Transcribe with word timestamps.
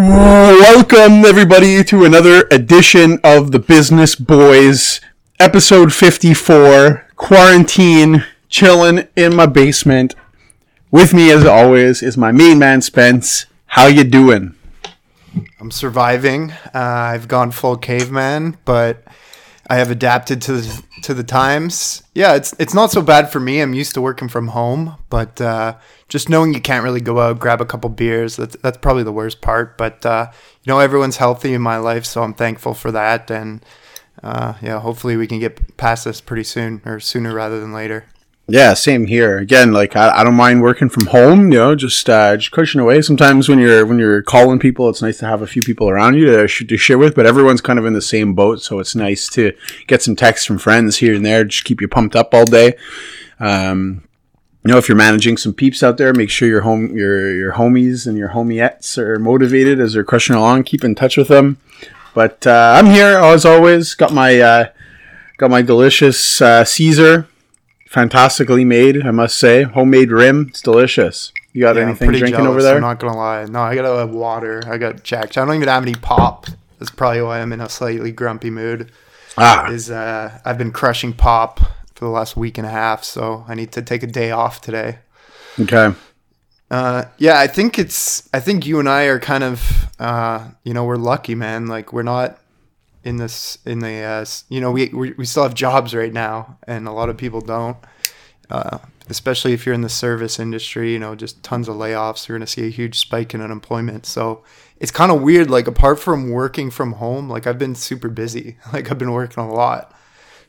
Welcome, 0.00 1.24
everybody, 1.24 1.82
to 1.82 2.04
another 2.04 2.46
edition 2.52 3.18
of 3.24 3.50
the 3.50 3.58
Business 3.58 4.14
Boys, 4.14 5.00
episode 5.40 5.92
54. 5.92 7.04
Quarantine, 7.16 8.24
chilling 8.48 9.08
in 9.16 9.34
my 9.34 9.46
basement. 9.46 10.14
With 10.92 11.12
me, 11.12 11.32
as 11.32 11.44
always, 11.44 12.00
is 12.00 12.16
my 12.16 12.30
main 12.30 12.60
man, 12.60 12.80
Spence. 12.80 13.46
How 13.66 13.86
you 13.86 14.04
doing? 14.04 14.54
I'm 15.58 15.72
surviving. 15.72 16.52
Uh, 16.72 16.78
I've 16.78 17.26
gone 17.26 17.50
full 17.50 17.76
caveman, 17.76 18.56
but 18.64 19.02
I 19.70 19.76
have 19.76 19.90
adapted 19.90 20.40
to 20.42 20.52
the, 20.54 20.82
to 21.02 21.14
the 21.14 21.22
times. 21.22 22.02
Yeah, 22.14 22.34
it's 22.34 22.54
it's 22.58 22.74
not 22.74 22.90
so 22.90 23.02
bad 23.02 23.30
for 23.30 23.38
me. 23.38 23.60
I'm 23.60 23.74
used 23.74 23.94
to 23.94 24.00
working 24.00 24.28
from 24.28 24.48
home, 24.48 24.96
but 25.10 25.40
uh, 25.40 25.76
just 26.08 26.28
knowing 26.30 26.54
you 26.54 26.60
can't 26.60 26.84
really 26.84 27.02
go 27.02 27.20
out 27.20 27.38
grab 27.38 27.60
a 27.60 27.66
couple 27.66 27.90
beers 27.90 28.36
that's 28.36 28.56
that's 28.62 28.78
probably 28.78 29.02
the 29.02 29.12
worst 29.12 29.40
part. 29.40 29.76
But 29.76 30.04
uh, 30.06 30.30
you 30.62 30.72
know, 30.72 30.78
everyone's 30.78 31.18
healthy 31.18 31.52
in 31.52 31.60
my 31.60 31.76
life, 31.76 32.06
so 32.06 32.22
I'm 32.22 32.34
thankful 32.34 32.72
for 32.72 32.90
that. 32.92 33.30
And 33.30 33.64
uh, 34.22 34.54
yeah, 34.62 34.80
hopefully 34.80 35.16
we 35.16 35.26
can 35.26 35.38
get 35.38 35.76
past 35.76 36.06
this 36.06 36.20
pretty 36.20 36.44
soon, 36.44 36.80
or 36.86 36.98
sooner 36.98 37.34
rather 37.34 37.60
than 37.60 37.72
later. 37.72 38.06
Yeah, 38.50 38.72
same 38.72 39.04
here. 39.04 39.36
Again, 39.36 39.74
like 39.74 39.94
I, 39.94 40.08
I 40.08 40.24
don't 40.24 40.34
mind 40.34 40.62
working 40.62 40.88
from 40.88 41.06
home. 41.06 41.52
You 41.52 41.58
know, 41.58 41.74
just 41.74 42.08
uh, 42.08 42.34
just 42.34 42.50
cushion 42.50 42.80
away. 42.80 43.02
Sometimes 43.02 43.46
when 43.46 43.58
you're 43.58 43.84
when 43.84 43.98
you're 43.98 44.22
calling 44.22 44.58
people, 44.58 44.88
it's 44.88 45.02
nice 45.02 45.18
to 45.18 45.26
have 45.26 45.42
a 45.42 45.46
few 45.46 45.62
people 45.62 45.90
around 45.90 46.14
you 46.14 46.24
to 46.24 46.48
to 46.48 46.76
share 46.78 46.96
with. 46.96 47.14
But 47.14 47.26
everyone's 47.26 47.60
kind 47.60 47.78
of 47.78 47.84
in 47.84 47.92
the 47.92 48.00
same 48.00 48.32
boat, 48.32 48.62
so 48.62 48.78
it's 48.78 48.94
nice 48.94 49.28
to 49.30 49.52
get 49.86 50.00
some 50.00 50.16
texts 50.16 50.46
from 50.46 50.56
friends 50.56 50.96
here 50.96 51.14
and 51.14 51.26
there. 51.26 51.44
Just 51.44 51.64
keep 51.64 51.82
you 51.82 51.88
pumped 51.88 52.16
up 52.16 52.32
all 52.32 52.46
day. 52.46 52.72
Um, 53.38 54.08
you 54.64 54.72
know, 54.72 54.78
if 54.78 54.88
you're 54.88 54.96
managing 54.96 55.36
some 55.36 55.52
peeps 55.52 55.82
out 55.82 55.98
there, 55.98 56.14
make 56.14 56.30
sure 56.30 56.48
your 56.48 56.62
home 56.62 56.96
your 56.96 57.30
your 57.36 57.52
homies 57.52 58.06
and 58.06 58.16
your 58.16 58.30
homiettes 58.30 58.96
are 58.96 59.18
motivated 59.18 59.78
as 59.78 59.92
they're 59.92 60.04
crushing 60.04 60.36
along. 60.36 60.64
Keep 60.64 60.84
in 60.84 60.94
touch 60.94 61.18
with 61.18 61.28
them. 61.28 61.58
But 62.14 62.46
uh, 62.46 62.76
I'm 62.78 62.86
here 62.86 63.18
as 63.18 63.44
always. 63.44 63.94
Got 63.94 64.14
my 64.14 64.40
uh, 64.40 64.68
got 65.36 65.50
my 65.50 65.60
delicious 65.60 66.40
uh, 66.40 66.64
Caesar 66.64 67.28
fantastically 67.88 68.64
made, 68.64 69.04
I 69.06 69.10
must 69.10 69.38
say. 69.38 69.62
Homemade 69.64 70.10
rim, 70.10 70.46
it's 70.48 70.62
delicious. 70.62 71.32
You 71.52 71.62
got 71.62 71.76
Yeah, 71.76 71.82
anything 71.82 72.10
drinking 72.10 72.32
jealous, 72.34 72.48
over 72.50 72.62
there? 72.62 72.76
I'm 72.76 72.82
not 72.82 72.98
gonna 73.00 73.16
lie. 73.16 73.44
No, 73.46 73.60
I 73.60 73.74
got 73.74 73.84
a 73.84 74.06
water. 74.06 74.62
I 74.66 74.78
got 74.78 75.02
jacked. 75.02 75.36
I 75.38 75.44
don't 75.44 75.54
even 75.54 75.68
have 75.68 75.82
any 75.82 75.94
pop. 75.94 76.46
That's 76.78 76.90
probably 76.90 77.22
why 77.22 77.40
I'm 77.40 77.52
in 77.52 77.60
a 77.60 77.68
slightly 77.68 78.12
grumpy 78.12 78.50
mood. 78.50 78.92
ah, 79.36 79.68
Is 79.70 79.90
uh, 79.90 80.38
I've 80.44 80.58
been 80.58 80.70
crushing 80.70 81.12
pop 81.12 81.58
for 81.94 82.04
the 82.04 82.08
last 82.10 82.36
week 82.36 82.58
and 82.58 82.66
a 82.66 82.70
half, 82.70 83.02
so 83.02 83.44
I 83.48 83.54
need 83.54 83.72
to 83.72 83.82
take 83.82 84.02
a 84.02 84.06
day 84.06 84.30
off 84.30 84.60
today. 84.60 84.98
okay. 85.60 85.92
Uh, 86.70 87.04
yeah, 87.16 87.40
I 87.40 87.46
think 87.46 87.78
it's. 87.78 88.28
I 88.34 88.40
think 88.40 88.66
you 88.66 88.78
and 88.78 88.88
I 88.88 89.04
are 89.04 89.18
kind 89.18 89.42
of. 89.42 89.88
Uh, 89.98 90.48
you 90.64 90.74
know, 90.74 90.84
we're 90.84 90.96
lucky, 90.96 91.34
man. 91.34 91.66
Like 91.66 91.92
we're 91.94 92.02
not 92.02 92.38
in 93.04 93.16
this 93.16 93.58
in 93.64 93.80
the. 93.80 94.00
Uh, 94.00 94.24
you 94.48 94.60
know, 94.60 94.70
we, 94.70 94.88
we 94.88 95.12
we 95.12 95.24
still 95.24 95.42
have 95.42 95.54
jobs 95.54 95.94
right 95.94 96.12
now, 96.12 96.58
and 96.66 96.86
a 96.88 96.92
lot 96.92 97.08
of 97.08 97.16
people 97.16 97.40
don't. 97.40 97.76
Uh, 98.50 98.78
especially 99.10 99.52
if 99.52 99.64
you're 99.64 99.74
in 99.74 99.80
the 99.80 99.88
service 99.88 100.38
industry, 100.38 100.92
you 100.92 100.98
know, 100.98 101.14
just 101.14 101.42
tons 101.42 101.68
of 101.68 101.76
layoffs. 101.76 102.28
You're 102.28 102.38
going 102.38 102.46
to 102.46 102.52
see 102.52 102.66
a 102.66 102.70
huge 102.70 102.98
spike 102.98 103.34
in 103.34 103.40
unemployment. 103.40 104.06
So 104.06 104.42
it's 104.78 104.90
kind 104.90 105.10
of 105.10 105.22
weird. 105.22 105.50
Like 105.50 105.66
apart 105.66 105.98
from 105.98 106.30
working 106.30 106.70
from 106.70 106.94
home, 106.94 107.28
like 107.28 107.46
I've 107.46 107.58
been 107.58 107.74
super 107.74 108.08
busy. 108.08 108.56
Like 108.72 108.90
I've 108.90 108.98
been 108.98 109.12
working 109.12 109.42
a 109.42 109.52
lot. 109.52 109.94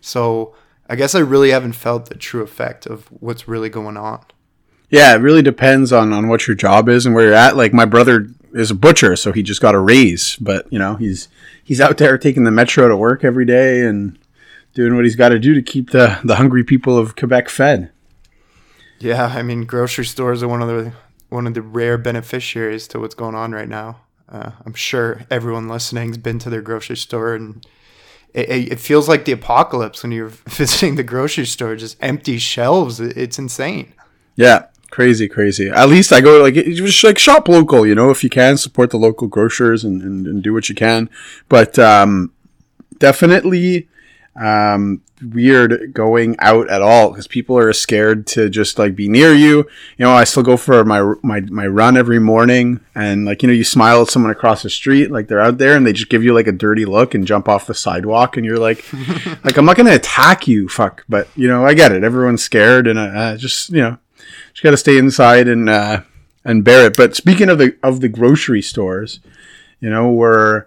So 0.01 0.55
I 0.89 0.95
guess 0.95 1.15
I 1.15 1.19
really 1.19 1.51
haven't 1.51 1.73
felt 1.73 2.07
the 2.07 2.15
true 2.15 2.41
effect 2.41 2.85
of 2.85 3.05
what's 3.07 3.47
really 3.47 3.69
going 3.69 3.97
on. 3.97 4.23
Yeah, 4.89 5.13
it 5.13 5.19
really 5.19 5.43
depends 5.43 5.93
on, 5.93 6.11
on 6.13 6.27
what 6.27 6.47
your 6.47 6.55
job 6.55 6.89
is 6.89 7.05
and 7.05 7.13
where 7.13 7.25
you're 7.25 7.33
at. 7.33 7.55
Like 7.55 7.73
my 7.73 7.85
brother 7.85 8.27
is 8.53 8.71
a 8.71 8.75
butcher, 8.75 9.15
so 9.15 9.31
he 9.31 9.43
just 9.43 9.61
got 9.61 9.75
a 9.75 9.79
raise, 9.79 10.35
but 10.37 10.71
you 10.71 10.79
know, 10.79 10.95
he's 10.95 11.27
he's 11.69 11.79
out 11.79 11.99
there 11.99 12.17
taking 12.17 12.45
the 12.45 12.51
metro 12.51 12.87
to 12.87 12.97
work 12.97 13.23
every 13.23 13.45
day 13.45 13.81
and 13.81 14.17
doing 14.73 14.95
what 14.95 15.05
he's 15.05 15.15
got 15.15 15.29
to 15.29 15.37
do 15.37 15.53
to 15.53 15.61
keep 15.61 15.91
the, 15.91 16.19
the 16.23 16.35
hungry 16.35 16.63
people 16.63 16.97
of 16.97 17.15
Quebec 17.15 17.47
fed. 17.47 17.91
Yeah, 18.97 19.27
I 19.27 19.43
mean, 19.43 19.65
grocery 19.65 20.05
stores 20.05 20.41
are 20.41 20.47
one 20.47 20.63
of 20.63 20.67
the 20.67 20.93
one 21.29 21.45
of 21.45 21.53
the 21.53 21.61
rare 21.61 21.99
beneficiaries 21.99 22.87
to 22.87 22.99
what's 22.99 23.13
going 23.13 23.35
on 23.35 23.51
right 23.51 23.69
now. 23.69 24.01
Uh, 24.27 24.51
I'm 24.65 24.73
sure 24.73 25.21
everyone 25.29 25.69
listening's 25.69 26.17
been 26.17 26.39
to 26.39 26.49
their 26.49 26.63
grocery 26.63 26.97
store, 26.97 27.35
and 27.35 27.63
it, 28.33 28.49
it 28.49 28.71
it 28.73 28.79
feels 28.79 29.07
like 29.07 29.25
the 29.25 29.31
apocalypse 29.31 30.01
when 30.01 30.11
you're 30.11 30.27
visiting 30.49 30.95
the 30.95 31.03
grocery 31.03 31.45
store. 31.45 31.75
Just 31.75 31.97
empty 32.01 32.39
shelves. 32.39 32.99
It's 32.99 33.37
insane. 33.37 33.93
Yeah, 34.35 34.65
crazy, 34.89 35.27
crazy. 35.27 35.69
At 35.69 35.89
least 35.89 36.11
I 36.11 36.21
go 36.21 36.41
like 36.41 36.55
just 36.55 37.03
like 37.03 37.17
shop 37.17 37.47
local, 37.47 37.85
you 37.85 37.95
know, 37.95 38.09
if 38.09 38.23
you 38.23 38.29
can 38.29 38.57
support 38.57 38.89
the 38.89 38.97
local 38.97 39.27
grocers 39.27 39.83
and, 39.83 40.01
and, 40.01 40.27
and 40.27 40.43
do 40.43 40.53
what 40.53 40.69
you 40.69 40.75
can. 40.75 41.09
But 41.47 41.77
um, 41.79 42.33
definitely 42.97 43.87
um, 44.39 45.01
weird 45.21 45.93
going 45.93 46.35
out 46.39 46.69
at 46.69 46.81
all 46.81 47.09
because 47.09 47.27
people 47.27 47.57
are 47.57 47.73
scared 47.73 48.25
to 48.25 48.49
just 48.49 48.79
like 48.79 48.95
be 48.95 49.09
near 49.09 49.33
you. 49.33 49.57
You 49.97 50.05
know, 50.05 50.11
I 50.11 50.23
still 50.23 50.43
go 50.43 50.57
for 50.57 50.83
my 50.85 51.13
my 51.21 51.41
my 51.41 51.67
run 51.67 51.97
every 51.97 52.19
morning, 52.19 52.79
and 52.95 53.25
like 53.25 53.41
you 53.41 53.47
know, 53.47 53.53
you 53.53 53.63
smile 53.63 54.01
at 54.01 54.07
someone 54.07 54.31
across 54.31 54.63
the 54.63 54.69
street, 54.69 55.11
like 55.11 55.27
they're 55.27 55.41
out 55.41 55.57
there, 55.57 55.75
and 55.75 55.85
they 55.85 55.93
just 55.93 56.09
give 56.09 56.23
you 56.23 56.33
like 56.33 56.47
a 56.47 56.51
dirty 56.51 56.85
look 56.85 57.13
and 57.13 57.27
jump 57.27 57.49
off 57.49 57.67
the 57.67 57.73
sidewalk, 57.73 58.37
and 58.37 58.45
you're 58.45 58.59
like, 58.59 58.85
like 59.43 59.57
I'm 59.57 59.65
not 59.65 59.77
gonna 59.77 59.95
attack 59.95 60.47
you, 60.47 60.69
fuck. 60.69 61.05
But 61.09 61.27
you 61.35 61.47
know, 61.47 61.65
I 61.65 61.73
get 61.73 61.91
it. 61.91 62.03
Everyone's 62.03 62.43
scared, 62.43 62.87
and 62.87 62.97
uh, 62.97 63.03
uh, 63.03 63.37
just 63.37 63.69
you 63.69 63.81
know, 63.81 63.97
just 64.59 64.63
gotta 64.65 64.75
stay 64.75 64.97
inside 64.97 65.47
and 65.47 65.69
uh, 65.69 66.01
and 66.43 66.65
bear 66.65 66.87
it. 66.87 66.97
But 66.97 67.15
speaking 67.15 67.47
of 67.47 67.59
the 67.59 67.77
of 67.81 68.01
the 68.01 68.09
grocery 68.09 68.61
stores, 68.61 69.21
you 69.79 69.89
know, 69.89 70.11
we're 70.11 70.65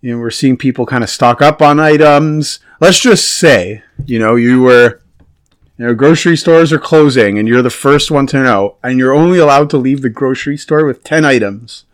you 0.00 0.12
know 0.12 0.18
we're 0.18 0.30
seeing 0.30 0.56
people 0.56 0.86
kind 0.86 1.04
of 1.04 1.10
stock 1.10 1.40
up 1.40 1.62
on 1.62 1.78
items. 1.78 2.58
Let's 2.80 2.98
just 2.98 3.36
say, 3.36 3.84
you 4.06 4.18
know, 4.18 4.34
you 4.34 4.62
were 4.62 5.00
you 5.78 5.86
know, 5.86 5.94
grocery 5.94 6.36
stores 6.36 6.72
are 6.72 6.80
closing 6.80 7.38
and 7.38 7.46
you're 7.46 7.62
the 7.62 7.70
first 7.70 8.10
one 8.10 8.26
to 8.26 8.42
know, 8.42 8.76
and 8.82 8.98
you're 8.98 9.14
only 9.14 9.38
allowed 9.38 9.70
to 9.70 9.76
leave 9.76 10.02
the 10.02 10.10
grocery 10.10 10.56
store 10.56 10.84
with 10.84 11.04
10 11.04 11.24
items. 11.24 11.84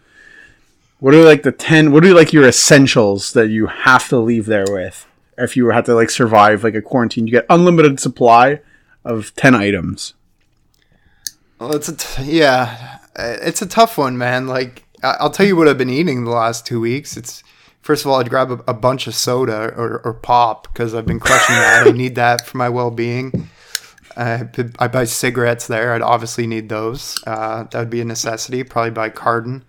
What 0.98 1.12
are 1.12 1.22
like 1.22 1.42
the 1.42 1.52
10, 1.52 1.92
what 1.92 2.06
are 2.06 2.14
like 2.14 2.32
your 2.32 2.48
essentials 2.48 3.34
that 3.34 3.48
you 3.48 3.66
have 3.66 4.08
to 4.08 4.16
leave 4.16 4.46
there 4.46 4.66
with? 4.66 5.06
If 5.36 5.58
you 5.58 5.68
had 5.68 5.84
to 5.84 5.94
like 5.94 6.08
survive 6.08 6.64
like 6.64 6.74
a 6.74 6.80
quarantine, 6.80 7.26
you 7.26 7.32
get 7.32 7.46
unlimited 7.50 8.00
supply 8.00 8.60
of 9.04 9.34
10 9.36 9.54
items. 9.54 10.14
Well, 11.58 11.74
it's 11.74 11.88
a 11.88 11.96
t- 11.96 12.38
yeah, 12.38 12.98
uh, 13.16 13.36
it's 13.42 13.62
a 13.62 13.66
tough 13.66 13.98
one, 13.98 14.16
man. 14.16 14.46
Like 14.46 14.84
I'll 15.02 15.30
tell 15.30 15.46
you 15.46 15.56
what 15.56 15.68
I've 15.68 15.78
been 15.78 15.90
eating 15.90 16.24
the 16.24 16.30
last 16.30 16.66
two 16.66 16.80
weeks. 16.80 17.16
It's 17.16 17.42
first 17.80 18.04
of 18.04 18.10
all, 18.10 18.20
I'd 18.20 18.30
grab 18.30 18.50
a, 18.50 18.62
a 18.68 18.74
bunch 18.74 19.06
of 19.06 19.14
soda 19.14 19.72
or, 19.76 20.00
or 20.04 20.14
pop 20.14 20.72
because 20.72 20.94
I've 20.94 21.06
been 21.06 21.20
crushing 21.20 21.56
that. 21.56 21.86
I 21.86 21.90
need 21.90 22.14
that 22.14 22.46
for 22.46 22.58
my 22.58 22.68
well 22.68 22.90
being. 22.90 23.48
I, 24.16 24.48
I 24.78 24.88
buy 24.88 25.04
cigarettes 25.04 25.68
there. 25.68 25.94
I'd 25.94 26.02
obviously 26.02 26.46
need 26.46 26.68
those. 26.68 27.22
Uh, 27.26 27.64
that 27.64 27.78
would 27.78 27.90
be 27.90 28.00
a 28.00 28.04
necessity. 28.04 28.64
Probably 28.64 28.90
buy 28.90 29.10
carton. 29.10 29.64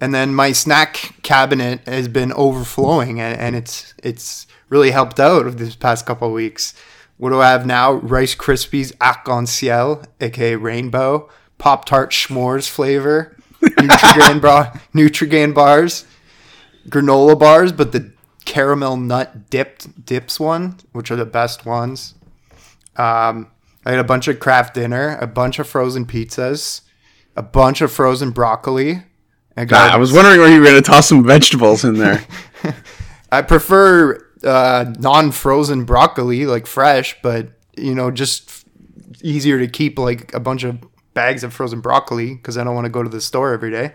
And 0.00 0.14
then 0.14 0.34
my 0.34 0.52
snack 0.52 1.14
cabinet 1.22 1.80
has 1.86 2.06
been 2.06 2.32
overflowing, 2.32 3.20
and, 3.20 3.38
and 3.38 3.56
it's 3.56 3.94
it's 4.02 4.46
really 4.68 4.90
helped 4.92 5.18
out 5.18 5.46
of 5.46 5.58
this 5.58 5.74
past 5.74 6.06
couple 6.06 6.28
of 6.28 6.34
weeks. 6.34 6.74
What 7.18 7.30
do 7.30 7.40
I 7.40 7.50
have 7.50 7.66
now? 7.66 7.92
Rice 7.92 8.34
Krispies 8.34 8.92
Arc-en-Ciel, 9.00 10.04
aka 10.20 10.54
Rainbow, 10.54 11.28
Pop 11.58 11.84
Tart 11.84 12.12
S'mores 12.12 12.68
flavor, 12.68 13.36
Nutrigrain, 13.62 14.40
bra- 14.40 14.72
Nutrigrain 14.94 15.52
bars, 15.52 16.06
granola 16.88 17.38
bars, 17.38 17.72
but 17.72 17.92
the 17.92 18.12
caramel 18.44 18.96
nut 18.96 19.50
dipped 19.50 20.06
dips 20.06 20.38
one, 20.40 20.76
which 20.92 21.10
are 21.10 21.16
the 21.16 21.26
best 21.26 21.66
ones. 21.66 22.14
Um, 22.96 23.50
I 23.84 23.90
had 23.90 23.98
a 24.00 24.04
bunch 24.04 24.28
of 24.28 24.38
craft 24.38 24.74
dinner, 24.74 25.18
a 25.20 25.26
bunch 25.26 25.58
of 25.58 25.68
frozen 25.68 26.06
pizzas, 26.06 26.82
a 27.36 27.42
bunch 27.42 27.80
of 27.80 27.92
frozen 27.92 28.30
broccoli. 28.30 29.02
I 29.56 29.64
got. 29.64 29.92
I 29.92 29.96
was 29.96 30.12
wondering 30.12 30.38
where 30.38 30.48
you 30.48 30.60
were 30.60 30.66
going 30.66 30.76
to 30.76 30.82
toss 30.82 31.08
some 31.08 31.24
vegetables 31.24 31.84
in 31.84 31.94
there. 31.94 32.24
I 33.32 33.42
prefer 33.42 34.27
uh, 34.44 34.92
non-frozen 34.98 35.84
broccoli, 35.84 36.46
like 36.46 36.66
fresh, 36.66 37.16
but 37.22 37.48
you 37.76 37.94
know, 37.94 38.10
just 38.10 38.66
easier 39.22 39.58
to 39.58 39.66
keep 39.68 39.98
like 39.98 40.32
a 40.34 40.40
bunch 40.40 40.64
of 40.64 40.78
bags 41.14 41.42
of 41.44 41.52
frozen 41.52 41.80
broccoli 41.80 42.34
because 42.34 42.56
I 42.56 42.64
don't 42.64 42.74
want 42.74 42.84
to 42.84 42.90
go 42.90 43.02
to 43.02 43.08
the 43.08 43.20
store 43.20 43.52
every 43.52 43.70
day. 43.70 43.94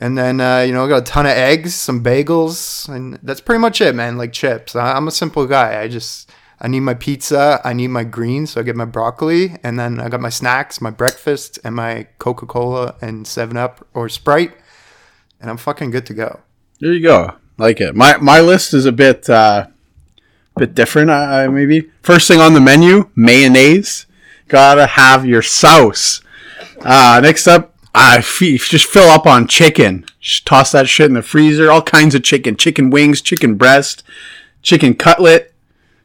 And 0.00 0.18
then 0.18 0.40
uh, 0.40 0.60
you 0.60 0.72
know, 0.72 0.84
I 0.84 0.88
got 0.88 1.02
a 1.02 1.04
ton 1.04 1.26
of 1.26 1.32
eggs, 1.32 1.74
some 1.74 2.02
bagels, 2.02 2.88
and 2.88 3.18
that's 3.22 3.40
pretty 3.40 3.60
much 3.60 3.80
it, 3.80 3.94
man. 3.94 4.16
Like 4.18 4.32
chips. 4.32 4.74
I- 4.74 4.96
I'm 4.96 5.06
a 5.08 5.12
simple 5.12 5.46
guy. 5.46 5.80
I 5.80 5.88
just 5.88 6.30
I 6.60 6.68
need 6.68 6.80
my 6.80 6.94
pizza, 6.94 7.60
I 7.64 7.72
need 7.74 7.88
my 7.88 8.04
greens, 8.04 8.52
so 8.52 8.60
I 8.60 8.64
get 8.64 8.76
my 8.76 8.84
broccoli, 8.86 9.56
and 9.62 9.78
then 9.78 10.00
I 10.00 10.08
got 10.08 10.20
my 10.20 10.30
snacks, 10.30 10.80
my 10.80 10.90
breakfast, 10.90 11.58
and 11.64 11.74
my 11.74 12.06
Coca 12.18 12.46
Cola 12.46 12.94
and 13.02 13.26
Seven 13.26 13.56
Up 13.56 13.86
or 13.92 14.08
Sprite, 14.08 14.52
and 15.40 15.50
I'm 15.50 15.56
fucking 15.58 15.90
good 15.90 16.06
to 16.06 16.14
go. 16.14 16.40
There 16.80 16.92
you 16.92 17.02
go. 17.02 17.34
Like 17.56 17.80
it. 17.80 17.94
My 17.94 18.16
my 18.18 18.40
list 18.40 18.74
is 18.74 18.86
a 18.86 18.92
bit 18.92 19.28
uh 19.30 19.66
bit 20.56 20.74
different 20.74 21.10
uh, 21.10 21.48
maybe. 21.50 21.90
First 22.02 22.28
thing 22.28 22.40
on 22.40 22.54
the 22.54 22.60
menu, 22.60 23.10
mayonnaise. 23.14 24.06
Got 24.48 24.74
to 24.76 24.86
have 24.86 25.24
your 25.24 25.42
sauce. 25.42 26.20
Uh 26.80 27.20
next 27.22 27.46
up, 27.46 27.74
I 27.94 28.20
fe- 28.20 28.58
just 28.58 28.86
fill 28.86 29.08
up 29.08 29.26
on 29.26 29.46
chicken. 29.46 30.04
Just 30.20 30.46
toss 30.46 30.72
that 30.72 30.88
shit 30.88 31.06
in 31.06 31.14
the 31.14 31.22
freezer. 31.22 31.70
All 31.70 31.82
kinds 31.82 32.14
of 32.14 32.22
chicken, 32.22 32.56
chicken 32.56 32.90
wings, 32.90 33.20
chicken 33.20 33.54
breast, 33.54 34.02
chicken 34.62 34.94
cutlet, 34.94 35.54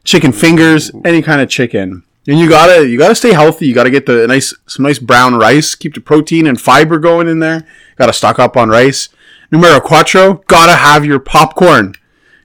chicken 0.04 0.32
fingers, 0.32 0.90
any 1.04 1.22
kind 1.22 1.40
of 1.40 1.48
chicken. 1.48 2.04
And 2.28 2.38
you 2.38 2.48
gotta 2.48 2.86
you 2.88 2.96
gotta 2.98 3.14
stay 3.14 3.32
healthy. 3.32 3.66
You 3.66 3.74
gotta 3.74 3.90
get 3.90 4.06
the 4.06 4.26
nice 4.26 4.54
some 4.66 4.84
nice 4.84 4.98
brown 4.98 5.34
rice. 5.34 5.74
Keep 5.74 5.94
the 5.94 6.00
protein 6.00 6.46
and 6.46 6.60
fiber 6.60 6.98
going 6.98 7.26
in 7.26 7.40
there. 7.40 7.66
Gotta 7.96 8.12
stock 8.12 8.38
up 8.38 8.56
on 8.56 8.68
rice. 8.68 9.08
Numero 9.50 9.80
cuatro. 9.80 10.44
Gotta 10.46 10.74
have 10.74 11.04
your 11.04 11.18
popcorn. 11.18 11.94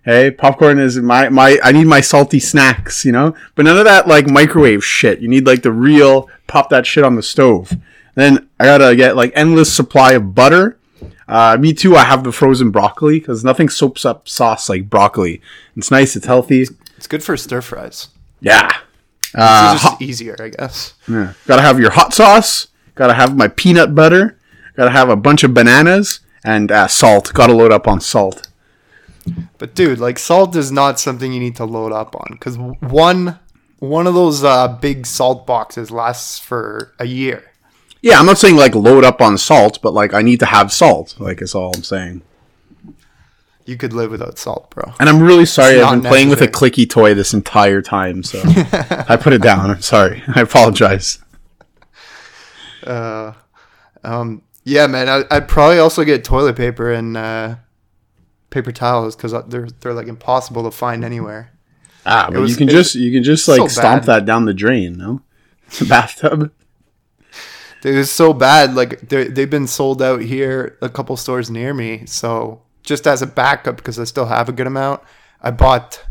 Hey, 0.04 0.32
popcorn 0.32 0.80
is 0.80 0.98
my 0.98 1.30
my. 1.30 1.60
I 1.64 1.72
need 1.72 1.86
my 1.88 2.02
salty 2.02 2.40
snacks, 2.40 3.06
you 3.06 3.12
know. 3.12 3.36
But 3.56 3.66
none 3.66 3.78
of 3.78 3.86
that 3.86 4.08
like 4.08 4.28
microwave 4.28 4.84
shit. 4.84 5.20
You 5.20 5.28
need 5.28 5.46
like 5.48 5.62
the 5.64 5.72
real 5.72 6.30
pop 6.48 6.70
that 6.70 6.86
shit 6.86 7.04
on 7.04 7.16
the 7.16 7.24
stove. 7.24 7.72
Then 8.16 8.48
I 8.60 8.66
gotta 8.66 8.96
get 8.96 9.16
like 9.16 9.32
endless 9.36 9.74
supply 9.74 10.14
of 10.14 10.34
butter. 10.36 10.78
Uh, 11.28 11.58
me 11.60 11.74
too. 11.74 11.96
I 11.96 12.04
have 12.04 12.24
the 12.24 12.32
frozen 12.32 12.70
broccoli 12.70 13.20
because 13.20 13.44
nothing 13.44 13.68
soaps 13.70 14.06
up 14.06 14.30
sauce 14.30 14.70
like 14.70 14.90
broccoli. 14.90 15.42
It's 15.76 15.90
nice. 15.92 16.16
It's 16.16 16.28
healthy. 16.28 16.68
It's 16.98 17.08
good 17.08 17.24
for 17.24 17.36
stir 17.36 17.62
fries. 17.62 18.10
Yeah. 18.42 18.70
It's 19.24 19.34
Uh, 19.36 19.74
just 19.74 19.84
hot- 19.84 20.02
easier, 20.02 20.36
I 20.40 20.50
guess. 20.50 20.94
yeah. 21.08 21.34
Gotta 21.48 21.62
have 21.64 21.80
your 21.80 21.92
hot 21.92 22.14
sauce. 22.14 22.68
Gotta 22.94 23.16
have 23.16 23.36
my 23.36 23.48
peanut 23.48 23.96
butter. 23.96 24.38
Gotta 24.78 24.92
have 24.92 25.10
a 25.10 25.16
bunch 25.16 25.44
of 25.44 25.54
bananas 25.54 26.20
and 26.46 26.72
uh, 26.72 26.88
salt. 26.88 27.34
Gotta 27.34 27.54
load 27.54 27.72
up 27.72 27.88
on 27.88 28.00
salt. 28.00 28.48
But 29.58 29.74
dude, 29.74 30.00
like 30.00 30.20
salt 30.20 30.56
is 30.56 30.72
not 30.72 31.00
something 31.00 31.34
you 31.34 31.40
need 31.40 31.56
to 31.58 31.66
load 31.66 31.92
up 31.92 32.16
on 32.16 32.28
because 32.32 32.58
one 32.58 33.40
one 33.80 34.08
of 34.08 34.14
those 34.14 34.44
uh, 34.44 34.68
big 34.68 35.06
salt 35.06 35.46
boxes 35.46 35.92
lasts 35.92 36.40
for 36.40 36.94
a 37.00 37.06
year. 37.06 37.52
Yeah, 38.02 38.20
I'm 38.20 38.26
not 38.26 38.38
saying 38.38 38.56
like 38.56 38.76
load 38.76 39.04
up 39.04 39.20
on 39.20 39.38
salt, 39.38 39.80
but 39.82 39.94
like 39.94 40.14
I 40.14 40.22
need 40.22 40.40
to 40.42 40.46
have 40.46 40.72
salt. 40.72 41.16
Like 41.20 41.42
is 41.42 41.56
all 41.56 41.74
I'm 41.76 41.84
saying. 41.84 42.22
You 43.66 43.78
could 43.78 43.94
live 43.94 44.12
without 44.12 44.38
salt, 44.38 44.70
bro. 44.70 44.94
And 45.00 45.10
I'm 45.10 45.20
really 45.20 45.48
sorry. 45.48 45.82
I've 45.82 46.04
been 46.04 46.12
playing 46.12 46.30
with 46.30 46.42
a 46.42 46.48
clicky 46.48 46.88
toy 46.88 47.16
this 47.16 47.34
entire 47.34 47.82
time, 47.82 48.22
so 48.22 48.40
I 48.46 49.18
put 49.20 49.34
it 49.34 49.42
down. 49.42 49.72
I'm 49.72 49.82
sorry. 49.82 50.22
I 50.28 50.42
apologize. 50.42 51.18
Uh, 52.84 53.34
um, 54.04 54.44
yeah, 54.66 54.88
man. 54.88 55.08
I, 55.08 55.24
I'd 55.34 55.48
probably 55.48 55.80
also 55.80 56.04
get 56.04 56.24
toilet 56.26 56.58
paper 56.58 56.92
and 56.92 57.16
uh, 57.16 57.56
paper 58.50 58.72
towels 58.74 59.16
because 59.16 59.32
they're 59.48 59.68
they're 59.80 59.94
like 59.94 60.08
impossible 60.08 60.64
to 60.64 60.72
find 60.72 61.06
anywhere. 61.06 61.52
Ah, 62.06 62.28
but 62.32 62.42
was- 62.42 62.52
you 62.52 62.58
can 62.58 62.68
it- 62.70 62.74
just 62.74 62.96
you 62.96 63.12
can 63.12 63.24
just 63.24 63.48
like 63.48 63.58
so 63.60 63.68
stomp 63.68 64.06
bad. 64.06 64.22
that 64.22 64.26
down 64.26 64.46
the 64.46 64.54
drain, 64.54 64.98
no? 64.98 65.22
The 65.80 65.86
bathtub. 65.86 66.52
It 67.84 67.96
was 67.96 68.12
so 68.12 68.34
bad. 68.34 68.74
Like 68.76 69.10
they 69.10 69.28
they've 69.28 69.50
been 69.50 69.68
sold 69.68 70.02
out 70.02 70.22
here, 70.22 70.78
a 70.82 70.90
couple 70.90 71.16
stores 71.18 71.50
near 71.50 71.74
me. 71.74 72.06
So 72.08 72.62
just 72.84 73.06
as 73.08 73.22
a 73.22 73.28
backup, 73.28 73.78
because 73.78 74.00
I 74.00 74.04
still 74.06 74.26
have 74.26 74.50
a 74.50 74.52
good 74.52 74.68
amount, 74.68 75.02
I 75.42 75.52
bought 75.52 76.04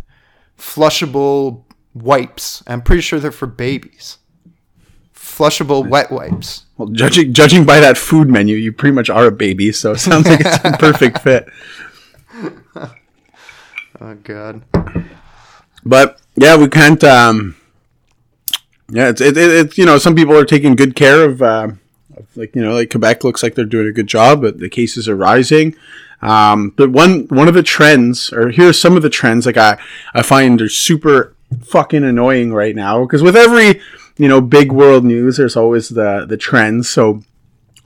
flushable 0.59 1.65
wipes. 1.95 2.63
I'm 2.67 2.83
pretty 2.83 3.03
sure 3.03 3.19
they're 3.21 3.33
for 3.33 3.47
babies. 3.47 4.19
Flushable 5.15 5.89
wet 5.89 6.11
wipes. 6.13 6.64
Well, 6.77 6.89
judging 6.89 7.33
judging 7.33 7.65
by 7.65 7.79
that 7.81 7.97
food 7.97 8.29
menu, 8.29 8.57
you 8.57 8.73
pretty 8.73 8.95
much 8.95 9.09
are 9.09 9.27
a 9.27 9.33
baby, 9.33 9.71
so 9.71 9.93
it 9.93 9.99
sounds 9.99 10.27
like 10.27 10.41
it's 10.41 10.65
a 10.65 10.73
perfect 10.79 11.21
fit. 11.21 11.49
Oh 14.01 14.15
god. 14.25 14.63
But 15.85 16.21
yeah, 16.35 16.57
we 16.57 16.69
can't. 16.69 17.03
Um, 17.05 17.57
yeah, 18.91 19.09
it's 19.09 19.21
it, 19.21 19.37
it, 19.37 19.51
it's 19.51 19.79
you 19.79 19.87
know 19.87 19.99
some 19.99 20.17
people 20.17 20.37
are 20.37 20.45
taking 20.45 20.75
good 20.75 20.97
care 20.97 21.25
of, 21.25 21.43
uh, 21.43 21.69
like 22.35 22.57
you 22.57 22.63
know 22.63 22.75
like 22.75 22.91
Quebec 22.91 23.23
looks 23.23 23.43
like 23.43 23.55
they're 23.55 23.65
doing 23.65 23.87
a 23.87 23.93
good 23.93 24.09
job, 24.09 24.43
but 24.43 24.59
the 24.59 24.69
cases 24.69 25.09
are 25.09 25.17
rising. 25.17 25.77
Um, 26.23 26.71
but 26.71 26.91
one 26.91 27.27
one 27.29 27.47
of 27.47 27.55
the 27.55 27.63
trends, 27.63 28.33
or 28.33 28.51
here's 28.51 28.81
some 28.81 28.97
of 28.97 29.03
the 29.03 29.11
trends 29.11 29.47
like 29.47 29.57
I 29.57 29.79
I 30.13 30.23
find 30.23 30.61
are 30.61 30.69
super 30.69 31.35
fucking 31.63 32.03
annoying 32.03 32.53
right 32.53 32.75
now 32.75 33.05
because 33.05 33.23
with 33.23 33.37
every 33.37 33.81
you 34.17 34.29
know 34.29 34.41
big 34.41 34.73
world 34.73 35.05
news, 35.05 35.37
there's 35.37 35.57
always 35.57 35.89
the 35.91 36.27
the 36.29 36.37
trends. 36.37 36.89
So 36.89 37.23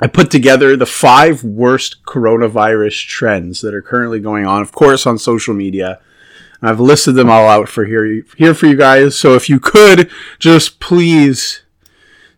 I 0.00 0.06
put 0.06 0.30
together 0.30 0.76
the 0.76 0.86
five 0.86 1.42
worst 1.42 2.04
coronavirus 2.04 3.06
trends 3.06 3.60
that 3.62 3.74
are 3.74 3.82
currently 3.82 4.20
going 4.20 4.46
on, 4.46 4.62
of 4.62 4.72
course, 4.72 5.06
on 5.06 5.18
social 5.18 5.54
media. 5.54 6.00
I've 6.60 6.80
listed 6.80 7.14
them 7.14 7.30
all 7.30 7.48
out 7.48 7.68
for 7.68 7.84
here 7.84 8.22
here 8.36 8.54
for 8.54 8.66
you 8.66 8.76
guys. 8.76 9.16
So 9.16 9.34
if 9.34 9.48
you 9.48 9.60
could 9.60 10.10
just 10.38 10.80
please 10.80 11.62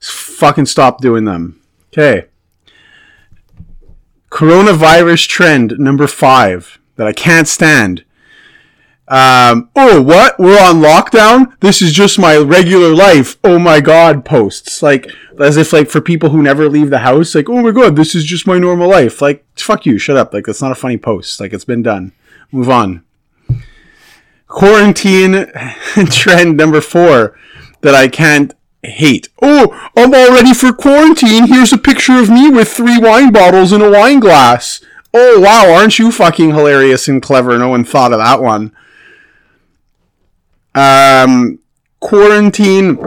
fucking 0.00 0.66
stop 0.66 1.00
doing 1.00 1.24
them. 1.24 1.60
Okay. 1.92 2.26
Coronavirus 4.30 5.26
trend 5.28 5.78
number 5.78 6.06
five 6.06 6.78
that 6.96 7.06
I 7.06 7.12
can't 7.12 7.48
stand. 7.48 8.04
Um, 9.10 9.70
oh, 9.74 10.00
what? 10.00 10.38
We're 10.38 10.60
on 10.60 10.76
lockdown? 10.76 11.58
This 11.58 11.82
is 11.82 11.92
just 11.92 12.16
my 12.16 12.36
regular 12.36 12.94
life. 12.94 13.36
Oh 13.42 13.58
my 13.58 13.80
god, 13.80 14.24
posts. 14.24 14.84
Like, 14.84 15.10
as 15.40 15.56
if, 15.56 15.72
like, 15.72 15.90
for 15.90 16.00
people 16.00 16.30
who 16.30 16.40
never 16.40 16.68
leave 16.68 16.90
the 16.90 16.98
house, 16.98 17.34
like, 17.34 17.48
oh 17.48 17.60
my 17.60 17.72
god, 17.72 17.96
this 17.96 18.14
is 18.14 18.24
just 18.24 18.46
my 18.46 18.58
normal 18.58 18.88
life. 18.88 19.20
Like, 19.20 19.44
fuck 19.58 19.84
you, 19.84 19.98
shut 19.98 20.16
up. 20.16 20.32
Like, 20.32 20.46
that's 20.46 20.62
not 20.62 20.70
a 20.70 20.76
funny 20.76 20.96
post. 20.96 21.40
Like, 21.40 21.52
it's 21.52 21.64
been 21.64 21.82
done. 21.82 22.12
Move 22.52 22.70
on. 22.70 23.02
Quarantine 24.46 25.50
trend 26.10 26.56
number 26.56 26.80
four 26.80 27.36
that 27.80 27.96
I 27.96 28.06
can't 28.06 28.54
hate. 28.84 29.28
Oh, 29.42 29.90
I'm 29.96 30.14
all 30.14 30.32
ready 30.32 30.54
for 30.54 30.72
quarantine. 30.72 31.48
Here's 31.48 31.72
a 31.72 31.78
picture 31.78 32.20
of 32.20 32.30
me 32.30 32.48
with 32.48 32.68
three 32.68 32.98
wine 32.98 33.32
bottles 33.32 33.72
and 33.72 33.82
a 33.82 33.90
wine 33.90 34.20
glass. 34.20 34.80
Oh, 35.12 35.40
wow, 35.40 35.74
aren't 35.74 35.98
you 35.98 36.12
fucking 36.12 36.50
hilarious 36.50 37.08
and 37.08 37.20
clever? 37.20 37.58
No 37.58 37.70
one 37.70 37.84
thought 37.84 38.12
of 38.12 38.20
that 38.20 38.40
one. 38.40 38.72
Um, 40.74 41.58
quarantine 42.00 42.98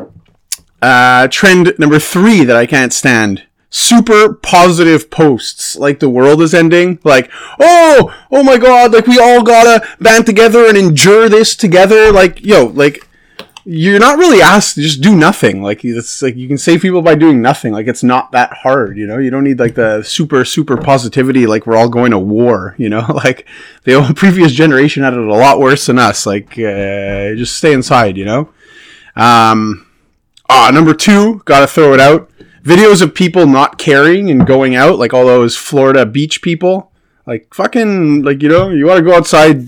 uh, 0.82 1.28
trend 1.30 1.74
number 1.80 2.00
three 2.00 2.44
that 2.44 2.56
I 2.56 2.66
can't 2.66 2.94
stand. 2.94 3.44
Super 3.70 4.34
positive 4.34 5.10
posts 5.10 5.76
like 5.76 6.00
the 6.00 6.10
world 6.10 6.42
is 6.42 6.54
ending. 6.54 7.00
Like, 7.04 7.32
oh, 7.60 8.14
oh 8.32 8.44
my 8.44 8.58
god, 8.58 8.94
like 8.94 9.08
we 9.08 9.20
all 9.20 9.44
gotta 9.44 9.88
band 10.00 10.26
together 10.26 10.66
and 10.68 10.78
endure 10.78 11.28
this 11.30 11.56
together. 11.56 12.12
Like, 12.12 12.44
yo, 12.44 12.66
like, 12.66 13.08
you're 13.66 14.00
not 14.00 14.18
really 14.18 14.42
asked 14.42 14.76
to 14.76 14.82
just 14.82 15.02
do 15.02 15.16
nothing. 15.16 15.62
Like, 15.62 15.86
it's 15.86 16.22
like 16.22 16.36
you 16.36 16.48
can 16.48 16.58
save 16.58 16.82
people 16.82 17.02
by 17.02 17.16
doing 17.16 17.42
nothing. 17.42 17.72
Like, 17.72 17.88
it's 17.88 18.04
not 18.04 18.32
that 18.34 18.52
hard, 18.52 18.98
you 18.98 19.08
know? 19.08 19.20
You 19.20 19.30
don't 19.30 19.46
need 19.46 19.60
like 19.60 19.76
the 19.76 20.04
super, 20.04 20.44
super 20.44 20.76
positivity, 20.76 21.48
like 21.48 21.66
we're 21.66 21.78
all 21.78 21.90
going 21.90 22.12
to 22.12 22.20
war, 22.20 22.76
you 22.78 22.90
know? 22.90 23.06
Like, 23.24 23.48
the 23.84 24.12
previous 24.18 24.52
generation 24.52 25.04
had 25.04 25.14
it 25.14 25.20
a 25.20 25.34
lot 25.34 25.60
worse 25.60 25.86
than 25.86 25.98
us. 25.98 26.26
Like, 26.26 26.52
uh, 26.54 27.36
just 27.36 27.58
stay 27.58 27.72
inside, 27.72 28.18
you 28.18 28.26
know? 28.26 28.50
Um, 29.16 29.88
ah, 30.50 30.70
number 30.74 30.94
two, 30.94 31.42
gotta 31.46 31.68
throw 31.68 31.94
it 31.94 32.00
out. 32.02 32.30
Videos 32.64 33.02
of 33.02 33.14
people 33.16 33.46
not 33.46 33.78
caring 33.78 34.30
and 34.30 34.46
going 34.46 34.76
out, 34.76 35.00
like 35.00 35.14
all 35.14 35.26
those 35.26 35.56
Florida 35.56 36.06
beach 36.06 36.42
people. 36.42 36.92
Like, 37.26 37.54
fucking, 37.54 38.24
like, 38.24 38.42
you 38.42 38.50
know, 38.50 38.70
you 38.72 38.86
wanna 38.86 39.04
go 39.04 39.16
outside, 39.16 39.66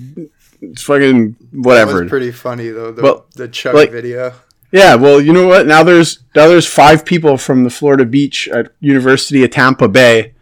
it's 0.62 0.84
fucking 0.84 1.38
That 1.56 1.66
whatever. 1.68 2.02
was 2.02 2.10
pretty 2.10 2.32
funny 2.32 2.70
though. 2.70 2.92
The, 2.92 3.02
Well, 3.02 3.26
the 3.36 3.48
chug 3.48 3.76
like- 3.76 3.92
video. 3.92 4.34
Yeah, 4.72 4.96
well, 4.96 5.22
you 5.22 5.32
know 5.32 5.48
what? 5.48 5.68
Now 5.68 5.84
there's 5.84 6.20
now 6.36 6.48
there's 6.50 6.66
five 6.68 7.06
people 7.06 7.38
from 7.38 7.64
the 7.64 7.70
Florida 7.70 8.04
Beach 8.06 8.48
at 8.50 8.72
University 8.82 9.44
of 9.44 9.52
Tampa 9.52 9.88
Bay 9.88 10.34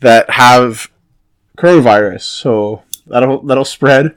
that 0.00 0.30
have 0.30 0.90
coronavirus, 1.58 2.22
so 2.22 2.82
that'll 3.06 3.42
that'll 3.42 3.64
spread. 3.66 4.14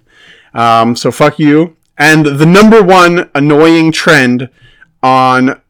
Um, 0.54 0.96
so 0.96 1.12
fuck 1.12 1.40
you. 1.40 1.76
And 1.98 2.26
the 2.26 2.46
number 2.46 2.82
one 2.84 3.30
annoying 3.36 3.92
trend 3.92 4.50
on 5.04 5.62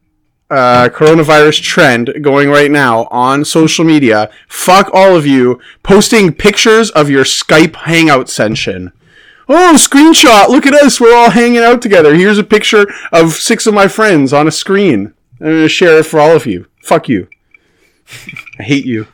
uh, 0.50 0.88
coronavirus 0.92 1.62
trend 1.62 2.12
going 2.22 2.48
right 2.48 2.70
now 2.70 3.04
on 3.06 3.44
social 3.44 3.84
media. 3.84 4.30
Fuck 4.48 4.90
all 4.92 5.16
of 5.16 5.26
you 5.26 5.60
posting 5.82 6.32
pictures 6.32 6.90
of 6.90 7.10
your 7.10 7.24
Skype 7.24 7.74
Hangout 7.74 8.28
session. 8.28 8.92
Oh, 9.48 9.74
screenshot! 9.76 10.48
Look 10.48 10.66
at 10.66 10.74
us. 10.74 11.00
We're 11.00 11.14
all 11.14 11.30
hanging 11.30 11.58
out 11.58 11.80
together. 11.80 12.14
Here's 12.14 12.38
a 12.38 12.44
picture 12.44 12.86
of 13.12 13.32
six 13.32 13.66
of 13.66 13.74
my 13.74 13.86
friends 13.86 14.32
on 14.32 14.48
a 14.48 14.50
screen. 14.50 15.14
I'm 15.40 15.46
gonna 15.46 15.68
share 15.68 15.98
it 15.98 16.06
for 16.06 16.18
all 16.18 16.34
of 16.34 16.46
you. 16.46 16.66
Fuck 16.82 17.08
you. 17.08 17.28
I 18.58 18.62
hate 18.64 18.84
you. 18.84 19.06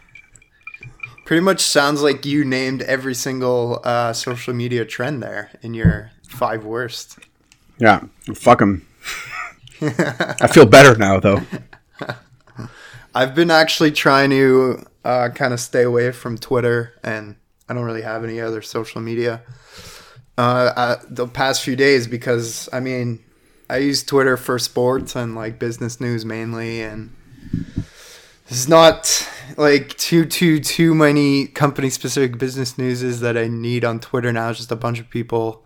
Pretty 1.27 1.43
much 1.43 1.61
sounds 1.61 2.03
like 2.03 2.25
you 2.25 2.45
named 2.45 2.83
every 2.83 3.15
single 3.15 3.81
uh, 3.85 4.13
social 4.13 4.55
media 4.55 4.85
trend 4.85 5.23
there 5.23 5.51
in 5.61 5.75
your 5.75 6.11
five 6.29 6.65
worst. 6.65 7.19
Yeah, 7.79 8.05
fuck 8.35 8.61
them. 8.61 8.87
I 9.81 10.47
feel 10.49 10.67
better 10.67 10.97
now, 10.97 11.21
though. 11.21 11.41
I've 13.15 13.35
been 13.35 13.51
actually 13.51 13.93
trying 13.93 14.31
to 14.31 14.87
uh, 15.05 15.29
kind 15.31 15.53
of 15.53 15.61
stay 15.61 15.83
away 15.83 16.13
from 16.13 16.39
Twitter, 16.39 16.95
and 17.03 17.37
I 17.69 17.75
don't 17.75 17.85
really 17.85 18.03
have 18.03 18.25
any 18.25 18.41
other 18.41 18.63
social 18.63 19.01
media 19.01 19.43
uh, 20.39 20.73
uh, 20.77 20.97
the 21.09 21.27
past 21.27 21.63
few 21.63 21.77
days 21.77 22.07
because 22.07 22.69
I 22.73 22.81
mean 22.81 23.21
I 23.69 23.79
use 23.79 24.03
Twitter 24.03 24.37
for 24.37 24.59
sports 24.59 25.17
and 25.17 25.35
like 25.35 25.59
business 25.59 26.01
news 26.01 26.25
mainly, 26.25 26.83
and 26.83 27.15
it's 28.49 28.69
not 28.69 29.29
like 29.57 29.97
too 29.97 30.25
too 30.25 30.61
too 30.61 30.95
many 30.95 31.47
company 31.47 31.91
specific 31.91 32.39
business 32.39 32.77
news 32.77 33.03
is 33.03 33.21
that 33.21 33.37
I 33.37 33.49
need 33.49 33.85
on 33.85 34.01
Twitter 34.01 34.33
now. 34.33 34.51
It's 34.51 34.59
just 34.59 34.73
a 34.73 34.77
bunch 34.77 35.01
of 35.01 35.09
people 35.09 35.65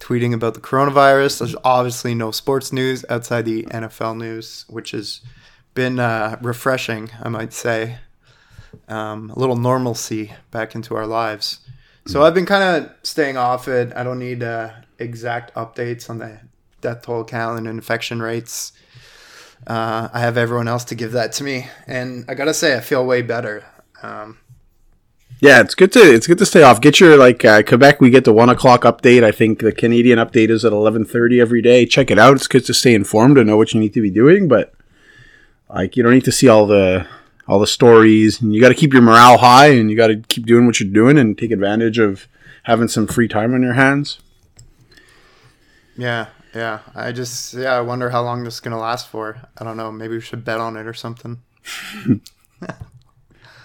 tweeting 0.00 0.34
about 0.34 0.54
the 0.54 0.60
coronavirus. 0.60 1.38
There's 1.38 1.56
obviously 1.64 2.14
no 2.14 2.30
sports 2.30 2.72
news 2.72 3.04
outside 3.08 3.44
the 3.44 3.62
NFL 3.64 4.18
news, 4.18 4.64
which 4.68 4.90
has 4.90 5.20
been 5.74 5.98
uh, 5.98 6.38
refreshing, 6.40 7.10
I 7.22 7.28
might 7.28 7.52
say. 7.52 7.98
Um, 8.88 9.30
a 9.30 9.38
little 9.38 9.56
normalcy 9.56 10.32
back 10.50 10.74
into 10.74 10.96
our 10.96 11.06
lives. 11.06 11.60
So 12.06 12.22
I've 12.22 12.34
been 12.34 12.46
kind 12.46 12.84
of 12.84 12.90
staying 13.02 13.36
off 13.36 13.66
it. 13.66 13.92
I 13.96 14.02
don't 14.02 14.18
need 14.18 14.42
uh, 14.42 14.70
exact 14.98 15.54
updates 15.54 16.10
on 16.10 16.18
the 16.18 16.38
death 16.80 17.02
toll 17.02 17.24
count 17.24 17.58
and 17.58 17.66
infection 17.66 18.20
rates. 18.20 18.72
Uh, 19.66 20.08
I 20.12 20.20
have 20.20 20.36
everyone 20.36 20.68
else 20.68 20.84
to 20.84 20.94
give 20.94 21.12
that 21.12 21.32
to 21.34 21.44
me, 21.44 21.66
and 21.86 22.26
I 22.28 22.34
gotta 22.34 22.52
say, 22.52 22.76
I 22.76 22.80
feel 22.80 23.06
way 23.06 23.22
better. 23.22 23.64
Um, 24.02 24.36
Yeah, 25.40 25.60
it's 25.60 25.74
good 25.74 25.92
to 25.92 26.00
it's 26.00 26.26
good 26.26 26.38
to 26.38 26.46
stay 26.46 26.62
off. 26.62 26.80
Get 26.80 27.00
your 27.00 27.16
like 27.16 27.44
uh, 27.44 27.62
Quebec. 27.62 28.00
We 28.00 28.10
get 28.10 28.24
the 28.24 28.32
one 28.32 28.50
o'clock 28.50 28.82
update. 28.82 29.24
I 29.24 29.32
think 29.32 29.60
the 29.60 29.72
Canadian 29.72 30.18
update 30.18 30.50
is 30.50 30.64
at 30.64 30.72
eleven 30.72 31.04
thirty 31.04 31.40
every 31.40 31.62
day. 31.62 31.86
Check 31.86 32.10
it 32.10 32.18
out. 32.18 32.36
It's 32.36 32.46
good 32.46 32.64
to 32.66 32.74
stay 32.74 32.94
informed 32.94 33.38
and 33.38 33.46
know 33.48 33.56
what 33.56 33.72
you 33.72 33.80
need 33.80 33.94
to 33.94 34.02
be 34.02 34.10
doing. 34.10 34.46
But 34.46 34.74
like, 35.68 35.96
you 35.96 36.02
don't 36.02 36.12
need 36.12 36.24
to 36.24 36.32
see 36.32 36.48
all 36.48 36.66
the 36.66 37.06
all 37.46 37.58
the 37.58 37.66
stories, 37.66 38.40
and 38.40 38.54
you 38.54 38.60
got 38.60 38.68
to 38.68 38.74
keep 38.74 38.92
your 38.92 39.02
morale 39.02 39.38
high, 39.38 39.68
and 39.68 39.90
you 39.90 39.96
got 39.96 40.08
to 40.08 40.16
keep 40.28 40.46
doing 40.46 40.66
what 40.66 40.80
you're 40.80 40.92
doing, 40.92 41.18
and 41.18 41.36
take 41.36 41.50
advantage 41.50 41.98
of 41.98 42.26
having 42.64 42.88
some 42.88 43.06
free 43.06 43.28
time 43.28 43.54
on 43.54 43.62
your 43.62 43.74
hands. 43.74 44.18
yeah, 45.96 46.26
yeah. 46.54 46.80
I 46.94 47.12
just, 47.12 47.54
yeah, 47.54 47.74
I 47.74 47.80
wonder 47.80 48.10
how 48.10 48.22
long 48.22 48.44
this 48.44 48.54
is 48.54 48.60
gonna 48.60 48.78
last 48.78 49.08
for. 49.08 49.38
I 49.58 49.64
don't 49.64 49.76
know. 49.76 49.92
Maybe 49.92 50.14
we 50.14 50.20
should 50.20 50.44
bet 50.44 50.60
on 50.60 50.76
it 50.76 50.86
or 50.86 50.94
something. 50.94 51.42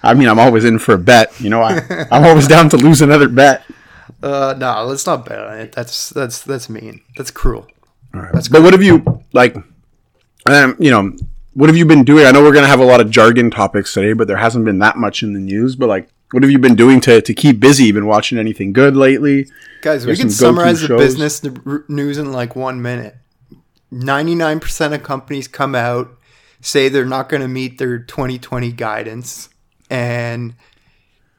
I 0.04 0.14
mean, 0.14 0.30
I'm 0.30 0.40
always 0.40 0.66
in 0.66 0.80
for 0.80 0.94
a 0.94 0.98
bet. 0.98 1.40
You 1.40 1.50
know, 1.50 1.62
I, 1.62 2.08
I'm 2.12 2.24
always 2.24 2.48
down 2.48 2.70
to 2.70 2.78
lose 2.78 3.02
another 3.02 3.28
bet. 3.28 3.64
Uh, 4.22 4.54
no, 4.58 4.86
let's 4.86 5.06
not 5.06 5.26
bet 5.26 5.40
on 5.40 5.60
it. 5.60 5.72
That's 5.72 6.10
that's 6.10 6.42
that's 6.42 6.70
mean. 6.70 7.02
That's 7.18 7.32
cruel. 7.32 7.68
All 8.14 8.22
right. 8.22 8.48
but 8.52 8.62
what 8.62 8.74
have 8.74 8.84
you 8.84 9.24
like? 9.34 9.56
Um, 10.46 10.76
you 10.80 10.90
know, 10.90 11.16
what 11.60 11.68
have 11.68 11.76
you 11.76 11.86
been 11.86 12.06
doing? 12.06 12.26
I 12.26 12.32
know 12.32 12.42
we're 12.42 12.54
gonna 12.54 12.68
have 12.68 12.80
a 12.80 12.86
lot 12.86 13.02
of 13.02 13.10
jargon 13.10 13.52
topics 13.52 13.94
today, 13.94 14.14
but 14.14 14.30
there 14.30 14.38
hasn't 14.38 14.64
been 14.64 14.80
that 14.80 14.96
much 14.96 15.24
in 15.24 15.34
the 15.34 15.42
news. 15.42 15.76
But 15.76 15.90
like, 15.90 16.10
what 16.32 16.42
have 16.42 16.50
you 16.50 16.58
been 16.58 16.76
doing 16.76 17.02
to, 17.02 17.22
to 17.22 17.34
keep 17.34 17.60
busy? 17.60 17.84
You 17.84 17.94
been 17.94 18.06
watching 18.06 18.38
anything 18.38 18.72
good 18.72 18.96
lately? 18.96 19.46
Guys, 19.82 20.06
we 20.06 20.16
can 20.16 20.30
summarize 20.30 20.80
the 20.80 20.96
business 20.96 21.44
news 21.90 22.18
in 22.18 22.32
like 22.32 22.56
one 22.56 22.82
minute. 22.82 23.18
99% 23.92 24.94
of 24.94 25.04
companies 25.04 25.50
come 25.50 25.76
out, 25.76 26.18
say 26.62 26.88
they're 26.88 27.04
not 27.04 27.28
going 27.28 27.42
to 27.42 27.48
meet 27.50 27.78
their 27.78 28.00
2020 28.00 28.72
guidance. 28.72 29.50
And 29.90 30.56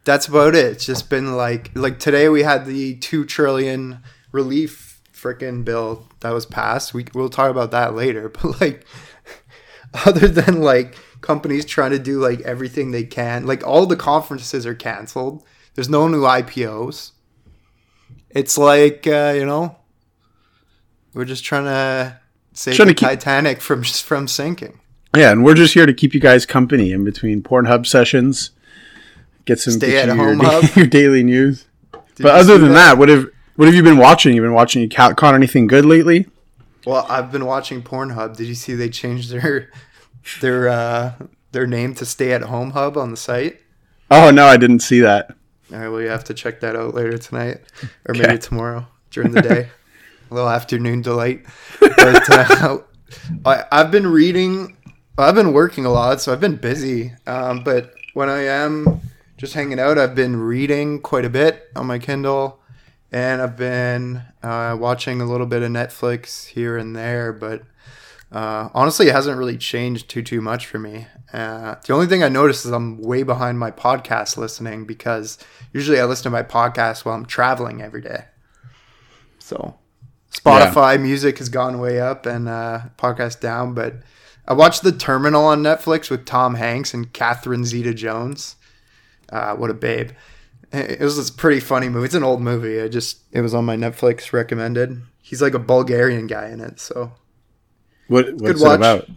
that's 0.05 0.27
about 0.27 0.55
it. 0.55 0.67
It's 0.67 0.85
just 0.85 1.09
been 1.09 1.35
like, 1.35 1.71
like 1.75 1.99
today 1.99 2.29
we 2.29 2.43
had 2.43 2.67
the 2.67 2.97
2 2.97 3.25
trillion 3.25 4.01
relief 4.33 5.01
freaking 5.15 5.65
bill 5.65 6.09
that 6.21 6.35
was 6.35 6.45
passed. 6.45 6.93
We, 6.93 7.07
we'll 7.15 7.31
talk 7.31 7.51
about 7.51 7.71
that 7.71 7.95
later. 7.95 8.29
But 8.43 8.61
like, 8.61 8.85
other 10.07 10.29
than 10.29 10.61
like 10.63 10.95
companies 11.21 11.65
trying 11.65 11.91
to 11.91 11.99
do 11.99 12.19
like 12.21 12.41
everything 12.43 12.91
they 12.91 13.05
can, 13.05 13.47
like 13.47 13.67
all 13.67 13.87
the 13.87 13.97
conferences 13.97 14.67
are 14.67 14.75
canceled. 14.75 15.45
There's 15.75 15.89
no 15.89 16.09
new 16.09 16.23
IPOs. 16.23 17.13
It's 18.31 18.57
like 18.59 19.07
uh, 19.07 19.33
you 19.37 19.45
know, 19.47 19.77
we're 21.15 21.25
just 21.25 21.45
trying 21.45 21.65
to 21.65 22.21
save 22.53 22.77
Trying 22.77 22.89
the 22.89 22.95
to 22.95 22.99
keep- 23.01 23.09
Titanic 23.09 23.61
from 23.61 23.83
from 23.85 24.29
sinking. 24.29 24.81
Yeah, 25.17 25.33
and 25.33 25.45
we're 25.45 25.55
just 25.55 25.75
here 25.75 25.87
to 25.87 25.93
keep 25.93 26.15
you 26.15 26.21
guys 26.21 26.47
company 26.47 26.93
in 26.93 27.03
between 27.03 27.43
Pornhub 27.43 27.85
sessions. 27.85 28.51
Get 29.45 29.59
some 29.59 29.73
Stay 29.75 29.91
get 29.91 30.09
at 30.09 30.15
you 30.17 30.23
your, 30.23 30.35
home 30.37 30.41
hub. 30.41 30.65
your 30.77 30.87
daily 30.87 31.25
news. 31.25 31.67
Did 32.15 32.23
but 32.23 32.37
other 32.37 32.59
than 32.59 32.75
that? 32.75 32.97
what 32.97 33.09
have 33.09 33.27
what 33.57 33.67
have 33.67 33.75
you 33.75 33.83
been 33.83 33.99
watching? 33.99 34.35
You 34.37 34.43
been 34.43 34.53
watching? 34.53 34.83
You 34.83 34.89
ca- 34.89 35.15
caught 35.15 35.35
anything 35.35 35.67
good 35.67 35.85
lately? 35.85 36.29
Well, 36.87 37.07
I've 37.09 37.31
been 37.33 37.47
watching 37.47 37.83
Pornhub. 37.83 38.37
Did 38.37 38.47
you 38.47 38.55
see 38.55 38.75
they 38.75 38.89
changed 38.89 39.31
their 39.31 39.71
their 40.41 40.69
uh, 40.69 41.13
their 41.53 41.67
name 41.67 41.95
to 41.97 42.07
Stay 42.07 42.33
at 42.33 42.43
Home 42.43 42.71
Hub 42.73 42.97
on 42.97 43.11
the 43.11 43.17
site? 43.17 43.61
Oh 44.11 44.31
no, 44.31 44.47
I 44.47 44.57
didn't 44.57 44.81
see 44.81 45.01
that. 45.01 45.31
All 45.73 45.79
right, 45.79 45.89
well, 45.89 46.01
you 46.01 46.09
have 46.09 46.25
to 46.25 46.35
check 46.35 46.61
that 46.61 46.75
out 46.75 46.95
later 46.95 47.17
tonight, 47.17 47.61
or 48.09 48.15
maybe 48.15 48.25
Okay. 48.31 48.39
tomorrow 48.39 48.87
during 49.11 49.31
the 49.33 49.43
day. 49.43 49.69
a 50.31 50.35
little 50.35 50.49
afternoon 50.51 51.03
delight. 51.03 51.45
But 51.81 52.31
uh, 52.31 52.79
I, 53.45 53.65
I've 53.71 53.91
been 53.91 54.07
reading. 54.07 54.77
I've 55.19 55.35
been 55.35 55.53
working 55.53 55.85
a 55.85 55.91
lot, 55.91 56.21
so 56.21 56.33
I've 56.33 56.41
been 56.41 56.57
busy. 56.57 57.13
Um, 57.27 57.63
but 57.63 57.95
when 58.15 58.29
I 58.29 58.43
am 58.45 59.01
just 59.37 59.55
hanging 59.55 59.79
out, 59.79 59.99
I've 59.99 60.15
been 60.15 60.37
reading 60.37 61.01
quite 61.01 61.25
a 61.25 61.31
bit 61.31 61.69
on 61.77 61.87
my 61.87 61.99
Kindle, 61.99 62.59
and 63.13 63.43
I've 63.43 63.57
been 63.57 64.23
uh, 64.43 64.77
watching 64.79 65.21
a 65.21 65.25
little 65.25 65.47
bit 65.47 65.63
of 65.63 65.71
Netflix 65.71 66.47
here 66.49 66.77
and 66.77 66.95
there. 66.95 67.33
But 67.33 67.63
uh, 68.33 68.69
honestly, 68.75 69.09
it 69.09 69.13
hasn't 69.13 69.39
really 69.39 69.57
changed 69.57 70.09
too 70.09 70.23
too 70.23 70.41
much 70.41 70.67
for 70.67 70.79
me. 70.79 71.07
Uh, 71.33 71.77
the 71.87 71.93
only 71.93 72.07
thing 72.07 72.23
I 72.23 72.29
notice 72.29 72.65
is 72.65 72.73
I'm 72.73 73.01
way 73.01 73.23
behind 73.23 73.59
my 73.59 73.71
podcast 73.71 74.37
listening 74.37 74.85
because 74.85 75.39
usually 75.73 76.01
I 76.01 76.05
listen 76.05 76.25
to 76.25 76.31
my 76.31 76.43
podcast 76.43 77.05
while 77.05 77.15
I'm 77.15 77.27
traveling 77.27 77.83
every 77.83 78.01
day. 78.01 78.25
So 79.39 79.79
Spotify 80.33 81.01
music 81.01 81.39
has 81.39 81.49
gone 81.49 81.81
way 81.81 82.01
up 82.01 82.27
and 82.27 82.49
uh, 82.49 82.83
podcast 82.97 83.41
down. 83.41 83.75
But 83.75 83.97
I 84.47 84.53
watched 84.53 84.83
The 84.83 84.93
Terminal 84.93 85.45
on 85.45 85.63
Netflix 85.63 86.11
with 86.11 86.25
Tom 86.25 86.55
Hanks 86.55 86.95
and 86.95 87.13
Catherine 87.13 87.65
Zeta-Jones. 87.65 88.57
Uh, 89.29 89.55
what 89.55 89.71
a 89.71 89.75
babe! 89.75 90.11
It 90.73 91.01
was 91.01 91.17
this 91.17 91.31
pretty 91.31 91.61
funny 91.61 91.89
movie. 91.89 92.07
It's 92.07 92.15
an 92.15 92.23
old 92.23 92.41
movie. 92.41 92.81
I 92.81 92.89
just 92.89 93.19
it 93.33 93.41
was 93.41 93.55
on 93.55 93.65
my 93.65 93.77
Netflix 93.77 94.33
recommended. 94.33 95.03
He's 95.21 95.43
like 95.43 95.55
a 95.55 95.59
Bulgarian 95.59 96.27
guy 96.27 96.49
in 96.49 96.61
it, 96.61 96.79
so 96.79 97.13
What 98.09 98.35
what's 98.35 98.63
watch. 98.63 98.75
it 98.75 98.77
about? 98.77 99.09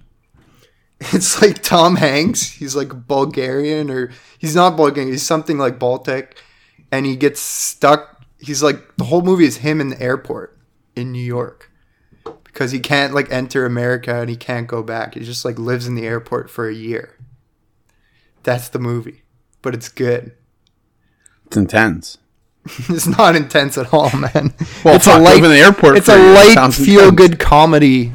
it's 1.13 1.41
like 1.41 1.61
Tom 1.61 1.95
Hanks. 1.97 2.49
He's 2.51 2.75
like 2.75 3.07
Bulgarian 3.07 3.89
or 3.91 4.11
he's 4.39 4.55
not 4.55 4.75
Bulgarian. 4.77 5.11
He's 5.11 5.23
something 5.23 5.57
like 5.57 5.77
Baltic, 5.79 6.41
and 6.91 7.05
he 7.05 7.15
gets 7.15 7.39
stuck. 7.39 8.23
He's 8.39 8.63
like 8.63 8.95
the 8.97 9.05
whole 9.05 9.21
movie 9.21 9.45
is 9.45 9.57
him 9.57 9.79
in 9.79 9.89
the 9.89 10.01
airport 10.01 10.57
in 10.95 11.11
New 11.11 11.23
York 11.23 11.69
because 12.43 12.71
he 12.71 12.79
can't 12.79 13.13
like 13.13 13.31
enter 13.31 13.65
America 13.65 14.15
and 14.21 14.29
he 14.29 14.35
can't 14.35 14.67
go 14.67 14.81
back. 14.81 15.13
He 15.13 15.19
just 15.21 15.45
like 15.45 15.59
lives 15.59 15.87
in 15.87 15.93
the 15.95 16.07
airport 16.07 16.49
for 16.49 16.67
a 16.67 16.73
year. 16.73 17.15
That's 18.43 18.69
the 18.69 18.79
movie, 18.79 19.23
but 19.61 19.73
it's 19.73 19.89
good. 19.89 20.33
It's 21.53 21.57
intense. 21.57 22.17
It's 22.89 23.05
not 23.07 23.35
intense 23.35 23.77
at 23.77 23.93
all, 23.93 24.09
man. 24.17 24.53
Well, 24.83 24.95
it's 24.95 25.05
fuck, 25.05 25.19
a 25.19 25.23
light. 25.23 25.43
in 25.43 25.49
the 25.49 25.57
airport 25.59 25.97
It's 25.97 26.09
a 26.09 26.17
you. 26.17 26.33
light, 26.33 26.53
Sounds 26.53 26.77
feel 26.77 27.09
intense. 27.09 27.17
good 27.17 27.39
comedy. 27.39 28.13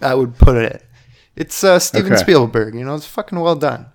I 0.00 0.14
would 0.14 0.38
put 0.38 0.56
it. 0.56 0.84
It's 1.36 1.62
uh, 1.64 1.78
Steven 1.78 2.12
Okay. 2.12 2.20
Spielberg. 2.22 2.74
You 2.74 2.84
know, 2.84 2.94
it's 2.94 3.06
fucking 3.06 3.38
well 3.38 3.56
done. 3.56 3.86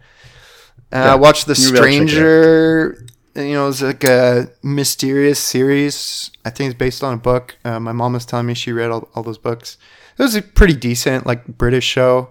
Uh, 0.91 0.98
Yeah. 0.98 1.13
I 1.13 1.15
watched 1.15 1.45
The 1.48 1.53
Maybe 1.53 1.65
I'll 1.65 1.72
check 1.72 1.74
it 1.74 1.77
out. 1.77 2.10
Stranger. 2.12 3.05
You 3.36 3.53
know, 3.53 3.67
it's 3.69 3.81
like 3.81 4.03
a 4.03 4.50
mysterious 4.62 5.39
series. 5.39 6.29
I 6.45 6.50
think 6.51 6.72
it's 6.72 6.77
based 6.77 7.03
on 7.03 7.13
a 7.13 7.17
book. 7.17 7.57
Uh, 7.65 7.79
my 7.79 7.93
mom 7.93 8.13
was 8.13 8.25
telling 8.25 8.45
me 8.45 8.53
she 8.53 8.72
read 8.74 8.91
all, 8.91 9.07
all 9.15 9.24
those 9.24 9.38
books. 9.39 9.77
It 10.17 10.22
was 10.24 10.36
a 10.36 10.41
pretty 10.41 10.75
decent, 10.75 11.25
like 11.25 11.48
British 11.48 11.86
show. 11.86 12.29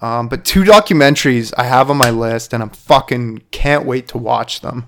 Um, 0.00 0.28
but 0.28 0.44
two 0.44 0.64
documentaries 0.64 1.52
I 1.58 1.64
have 1.64 1.90
on 1.90 1.98
my 1.98 2.10
list, 2.10 2.52
and 2.54 2.62
I'm 2.62 2.70
fucking 2.70 3.42
can't 3.50 3.84
wait 3.84 4.08
to 4.08 4.18
watch 4.18 4.60
them. 4.62 4.86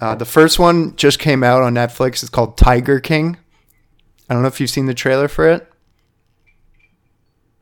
Uh, 0.00 0.14
the 0.14 0.24
first 0.24 0.58
one 0.58 0.96
just 0.96 1.18
came 1.18 1.44
out 1.44 1.62
on 1.62 1.74
Netflix. 1.74 2.22
It's 2.22 2.30
called 2.30 2.56
Tiger 2.56 3.00
King. 3.00 3.36
I 4.28 4.34
don't 4.34 4.42
know 4.42 4.48
if 4.48 4.60
you've 4.60 4.70
seen 4.70 4.86
the 4.86 4.94
trailer 4.94 5.28
for 5.28 5.48
it. 5.48 5.70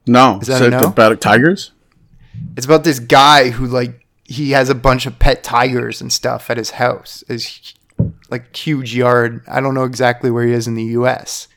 No, 0.06 0.38
Is 0.40 0.48
that 0.48 0.58
so 0.58 0.66
a 0.66 0.70
no? 0.70 0.80
about 0.84 1.20
tigers? 1.20 1.72
It's 2.56 2.64
about 2.66 2.84
this 2.84 2.98
guy 2.98 3.50
who 3.50 3.66
like 3.66 4.06
he 4.24 4.52
has 4.52 4.70
a 4.70 4.74
bunch 4.74 5.06
of 5.06 5.18
pet 5.18 5.42
tigers 5.42 6.00
and 6.00 6.12
stuff 6.12 6.50
at 6.50 6.56
his 6.56 6.70
house. 6.72 7.24
His 7.28 7.74
like 8.30 8.54
huge 8.54 8.94
yard. 8.94 9.42
I 9.48 9.60
don't 9.60 9.74
know 9.74 9.84
exactly 9.84 10.30
where 10.30 10.46
he 10.46 10.52
is 10.52 10.66
in 10.66 10.74
the 10.74 10.84
U.S. 10.84 11.48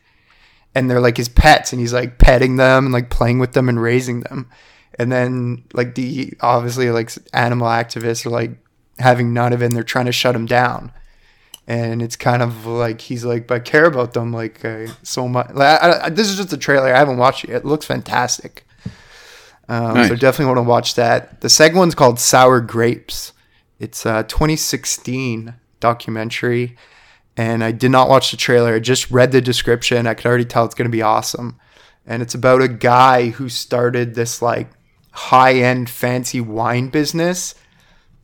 And 0.73 0.89
they're 0.89 1.01
like 1.01 1.17
his 1.17 1.29
pets, 1.29 1.71
and 1.71 1.79
he's 1.79 1.93
like 1.93 2.17
petting 2.17 2.55
them 2.55 2.85
and 2.85 2.93
like 2.93 3.09
playing 3.09 3.39
with 3.39 3.53
them 3.53 3.69
and 3.69 3.81
raising 3.81 4.21
them. 4.21 4.49
And 4.97 5.11
then 5.11 5.63
like 5.73 5.95
the 5.95 6.33
obviously 6.41 6.89
like 6.91 7.11
animal 7.33 7.67
activists 7.67 8.25
are 8.25 8.29
like 8.29 8.51
having 8.99 9.33
none 9.33 9.53
of 9.53 9.61
it. 9.61 9.65
and 9.65 9.75
They're 9.75 9.83
trying 9.83 10.05
to 10.05 10.11
shut 10.11 10.35
him 10.35 10.45
down. 10.45 10.91
And 11.67 12.01
it's 12.01 12.15
kind 12.15 12.41
of 12.41 12.65
like 12.65 13.01
he's 13.01 13.23
like, 13.23 13.47
but 13.47 13.55
I 13.55 13.59
care 13.59 13.85
about 13.85 14.13
them 14.13 14.33
like 14.33 14.65
uh, 14.65 14.87
so 15.03 15.27
much. 15.27 15.51
Like, 15.53 15.81
I, 15.81 16.05
I, 16.05 16.09
this 16.09 16.27
is 16.29 16.35
just 16.37 16.51
a 16.51 16.57
trailer. 16.57 16.93
I 16.93 16.97
haven't 16.97 17.17
watched 17.17 17.43
it. 17.45 17.51
It 17.51 17.65
looks 17.65 17.85
fantastic. 17.85 18.65
Um, 19.69 19.95
So 20.07 20.15
definitely 20.15 20.47
want 20.47 20.57
to 20.57 20.69
watch 20.69 20.95
that. 20.95 21.39
The 21.41 21.49
second 21.49 21.77
one's 21.77 21.95
called 21.95 22.19
Sour 22.19 22.59
Grapes. 22.61 23.31
It's 23.79 24.05
a 24.05 24.23
2016 24.23 25.53
documentary, 25.79 26.75
and 27.37 27.63
I 27.63 27.71
did 27.71 27.89
not 27.91 28.09
watch 28.09 28.31
the 28.31 28.37
trailer. 28.37 28.75
I 28.75 28.79
just 28.79 29.09
read 29.09 29.31
the 29.31 29.41
description. 29.41 30.07
I 30.07 30.13
could 30.13 30.25
already 30.25 30.45
tell 30.45 30.65
it's 30.65 30.75
going 30.75 30.89
to 30.89 30.95
be 30.95 31.01
awesome. 31.01 31.57
And 32.05 32.21
it's 32.21 32.35
about 32.35 32.61
a 32.61 32.67
guy 32.67 33.29
who 33.29 33.47
started 33.47 34.13
this 34.15 34.41
like 34.41 34.69
high-end 35.11 35.89
fancy 35.89 36.41
wine 36.41 36.89
business, 36.89 37.55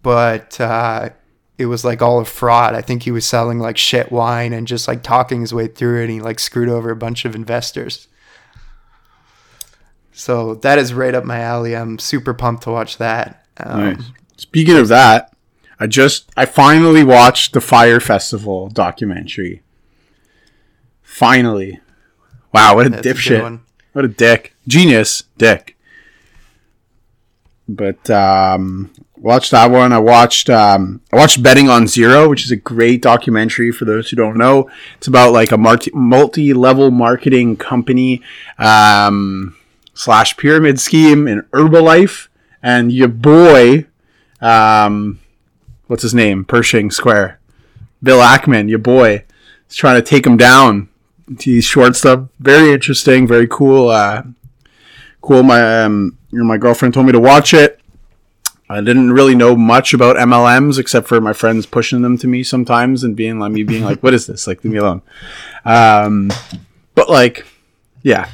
but 0.07 0.57
uh, 0.61 1.09
it 1.57 1.65
was 1.65 1.83
like 1.83 2.01
all 2.01 2.21
a 2.21 2.23
fraud. 2.23 2.73
I 2.73 2.79
think 2.81 3.03
he 3.03 3.11
was 3.11 3.25
selling 3.25 3.59
like 3.59 3.75
shit 3.77 4.09
wine 4.09 4.53
and 4.53 4.65
just 4.65 4.87
like 4.87 5.03
talking 5.03 5.41
his 5.41 5.53
way 5.53 5.67
through 5.67 5.99
it. 5.99 6.03
And 6.03 6.11
he 6.11 6.21
like 6.21 6.39
screwed 6.39 6.69
over 6.69 6.91
a 6.91 6.95
bunch 6.95 7.25
of 7.25 7.35
investors. 7.35 8.07
So 10.13 10.55
that 10.55 10.79
is 10.79 10.93
right 10.93 11.13
up 11.13 11.25
my 11.25 11.41
alley. 11.41 11.75
I'm 11.75 11.99
super 11.99 12.33
pumped 12.33 12.63
to 12.63 12.71
watch 12.71 12.99
that. 12.99 13.45
Um, 13.57 13.81
Nice. 13.81 14.03
Speaking 14.37 14.77
of 14.77 14.87
that, 14.87 15.35
I 15.77 15.87
just 15.87 16.31
I 16.37 16.45
finally 16.45 17.03
watched 17.03 17.51
the 17.51 17.59
Fire 17.59 17.99
Festival 17.99 18.69
documentary. 18.69 19.61
Finally. 21.01 21.81
Wow, 22.53 22.75
what 22.75 22.85
a 22.85 22.91
that's 22.91 23.05
dipshit. 23.05 23.41
one. 23.41 23.59
What 23.91 24.05
a 24.05 24.07
dick. 24.07 24.55
Genius 24.69 25.23
dick. 25.37 25.77
But 27.67 28.09
um 28.09 28.91
watched 29.21 29.51
that 29.51 29.71
one. 29.71 29.93
I 29.93 29.99
watched 29.99 30.49
um 30.49 31.01
I 31.11 31.17
watched 31.17 31.41
Betting 31.41 31.69
on 31.69 31.87
Zero, 31.87 32.29
which 32.29 32.45
is 32.45 32.51
a 32.51 32.55
great 32.55 33.01
documentary 33.01 33.71
for 33.71 33.85
those 33.85 34.09
who 34.09 34.15
don't 34.15 34.37
know. 34.37 34.69
It's 34.97 35.07
about 35.07 35.33
like 35.33 35.51
a 35.51 35.57
multi 35.57 35.91
multi-level 35.93 36.91
marketing 36.91 37.57
company 37.57 38.21
um 38.57 39.55
slash 39.93 40.37
pyramid 40.37 40.79
scheme 40.79 41.27
in 41.27 41.41
Herbalife 41.53 42.27
and 42.61 42.91
your 42.91 43.07
boy 43.07 43.85
um 44.41 45.19
what's 45.87 46.03
his 46.03 46.13
name? 46.13 46.45
Pershing 46.45 46.91
Square. 46.91 47.39
Bill 48.03 48.19
Ackman, 48.19 48.69
your 48.69 48.79
boy, 48.79 49.23
is 49.69 49.75
trying 49.75 50.01
to 50.01 50.07
take 50.07 50.25
him 50.25 50.37
down. 50.37 50.89
He's 51.39 51.65
short 51.65 51.95
stuff. 51.95 52.29
Very 52.39 52.71
interesting, 52.71 53.27
very 53.27 53.47
cool. 53.47 53.89
Uh, 53.89 54.23
cool. 55.21 55.43
My 55.43 55.83
um, 55.83 56.17
you 56.31 56.39
know, 56.39 56.45
my 56.45 56.57
girlfriend 56.57 56.93
told 56.93 57.05
me 57.05 57.11
to 57.11 57.19
watch 57.19 57.53
it. 57.53 57.79
I 58.69 58.81
didn't 58.81 59.13
really 59.13 59.35
know 59.35 59.55
much 59.55 59.93
about 59.93 60.17
MLMs 60.17 60.77
except 60.77 61.07
for 61.07 61.21
my 61.21 61.33
friends 61.33 61.65
pushing 61.65 62.01
them 62.01 62.17
to 62.17 62.27
me 62.27 62.43
sometimes 62.43 63.03
and 63.03 63.15
being 63.15 63.39
like 63.39 63.51
me 63.51 63.63
being 63.63 63.83
like, 63.83 64.01
"What 64.03 64.13
is 64.13 64.27
this? 64.27 64.45
Like, 64.45 64.63
leave 64.63 64.73
me 64.73 64.79
alone." 64.79 65.01
Um, 65.63 66.29
but 66.93 67.09
like, 67.09 67.45
yeah. 68.03 68.29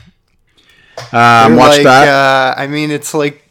Um, 1.12 1.56
watch 1.56 1.78
like, 1.78 1.84
that. 1.84 2.08
Uh, 2.08 2.60
I 2.60 2.68
mean, 2.68 2.90
it's 2.90 3.14
like 3.14 3.48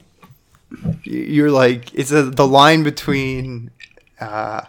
you're 1.05 1.51
like 1.51 1.95
it's 1.95 2.11
a, 2.11 2.25
the 2.25 2.47
line 2.47 2.83
between 2.83 3.71
uh, 4.21 4.62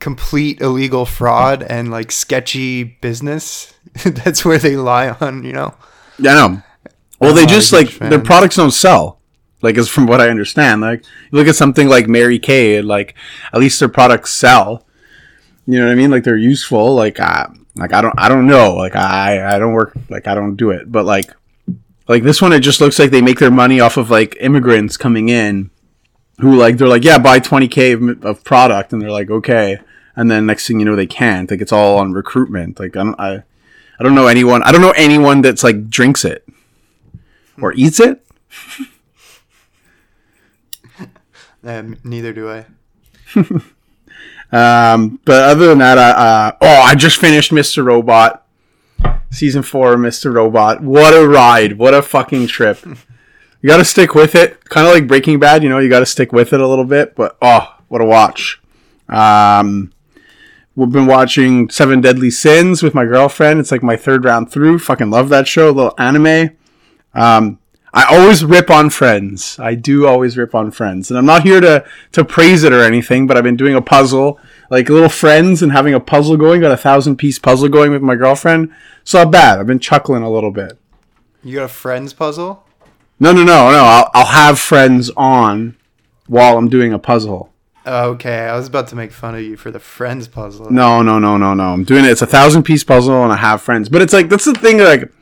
complete 0.00 0.60
illegal 0.60 1.06
fraud 1.06 1.62
and 1.62 1.90
like 1.90 2.10
sketchy 2.10 2.82
business. 2.82 3.72
That's 4.04 4.44
where 4.44 4.58
they 4.58 4.76
lie 4.76 5.10
on, 5.20 5.44
you 5.44 5.52
know. 5.52 5.74
Yeah, 6.18 6.32
I 6.32 6.34
know. 6.34 6.62
Well, 7.20 7.30
I'm 7.30 7.36
they 7.36 7.46
just 7.46 7.72
like 7.72 7.98
their 7.98 8.18
products 8.18 8.56
don't 8.56 8.72
sell. 8.72 9.20
Like, 9.64 9.78
is 9.78 9.88
from 9.88 10.06
what 10.06 10.20
I 10.20 10.28
understand. 10.28 10.82
Like, 10.82 11.04
look 11.32 11.48
at 11.48 11.56
something 11.56 11.88
like 11.88 12.06
Mary 12.06 12.38
Kay, 12.38 12.82
like 12.82 13.14
at 13.52 13.58
least 13.58 13.80
their 13.80 13.88
products 13.88 14.32
sell. 14.32 14.86
You 15.66 15.80
know 15.80 15.86
what 15.86 15.92
I 15.92 15.94
mean? 15.94 16.10
Like 16.10 16.22
they're 16.22 16.36
useful. 16.36 16.94
Like, 16.94 17.18
uh, 17.18 17.46
like 17.76 17.92
I 17.92 18.00
don't, 18.00 18.14
I 18.18 18.28
don't 18.28 18.46
know. 18.46 18.74
Like 18.74 18.94
I, 18.94 19.56
I 19.56 19.58
don't 19.58 19.72
work. 19.72 19.96
Like 20.08 20.26
I 20.26 20.34
don't 20.34 20.56
do 20.56 20.70
it. 20.70 20.92
But 20.92 21.06
like, 21.06 21.32
like 22.06 22.22
this 22.22 22.42
one, 22.42 22.52
it 22.52 22.60
just 22.60 22.80
looks 22.80 22.98
like 22.98 23.10
they 23.10 23.22
make 23.22 23.38
their 23.38 23.50
money 23.50 23.80
off 23.80 23.96
of 23.96 24.10
like 24.10 24.36
immigrants 24.40 24.96
coming 24.96 25.30
in, 25.30 25.70
who 26.40 26.56
like 26.56 26.76
they're 26.76 26.88
like, 26.88 27.04
yeah, 27.04 27.18
buy 27.18 27.38
twenty 27.38 27.66
k 27.66 27.92
of, 27.92 28.24
of 28.24 28.44
product, 28.44 28.92
and 28.92 29.00
they're 29.00 29.10
like, 29.10 29.30
okay, 29.30 29.78
and 30.14 30.30
then 30.30 30.46
next 30.46 30.68
thing 30.68 30.78
you 30.78 30.84
know, 30.84 30.96
they 30.96 31.06
can't. 31.06 31.50
Like 31.50 31.60
it's 31.60 31.72
all 31.72 31.98
on 31.98 32.12
recruitment. 32.12 32.78
Like 32.78 32.96
I 32.96 33.04
don't, 33.04 33.20
I, 33.20 33.42
I 33.98 34.02
don't 34.02 34.14
know 34.14 34.26
anyone. 34.26 34.62
I 34.62 34.72
don't 34.72 34.82
know 34.82 34.94
anyone 34.96 35.40
that's 35.40 35.64
like 35.64 35.88
drinks 35.88 36.24
it 36.24 36.46
or 37.60 37.72
eats 37.72 38.00
it. 38.00 38.24
Um, 41.64 41.96
neither 42.04 42.32
do 42.32 42.50
I. 42.50 42.66
Um, 44.54 45.18
but 45.24 45.42
other 45.42 45.66
than 45.66 45.78
that, 45.78 45.98
I, 45.98 46.10
uh, 46.10 46.56
oh, 46.60 46.82
I 46.82 46.94
just 46.94 47.18
finished 47.18 47.50
Mr. 47.50 47.84
Robot, 47.84 48.46
season 49.30 49.64
four, 49.64 49.94
of 49.94 49.98
Mr. 49.98 50.32
Robot. 50.32 50.80
What 50.80 51.12
a 51.12 51.26
ride! 51.26 51.76
What 51.76 51.92
a 51.92 52.02
fucking 52.02 52.46
trip! 52.46 52.78
You 53.60 53.70
got 53.70 53.78
to 53.78 53.84
stick 53.86 54.14
with 54.14 54.34
it, 54.34 54.62
kind 54.68 54.86
of 54.86 54.92
like 54.92 55.06
Breaking 55.06 55.38
Bad. 55.38 55.62
You 55.62 55.70
know, 55.70 55.78
you 55.78 55.88
got 55.88 56.00
to 56.00 56.06
stick 56.06 56.32
with 56.34 56.52
it 56.52 56.60
a 56.60 56.68
little 56.68 56.84
bit. 56.84 57.16
But 57.16 57.38
oh, 57.40 57.74
what 57.88 58.02
a 58.02 58.04
watch! 58.04 58.60
Um, 59.08 59.90
we've 60.76 60.90
been 60.90 61.06
watching 61.06 61.70
Seven 61.70 62.02
Deadly 62.02 62.30
Sins 62.30 62.82
with 62.82 62.92
my 62.92 63.06
girlfriend. 63.06 63.60
It's 63.60 63.72
like 63.72 63.82
my 63.82 63.96
third 63.96 64.26
round 64.26 64.52
through. 64.52 64.80
Fucking 64.80 65.08
love 65.08 65.30
that 65.30 65.48
show. 65.48 65.70
little 65.70 65.94
anime. 65.96 66.58
Um, 67.14 67.58
I 67.94 68.04
always 68.06 68.44
rip 68.44 68.70
on 68.70 68.90
Friends. 68.90 69.56
I 69.60 69.76
do 69.76 70.04
always 70.06 70.36
rip 70.36 70.52
on 70.52 70.72
Friends, 70.72 71.10
and 71.10 71.16
I'm 71.16 71.24
not 71.24 71.44
here 71.44 71.60
to 71.60 71.84
to 72.12 72.24
praise 72.24 72.64
it 72.64 72.72
or 72.72 72.82
anything. 72.82 73.28
But 73.28 73.36
I've 73.36 73.44
been 73.44 73.56
doing 73.56 73.76
a 73.76 73.80
puzzle, 73.80 74.40
like 74.68 74.88
little 74.88 75.08
Friends, 75.08 75.62
and 75.62 75.70
having 75.70 75.94
a 75.94 76.00
puzzle 76.00 76.36
going. 76.36 76.60
Got 76.60 76.72
a 76.72 76.76
thousand 76.76 77.16
piece 77.16 77.38
puzzle 77.38 77.68
going 77.68 77.92
with 77.92 78.02
my 78.02 78.16
girlfriend. 78.16 78.72
It's 79.02 79.14
not 79.14 79.30
bad. 79.30 79.60
I've 79.60 79.68
been 79.68 79.78
chuckling 79.78 80.24
a 80.24 80.30
little 80.30 80.50
bit. 80.50 80.76
You 81.44 81.56
got 81.56 81.64
a 81.64 81.68
friends 81.68 82.12
puzzle? 82.12 82.64
No, 83.20 83.32
no, 83.32 83.44
no, 83.44 83.70
no. 83.70 83.84
I'll, 83.84 84.10
I'll 84.12 84.26
have 84.26 84.58
Friends 84.58 85.10
on 85.16 85.76
while 86.26 86.58
I'm 86.58 86.68
doing 86.68 86.92
a 86.92 86.98
puzzle. 86.98 87.52
Okay, 87.86 88.46
I 88.46 88.56
was 88.56 88.66
about 88.66 88.88
to 88.88 88.96
make 88.96 89.12
fun 89.12 89.34
of 89.34 89.42
you 89.42 89.56
for 89.58 89.70
the 89.70 89.78
friends 89.78 90.26
puzzle. 90.26 90.70
No, 90.70 91.02
no, 91.02 91.18
no, 91.18 91.36
no, 91.36 91.52
no. 91.52 91.64
I'm 91.64 91.84
doing 91.84 92.06
it. 92.06 92.10
It's 92.10 92.22
a 92.22 92.26
thousand 92.26 92.62
piece 92.62 92.82
puzzle, 92.82 93.22
and 93.22 93.32
I 93.32 93.36
have 93.36 93.60
friends. 93.60 93.90
But 93.90 94.00
it's 94.00 94.14
like 94.14 94.30
that's 94.30 94.46
the 94.46 94.54
thing. 94.54 94.78
Like, 94.78 95.12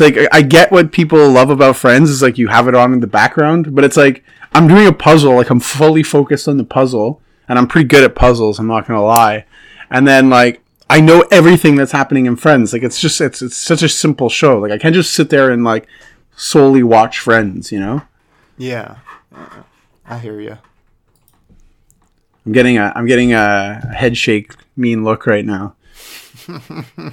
it's 0.00 0.16
like 0.16 0.28
I- 0.32 0.42
get 0.42 0.70
what 0.70 0.92
people 0.92 1.28
love 1.30 1.48
about 1.50 1.76
Friends 1.76 2.10
is 2.10 2.20
like 2.22 2.36
you 2.38 2.48
have 2.48 2.68
it 2.68 2.74
on 2.74 2.92
in 2.92 3.00
the 3.00 3.06
background, 3.06 3.74
but 3.74 3.82
it's 3.84 3.96
like 3.96 4.22
I'm 4.52 4.68
doing 4.68 4.86
a 4.86 4.92
puzzle. 4.92 5.34
Like 5.36 5.48
I'm 5.50 5.60
fully 5.60 6.02
focused 6.02 6.48
on 6.48 6.56
the 6.58 6.64
puzzle, 6.64 7.20
and 7.48 7.58
I'm 7.58 7.66
pretty 7.66 7.88
good 7.88 8.04
at 8.04 8.14
puzzles. 8.14 8.58
I'm 8.58 8.66
not 8.66 8.86
gonna 8.86 9.02
lie. 9.02 9.44
And 9.90 10.06
then 10.06 10.28
like 10.30 10.60
I 10.90 11.00
know 11.00 11.24
everything 11.32 11.76
that's 11.76 11.92
happening 11.92 12.26
in 12.26 12.36
Friends. 12.36 12.72
Like 12.72 12.82
it's 12.82 13.00
just 13.00 13.20
it's 13.20 13.40
it's 13.42 13.56
such 13.56 13.82
a 13.82 13.88
simple 13.88 14.28
show. 14.28 14.58
Like 14.58 14.70
I 14.72 14.78
can't 14.78 14.94
just 14.94 15.12
sit 15.14 15.30
there 15.30 15.50
and 15.50 15.64
like 15.64 15.86
solely 16.36 16.82
watch 16.82 17.18
Friends. 17.18 17.72
You 17.72 17.80
know. 17.80 18.02
Yeah, 18.58 18.96
Uh, 19.34 19.62
I 20.06 20.18
hear 20.18 20.40
you. 20.40 20.58
I'm 22.44 22.52
getting 22.52 22.76
a 22.78 22.92
I'm 22.94 23.06
getting 23.06 23.32
a 23.32 23.80
head 23.96 24.16
shake 24.16 24.52
mean 24.76 25.04
look 25.04 25.26
right 25.26 25.44
now. 25.44 25.74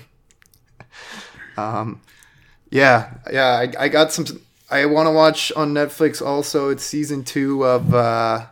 Yeah, 2.73 3.13
yeah. 3.31 3.51
I, 3.53 3.83
I 3.85 3.87
got 3.87 4.11
some. 4.11 4.25
I 4.71 4.85
want 4.87 5.05
to 5.05 5.11
watch 5.11 5.51
on 5.55 5.75
Netflix. 5.75 6.25
Also, 6.25 6.69
it's 6.69 6.83
season 6.83 7.23
two 7.23 7.63
of. 7.63 7.93
uh 7.93 8.47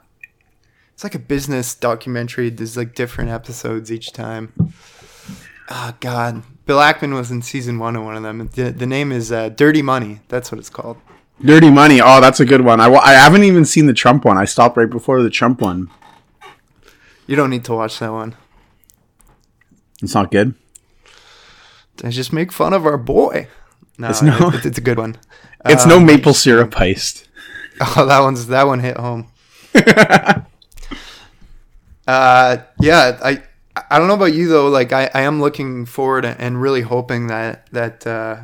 It's 0.93 1.03
like 1.03 1.15
a 1.15 1.19
business 1.19 1.73
documentary. 1.73 2.51
There's 2.51 2.77
like 2.77 2.93
different 2.93 3.31
episodes 3.31 3.91
each 3.91 4.13
time. 4.13 4.53
Oh 5.71 5.95
God, 5.99 6.43
Bill 6.67 6.77
Ackman 6.77 7.15
was 7.15 7.31
in 7.31 7.41
season 7.41 7.79
one 7.79 7.95
of 7.95 8.03
one 8.03 8.15
of 8.15 8.21
them. 8.21 8.47
The, 8.53 8.71
the 8.71 8.85
name 8.85 9.11
is 9.11 9.31
uh, 9.31 9.49
Dirty 9.49 9.81
Money. 9.81 10.19
That's 10.27 10.51
what 10.51 10.59
it's 10.59 10.69
called. 10.69 10.97
Dirty 11.43 11.71
Money. 11.71 11.99
Oh, 11.99 12.21
that's 12.21 12.39
a 12.39 12.45
good 12.45 12.61
one. 12.61 12.79
I, 12.79 12.93
I 12.93 13.13
haven't 13.13 13.43
even 13.43 13.65
seen 13.65 13.87
the 13.87 13.93
Trump 13.93 14.23
one. 14.23 14.37
I 14.37 14.45
stopped 14.45 14.77
right 14.77 14.89
before 14.89 15.23
the 15.23 15.31
Trump 15.31 15.61
one. 15.61 15.89
You 17.25 17.35
don't 17.35 17.49
need 17.49 17.65
to 17.65 17.73
watch 17.73 17.97
that 17.97 18.11
one. 18.11 18.35
It's 20.03 20.13
not 20.13 20.29
good. 20.29 20.53
I 22.03 22.09
just 22.09 22.31
make 22.31 22.51
fun 22.51 22.73
of 22.73 22.85
our 22.85 22.99
boy. 22.99 23.47
No, 23.97 24.09
It's 24.09 24.21
no- 24.21 24.49
it- 24.53 24.65
it's 24.65 24.77
a 24.77 24.81
good 24.81 24.97
one. 24.97 25.17
It's 25.65 25.85
no 25.85 25.97
Um, 25.97 26.05
maple 26.07 26.33
syrup 26.33 26.71
heist. 26.71 27.25
Oh, 27.97 28.05
that 28.05 28.19
one's 28.19 28.47
that 28.47 28.67
one 28.67 28.79
hit 28.79 28.97
home. 28.97 29.27
uh, 32.07 32.57
yeah, 32.79 33.19
I 33.23 33.41
I 33.89 33.97
don't 33.99 34.07
know 34.07 34.13
about 34.15 34.33
you 34.33 34.47
though. 34.47 34.69
Like 34.69 34.91
I, 34.93 35.09
I 35.13 35.21
am 35.21 35.39
looking 35.41 35.85
forward 35.85 36.25
and 36.25 36.61
really 36.61 36.81
hoping 36.81 37.27
that 37.27 37.67
that 37.71 38.05
uh, 38.05 38.37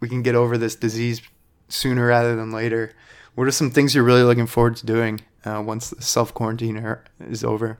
we 0.00 0.08
can 0.08 0.22
get 0.22 0.34
over 0.34 0.58
this 0.58 0.74
disease 0.76 1.22
sooner 1.68 2.06
rather 2.06 2.36
than 2.36 2.52
later. 2.52 2.92
What 3.34 3.46
are 3.46 3.52
some 3.52 3.70
things 3.70 3.94
you're 3.94 4.04
really 4.04 4.22
looking 4.22 4.46
forward 4.46 4.76
to 4.76 4.86
doing 4.86 5.20
uh, 5.44 5.62
once 5.64 5.90
the 5.90 6.02
self 6.02 6.32
quarantine 6.34 6.76
is 7.20 7.44
over? 7.44 7.78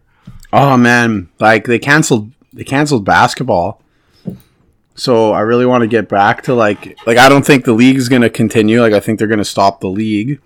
Oh 0.52 0.76
man, 0.76 1.28
like 1.38 1.64
they 1.66 1.78
canceled 1.78 2.30
they 2.52 2.64
canceled 2.64 3.04
basketball. 3.04 3.82
So 4.96 5.32
I 5.32 5.40
really 5.40 5.66
want 5.66 5.82
to 5.82 5.86
get 5.86 6.08
back 6.08 6.42
to 6.44 6.54
like 6.54 6.98
like 7.06 7.18
I 7.18 7.28
don't 7.28 7.44
think 7.44 7.64
the 7.64 7.72
league 7.72 7.96
is 7.96 8.08
going 8.08 8.22
to 8.22 8.30
continue. 8.30 8.80
Like 8.80 8.94
I 8.94 9.00
think 9.00 9.18
they're 9.18 9.28
going 9.28 9.38
to 9.38 9.44
stop 9.44 9.80
the 9.80 9.88
league. 9.88 10.40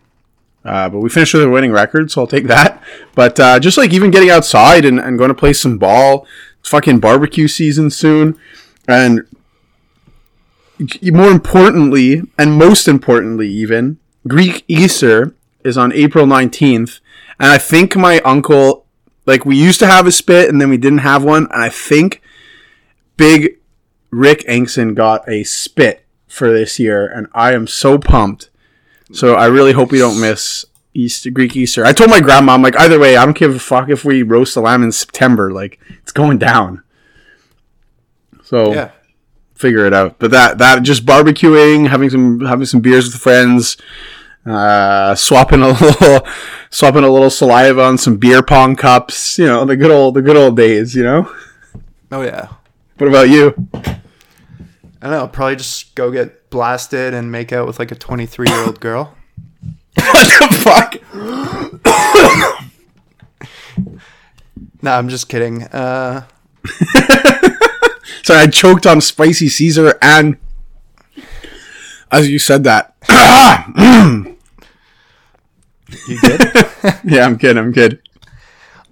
Uh, 0.62 0.90
but 0.90 0.98
we 0.98 1.08
finished 1.08 1.32
with 1.32 1.44
a 1.44 1.48
winning 1.48 1.72
record, 1.72 2.10
so 2.10 2.20
I'll 2.20 2.26
take 2.26 2.46
that. 2.48 2.82
But 3.14 3.40
uh, 3.40 3.58
just 3.60 3.78
like 3.78 3.94
even 3.94 4.10
getting 4.10 4.28
outside 4.28 4.84
and, 4.84 5.00
and 5.00 5.16
going 5.16 5.28
to 5.28 5.34
play 5.34 5.54
some 5.54 5.78
ball. 5.78 6.26
It's 6.58 6.68
fucking 6.68 7.00
barbecue 7.00 7.48
season 7.48 7.88
soon, 7.88 8.38
and 8.86 9.26
more 11.02 11.30
importantly, 11.30 12.22
and 12.36 12.52
most 12.52 12.86
importantly, 12.86 13.48
even 13.48 13.98
Greek 14.28 14.64
Easter 14.68 15.34
is 15.64 15.78
on 15.78 15.90
April 15.94 16.26
nineteenth, 16.26 17.00
and 17.38 17.50
I 17.50 17.56
think 17.56 17.96
my 17.96 18.20
uncle, 18.20 18.84
like 19.24 19.46
we 19.46 19.56
used 19.56 19.78
to 19.78 19.86
have 19.86 20.06
a 20.06 20.12
spit, 20.12 20.50
and 20.50 20.60
then 20.60 20.68
we 20.68 20.76
didn't 20.76 20.98
have 20.98 21.24
one, 21.24 21.48
and 21.50 21.62
I 21.62 21.70
think 21.70 22.20
Big 23.16 23.59
Rick 24.10 24.44
Engson 24.48 24.94
got 24.94 25.28
a 25.28 25.44
spit 25.44 26.04
for 26.26 26.52
this 26.52 26.78
year, 26.78 27.06
and 27.06 27.26
I 27.34 27.52
am 27.52 27.66
so 27.66 27.98
pumped. 27.98 28.50
So 29.12 29.34
I 29.34 29.46
really 29.46 29.72
hope 29.72 29.90
we 29.90 29.98
don't 29.98 30.20
miss 30.20 30.64
Easter, 30.94 31.30
Greek 31.30 31.56
Easter. 31.56 31.84
I 31.84 31.92
told 31.92 32.10
my 32.10 32.20
grandma, 32.20 32.54
I'm 32.54 32.62
like, 32.62 32.76
either 32.78 32.98
way, 32.98 33.16
I 33.16 33.24
don't 33.24 33.36
give 33.36 33.54
a 33.54 33.58
fuck 33.58 33.88
if 33.88 34.04
we 34.04 34.22
roast 34.22 34.54
the 34.54 34.60
lamb 34.60 34.82
in 34.82 34.92
September. 34.92 35.52
Like, 35.52 35.80
it's 36.02 36.12
going 36.12 36.38
down. 36.38 36.82
So 38.44 38.72
Yeah. 38.72 38.90
figure 39.54 39.84
it 39.86 39.92
out. 39.94 40.16
But 40.18 40.30
that 40.32 40.58
that 40.58 40.82
just 40.82 41.04
barbecuing, 41.06 41.88
having 41.88 42.10
some 42.10 42.40
having 42.40 42.66
some 42.66 42.80
beers 42.80 43.06
with 43.06 43.20
friends, 43.20 43.76
uh, 44.46 45.14
swapping 45.14 45.62
a 45.62 45.68
little 45.80 46.26
swapping 46.70 47.04
a 47.04 47.08
little 47.10 47.30
saliva 47.30 47.82
on 47.82 47.98
some 47.98 48.16
beer 48.16 48.42
pong 48.42 48.74
cups. 48.76 49.38
You 49.38 49.46
know, 49.46 49.64
the 49.64 49.76
good 49.76 49.90
old 49.90 50.14
the 50.14 50.22
good 50.22 50.36
old 50.36 50.56
days. 50.56 50.94
You 50.94 51.04
know. 51.04 51.32
Oh 52.12 52.22
yeah. 52.22 52.48
What 53.00 53.08
about 53.08 53.30
you? 53.30 53.54
I 53.72 54.00
don't 55.00 55.10
know. 55.10 55.26
Probably 55.26 55.56
just 55.56 55.94
go 55.94 56.10
get 56.10 56.50
blasted 56.50 57.14
and 57.14 57.32
make 57.32 57.50
out 57.50 57.66
with 57.66 57.78
like 57.78 57.90
a 57.90 57.94
23 57.94 58.46
year 58.46 58.66
old 58.66 58.78
girl. 58.78 59.16
what 59.94 60.28
the 60.38 60.48
fuck? 60.62 60.96
Nah, 64.82 64.96
I'm 64.96 65.10
just 65.10 65.28
kidding. 65.28 65.64
Uh, 65.64 66.24
Sorry, 68.22 68.40
I 68.40 68.46
choked 68.46 68.86
on 68.86 69.02
spicy 69.02 69.48
Caesar 69.50 69.98
and 70.00 70.38
as 72.10 72.30
you 72.30 72.38
said 72.38 72.64
that. 72.64 72.96
you 76.06 76.20
good? 76.20 76.40
yeah, 77.04 77.26
I'm 77.26 77.36
good. 77.36 77.58
I'm 77.58 77.72
good. 77.72 78.00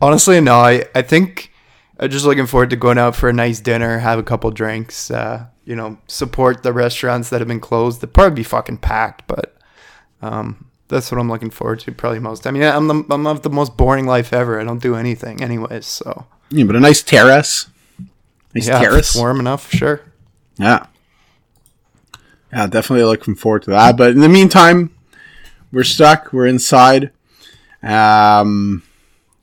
Honestly, 0.00 0.40
no. 0.40 0.56
I, 0.56 0.84
I 0.94 1.00
think 1.02 1.52
I'm 1.98 2.10
just 2.10 2.24
looking 2.24 2.46
forward 2.46 2.70
to 2.70 2.76
going 2.76 2.98
out 2.98 3.16
for 3.16 3.28
a 3.28 3.32
nice 3.32 3.60
dinner, 3.60 3.98
have 3.98 4.18
a 4.18 4.22
couple 4.22 4.50
drinks, 4.50 5.10
uh, 5.10 5.46
you 5.64 5.74
know, 5.74 5.98
support 6.06 6.62
the 6.62 6.72
restaurants 6.72 7.30
that 7.30 7.40
have 7.40 7.48
been 7.48 7.60
closed. 7.60 8.00
They'll 8.00 8.10
probably 8.10 8.36
be 8.36 8.42
fucking 8.44 8.78
packed, 8.78 9.26
but 9.26 9.56
um, 10.22 10.66
that's 10.88 11.10
what 11.10 11.20
I'm 11.20 11.28
looking 11.28 11.50
forward 11.50 11.80
to 11.80 11.92
probably 11.92 12.20
most. 12.20 12.46
I 12.46 12.50
mean, 12.52 12.62
I'm 12.62 12.86
the, 12.86 13.04
I'm 13.10 13.26
of 13.26 13.42
the 13.42 13.50
most 13.50 13.76
boring 13.76 14.06
life 14.06 14.32
ever. 14.32 14.60
I 14.60 14.64
don't 14.64 14.80
do 14.82 14.94
anything 14.94 15.42
anyways, 15.42 15.86
so. 15.86 16.26
Yeah, 16.50 16.64
but 16.64 16.76
a 16.76 16.80
nice 16.80 17.02
terrace. 17.02 17.66
Nice 18.54 18.68
Yeah, 18.68 18.80
terrace. 18.80 19.14
warm 19.16 19.40
enough, 19.40 19.70
sure. 19.70 20.00
Yeah. 20.56 20.86
Yeah, 22.52 22.66
definitely 22.66 23.04
looking 23.04 23.34
forward 23.34 23.64
to 23.64 23.70
that. 23.70 23.96
But 23.96 24.12
in 24.12 24.20
the 24.20 24.28
meantime, 24.28 24.94
we're 25.72 25.84
stuck. 25.84 26.32
We're 26.32 26.46
inside. 26.46 27.10
Um, 27.82 28.82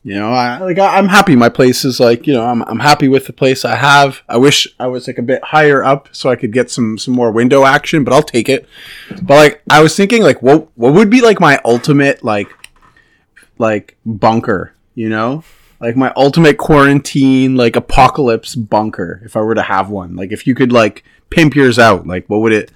you 0.05 0.13
know, 0.13 0.29
I 0.29 0.59
like 0.59 0.77
I- 0.77 0.97
I'm 0.97 1.07
happy. 1.07 1.35
My 1.35 1.49
place 1.49 1.83
is 1.83 1.99
like, 1.99 2.27
you 2.27 2.33
know, 2.33 2.45
I'm 2.45 2.61
I'm 2.63 2.79
happy 2.79 3.07
with 3.07 3.25
the 3.25 3.33
place 3.33 3.65
I 3.65 3.75
have. 3.75 4.21
I 4.29 4.37
wish 4.37 4.67
I 4.79 4.85
was 4.85 5.07
like 5.07 5.17
a 5.17 5.23
bit 5.23 5.43
higher 5.43 5.83
up 5.83 6.09
so 6.11 6.29
I 6.29 6.35
could 6.35 6.53
get 6.53 6.69
some 6.69 6.99
some 6.99 7.15
more 7.15 7.31
window 7.31 7.65
action, 7.65 8.03
but 8.03 8.13
I'll 8.13 8.21
take 8.21 8.47
it. 8.47 8.69
But 9.23 9.35
like 9.35 9.63
I 9.67 9.81
was 9.81 9.95
thinking 9.95 10.21
like 10.21 10.43
what 10.43 10.69
what 10.77 10.93
would 10.93 11.09
be 11.09 11.21
like 11.21 11.39
my 11.39 11.59
ultimate 11.65 12.23
like 12.23 12.49
like 13.57 13.97
bunker, 14.05 14.73
you 14.93 15.09
know? 15.09 15.43
Like 15.79 15.95
my 15.95 16.13
ultimate 16.15 16.57
quarantine 16.57 17.55
like 17.55 17.75
apocalypse 17.75 18.53
bunker 18.55 19.21
if 19.25 19.35
I 19.35 19.41
were 19.41 19.55
to 19.55 19.61
have 19.63 19.89
one. 19.89 20.15
Like 20.15 20.31
if 20.31 20.45
you 20.45 20.53
could 20.53 20.71
like 20.71 21.03
pimp 21.31 21.55
yours 21.55 21.79
out, 21.79 22.05
like 22.05 22.27
what 22.29 22.41
would 22.41 22.53
it 22.53 22.71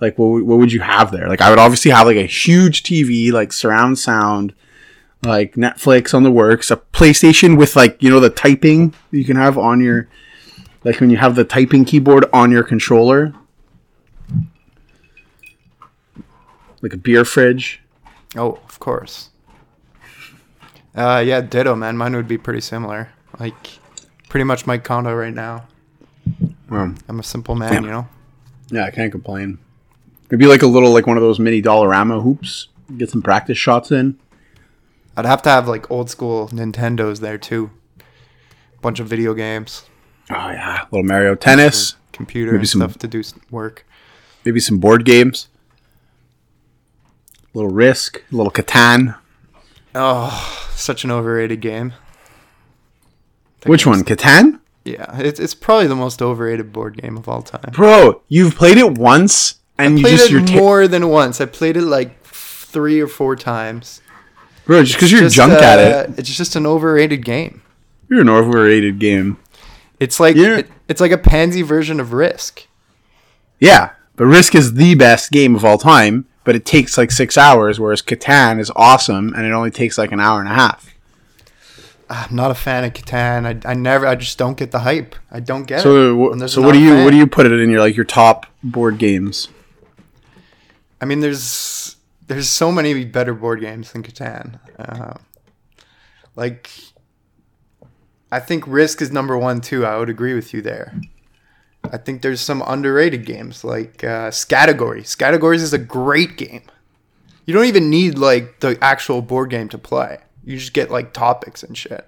like 0.00 0.18
what, 0.18 0.44
what 0.44 0.58
would 0.58 0.72
you 0.72 0.80
have 0.80 1.10
there? 1.12 1.28
Like 1.28 1.40
I 1.40 1.48
would 1.48 1.58
obviously 1.58 1.90
have 1.92 2.06
like 2.06 2.18
a 2.18 2.26
huge 2.26 2.82
TV, 2.82 3.32
like 3.32 3.54
surround 3.54 3.98
sound, 3.98 4.52
like 5.24 5.54
Netflix 5.54 6.14
on 6.14 6.22
the 6.22 6.30
works, 6.30 6.70
a 6.70 6.76
PlayStation 6.76 7.56
with 7.58 7.76
like, 7.76 8.02
you 8.02 8.10
know, 8.10 8.20
the 8.20 8.30
typing 8.30 8.94
you 9.10 9.24
can 9.24 9.36
have 9.36 9.56
on 9.58 9.80
your 9.80 10.08
like 10.84 11.00
when 11.00 11.10
you 11.10 11.16
have 11.16 11.34
the 11.34 11.44
typing 11.44 11.84
keyboard 11.84 12.26
on 12.32 12.50
your 12.50 12.62
controller. 12.62 13.32
Like 16.82 16.92
a 16.92 16.98
beer 16.98 17.24
fridge. 17.24 17.80
Oh, 18.36 18.58
of 18.68 18.78
course. 18.78 19.30
Uh, 20.94 21.22
yeah, 21.24 21.40
ditto, 21.40 21.74
man. 21.74 21.96
Mine 21.96 22.14
would 22.14 22.28
be 22.28 22.36
pretty 22.38 22.60
similar. 22.60 23.08
Like, 23.40 23.54
pretty 24.28 24.44
much 24.44 24.66
my 24.66 24.78
condo 24.78 25.14
right 25.14 25.32
now. 25.32 25.66
Um, 26.70 26.96
I'm 27.08 27.18
a 27.18 27.22
simple 27.22 27.54
man, 27.54 27.72
Yeah. 27.72 27.80
you 27.80 27.86
know. 27.86 28.08
yeah, 28.70 28.84
I 28.84 28.90
can't 28.90 29.10
complain. 29.10 29.58
It'd 30.28 30.38
be 30.38 30.46
like 30.46 30.62
a 30.62 30.66
little 30.66 30.90
like 30.92 31.06
one 31.06 31.16
of 31.16 31.22
those 31.22 31.38
mini 31.38 31.62
Dollarama 31.62 32.22
hoops. 32.22 32.68
Get 32.98 33.10
some 33.10 33.22
practice 33.22 33.56
shots 33.58 33.90
in. 33.90 34.18
I'd 35.16 35.26
have 35.26 35.42
to 35.42 35.48
have 35.50 35.68
like 35.68 35.90
old 35.90 36.10
school 36.10 36.48
Nintendos 36.48 37.20
there 37.20 37.38
too. 37.38 37.70
Bunch 38.82 39.00
of 39.00 39.06
video 39.06 39.32
games, 39.34 39.84
Oh 40.30 40.34
yeah, 40.50 40.84
little 40.90 41.06
Mario 41.06 41.34
Tennis, 41.34 41.96
computer 42.12 42.52
Maybe 42.52 42.66
some- 42.66 42.80
stuff 42.82 42.98
to 42.98 43.08
do 43.08 43.22
work. 43.50 43.86
maybe 44.44 44.60
some 44.60 44.78
board 44.78 45.04
games. 45.04 45.48
little 47.54 47.70
Risk, 47.70 48.22
a 48.32 48.36
little 48.36 48.52
Catan. 48.52 49.16
Oh, 49.94 50.68
such 50.74 51.04
an 51.04 51.10
overrated 51.10 51.60
game. 51.60 51.92
Which 53.64 53.86
one? 53.86 54.02
Catan? 54.04 54.60
Yeah, 54.84 55.18
it's 55.18 55.40
it's 55.40 55.54
probably 55.54 55.86
the 55.86 55.96
most 55.96 56.20
overrated 56.20 56.72
board 56.72 57.00
game 57.00 57.16
of 57.16 57.26
all 57.28 57.40
time. 57.42 57.72
Bro, 57.72 58.20
you've 58.28 58.54
played 58.56 58.76
it 58.76 58.98
once 58.98 59.60
and 59.78 59.98
you 59.98 60.04
Played 60.04 60.12
just 60.18 60.26
it 60.26 60.32
you're 60.32 60.44
ta- 60.44 60.54
more 60.56 60.86
than 60.88 61.08
once. 61.08 61.40
I 61.40 61.46
played 61.46 61.76
it 61.78 61.82
like 61.82 62.22
three 62.24 63.00
or 63.00 63.06
four 63.06 63.34
times. 63.36 64.02
Bro 64.66 64.82
just 64.82 64.96
because 64.96 65.10
you're 65.12 65.20
Just, 65.22 65.36
junk 65.36 65.52
at 65.54 65.78
uh, 65.78 66.10
it. 66.10 66.18
It's 66.18 66.36
just 66.36 66.56
an 66.56 66.66
overrated 66.66 67.24
game. 67.24 67.62
You're 68.08 68.20
an 68.20 68.28
overrated 68.28 68.98
game. 68.98 69.38
It's 70.00 70.20
like 70.20 70.36
Yeah. 70.36 70.58
it, 70.58 70.68
it's 70.88 71.00
like 71.00 71.12
a 71.12 71.18
pansy 71.18 71.62
version 71.62 72.00
of 72.00 72.12
Risk. 72.12 72.66
Yeah, 73.60 73.90
but 74.16 74.26
Risk 74.26 74.54
is 74.54 74.74
the 74.74 74.94
best 74.94 75.30
game 75.30 75.54
of 75.54 75.64
all 75.64 75.78
time, 75.78 76.26
but 76.44 76.54
it 76.54 76.64
takes 76.66 76.98
like 76.98 77.10
six 77.10 77.38
hours, 77.38 77.80
whereas 77.80 78.02
Catan 78.02 78.60
is 78.60 78.70
awesome 78.76 79.32
and 79.34 79.46
it 79.46 79.52
only 79.52 79.70
takes 79.70 79.96
like 79.96 80.12
an 80.12 80.20
hour 80.20 80.40
and 80.40 80.48
a 80.48 80.54
half. 80.54 80.94
I'm 82.10 82.36
not 82.36 82.50
a 82.50 82.54
fan 82.54 82.84
of 82.84 82.92
Catan. 82.92 83.64
I, 83.64 83.70
I 83.70 83.74
never. 83.74 84.06
I 84.06 84.14
just 84.14 84.36
don't 84.36 84.56
get 84.58 84.70
the 84.70 84.80
hype. 84.80 85.16
I 85.30 85.40
don't 85.40 85.64
get 85.64 85.80
it. 85.80 85.82
So, 85.82 86.34
just 86.36 86.54
so 86.54 86.62
what 86.62 86.72
do 86.72 86.78
you 86.78 86.90
fan. 86.90 87.04
what 87.04 87.10
do 87.12 87.16
you 87.16 87.26
put 87.26 87.46
it 87.46 87.52
in 87.52 87.70
your 87.70 87.80
like 87.80 87.96
your 87.96 88.04
top 88.04 88.46
board 88.62 88.98
games? 88.98 89.48
I 91.00 91.06
mean, 91.06 91.20
there's 91.20 91.96
there's 92.34 92.50
so 92.50 92.70
many 92.72 93.04
better 93.04 93.34
board 93.34 93.60
games 93.60 93.92
than 93.92 94.02
Catan. 94.02 94.58
Uh, 94.78 95.14
like, 96.36 96.70
I 98.30 98.40
think 98.40 98.64
Risk 98.66 99.00
is 99.02 99.10
number 99.10 99.36
one 99.38 99.60
too. 99.60 99.86
I 99.86 99.96
would 99.98 100.10
agree 100.10 100.34
with 100.34 100.52
you 100.52 100.60
there. 100.62 100.94
I 101.92 101.96
think 101.98 102.22
there's 102.22 102.40
some 102.40 102.62
underrated 102.66 103.24
games 103.26 103.62
like 103.64 104.02
uh, 104.04 104.30
Scattergory. 104.30 105.02
Scattergories 105.02 105.60
is 105.62 105.72
a 105.72 105.78
great 105.78 106.36
game. 106.36 106.62
You 107.46 107.52
don't 107.54 107.66
even 107.66 107.90
need 107.90 108.16
like 108.18 108.60
the 108.60 108.78
actual 108.82 109.20
board 109.22 109.50
game 109.50 109.68
to 109.68 109.78
play. 109.78 110.18
You 110.44 110.56
just 110.58 110.72
get 110.72 110.90
like 110.90 111.12
topics 111.12 111.62
and 111.62 111.76
shit. 111.76 112.06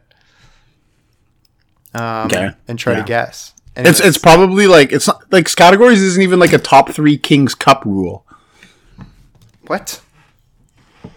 Um, 1.95 2.27
Okay. 2.27 2.51
And 2.69 2.79
try 2.79 2.95
Yeah. 2.95 2.99
to 3.01 3.05
guess. 3.05 3.53
It's 3.79 4.01
it's 4.01 4.17
probably 4.17 4.67
like 4.67 4.91
it's 4.93 5.07
not 5.07 5.31
like 5.31 5.55
categories 5.55 6.01
isn't 6.01 6.23
even 6.23 6.39
like 6.39 6.55
a 6.55 6.59
top 6.59 6.89
three 6.91 7.19
Kings 7.19 7.55
Cup 7.55 7.85
rule. 7.85 8.25
what? 9.67 10.01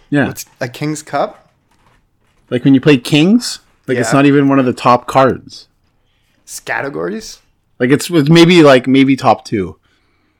Yeah, 0.09 0.29
It's 0.29 0.45
a 0.59 0.67
King's 0.67 1.03
Cup? 1.03 1.51
like 2.49 2.63
when 2.65 2.73
you 2.73 2.81
play 2.81 2.97
Kings, 2.97 3.59
like 3.87 3.97
it's 3.97 4.11
not 4.13 4.25
even 4.25 4.47
one 4.49 4.57
of 4.59 4.65
the 4.65 4.73
top 4.73 5.05
cards. 5.07 5.67
It's 6.43 6.59
categories? 6.59 7.39
Like 7.77 7.91
it's 7.91 8.09
with 8.09 8.27
maybe 8.29 8.63
like 8.63 8.87
maybe 8.87 9.15
top 9.15 9.45
two. 9.45 9.77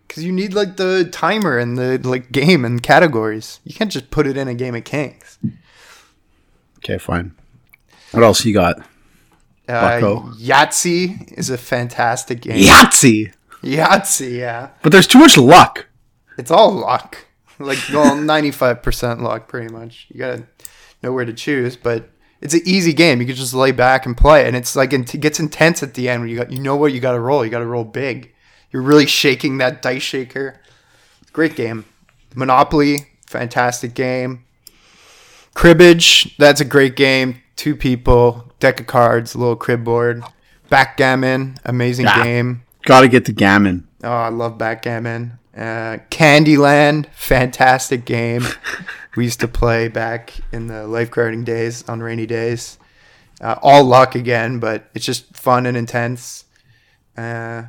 Because 0.08 0.24
you 0.24 0.32
need 0.32 0.54
like 0.56 0.78
the 0.78 1.08
timer 1.12 1.60
and 1.60 1.78
the 1.78 2.00
like 2.04 2.32
game 2.32 2.66
and 2.66 2.82
categories. 2.82 3.60
You 3.64 3.76
can't 3.76 3.92
just 3.92 4.10
put 4.10 4.26
it 4.26 4.38
in 4.38 4.48
a 4.48 4.56
game 4.56 4.74
of 4.74 4.84
Kings. 4.84 5.38
Okay, 6.78 6.98
fine. 6.98 7.36
What 8.12 8.24
else 8.24 8.44
you 8.44 8.54
got? 8.56 8.80
Uh, 9.68 10.00
Bucko. 10.00 10.30
Yahtzee 10.40 11.32
is 11.34 11.52
a 11.52 11.58
fantastic 11.60 12.42
game. 12.42 12.58
Yahtzee. 12.58 13.34
Yahtzee, 13.62 14.40
yeah. 14.40 14.70
But 14.82 14.92
there's 14.92 15.06
too 15.06 15.20
much 15.20 15.38
luck. 15.38 15.86
It's 16.40 16.50
all 16.50 16.72
luck. 16.72 17.26
Like, 17.66 17.80
well, 17.92 18.16
95% 18.16 19.22
luck, 19.22 19.48
pretty 19.48 19.72
much. 19.74 20.08
You 20.10 20.20
gotta 20.20 20.44
know 21.04 21.12
where 21.12 21.26
to 21.26 21.34
choose, 21.34 21.76
but 21.76 22.10
it's 22.42 22.54
an 22.54 22.62
easy 22.66 22.94
game. 22.94 23.20
You 23.20 23.28
can 23.28 23.36
just 23.36 23.54
lay 23.54 23.72
back 23.72 24.06
and 24.06 24.16
play, 24.16 24.48
and 24.48 24.56
it's 24.56 24.76
like 24.76 24.94
it 24.94 25.20
gets 25.20 25.40
intense 25.40 25.84
at 25.84 25.94
the 25.94 26.08
end 26.08 26.22
when 26.22 26.30
you 26.30 26.38
got 26.38 26.52
you 26.52 26.60
know 26.62 26.76
what 26.78 26.94
you 26.94 27.00
got 27.02 27.12
to 27.14 27.20
roll. 27.20 27.44
You 27.44 27.52
got 27.52 27.60
to 27.60 27.66
roll 27.66 27.84
big. 27.84 28.34
You're 28.72 28.82
really 28.82 29.06
shaking 29.06 29.58
that 29.58 29.82
dice 29.82 30.04
shaker. 30.04 30.62
Great 31.34 31.56
game. 31.56 31.86
Monopoly, 32.36 33.08
fantastic 33.26 33.94
game. 33.94 34.46
Cribbage, 35.56 36.38
that's 36.38 36.62
a 36.62 36.66
great 36.66 36.96
game. 36.96 37.42
Two 37.56 37.76
people, 37.76 38.54
deck 38.60 38.80
of 38.80 38.88
cards, 38.88 39.36
a 39.36 39.38
little 39.38 39.56
crib 39.56 39.84
board. 39.84 40.24
Backgammon, 40.70 41.58
amazing 41.66 42.06
Yeah. 42.06 42.24
game. 42.24 42.64
Got 42.86 43.02
to 43.02 43.08
get 43.08 43.26
the 43.26 43.34
gammon. 43.34 43.88
Oh, 44.04 44.10
I 44.10 44.30
love 44.30 44.58
backgammon. 44.58 45.39
Uh, 45.60 45.98
Candyland, 46.10 47.08
fantastic 47.12 48.06
game. 48.06 48.44
we 49.18 49.26
used 49.26 49.42
to 49.42 49.48
play 49.48 49.90
back 49.90 50.32
in 50.54 50.68
the 50.68 50.86
lifeguarding 50.86 51.44
days 51.44 51.88
on 51.90 52.00
rainy 52.00 52.26
days. 52.26 52.80
Uh, 53.42 53.56
all 53.62 53.84
luck 53.84 54.16
again, 54.16 54.60
but 54.60 54.90
it's 54.94 55.06
just 55.06 55.36
fun 55.36 55.66
and 55.66 55.76
intense. 55.76 56.46
Uh, 57.18 57.64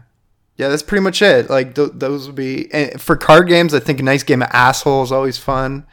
yeah, 0.57 0.68
that's 0.68 0.85
pretty 0.85 1.03
much 1.03 1.20
it. 1.20 1.50
Like 1.50 1.74
th- 1.74 1.90
those 1.94 2.26
would 2.26 2.37
be 2.37 2.72
and 2.72 3.00
for 3.00 3.16
card 3.16 3.48
games. 3.48 3.74
I 3.74 3.81
think 3.81 3.98
a 3.98 4.05
nice 4.05 4.22
game 4.22 4.42
of 4.42 4.50
asshole 4.53 5.03
is 5.03 5.11
always 5.11 5.38
fun. 5.38 5.85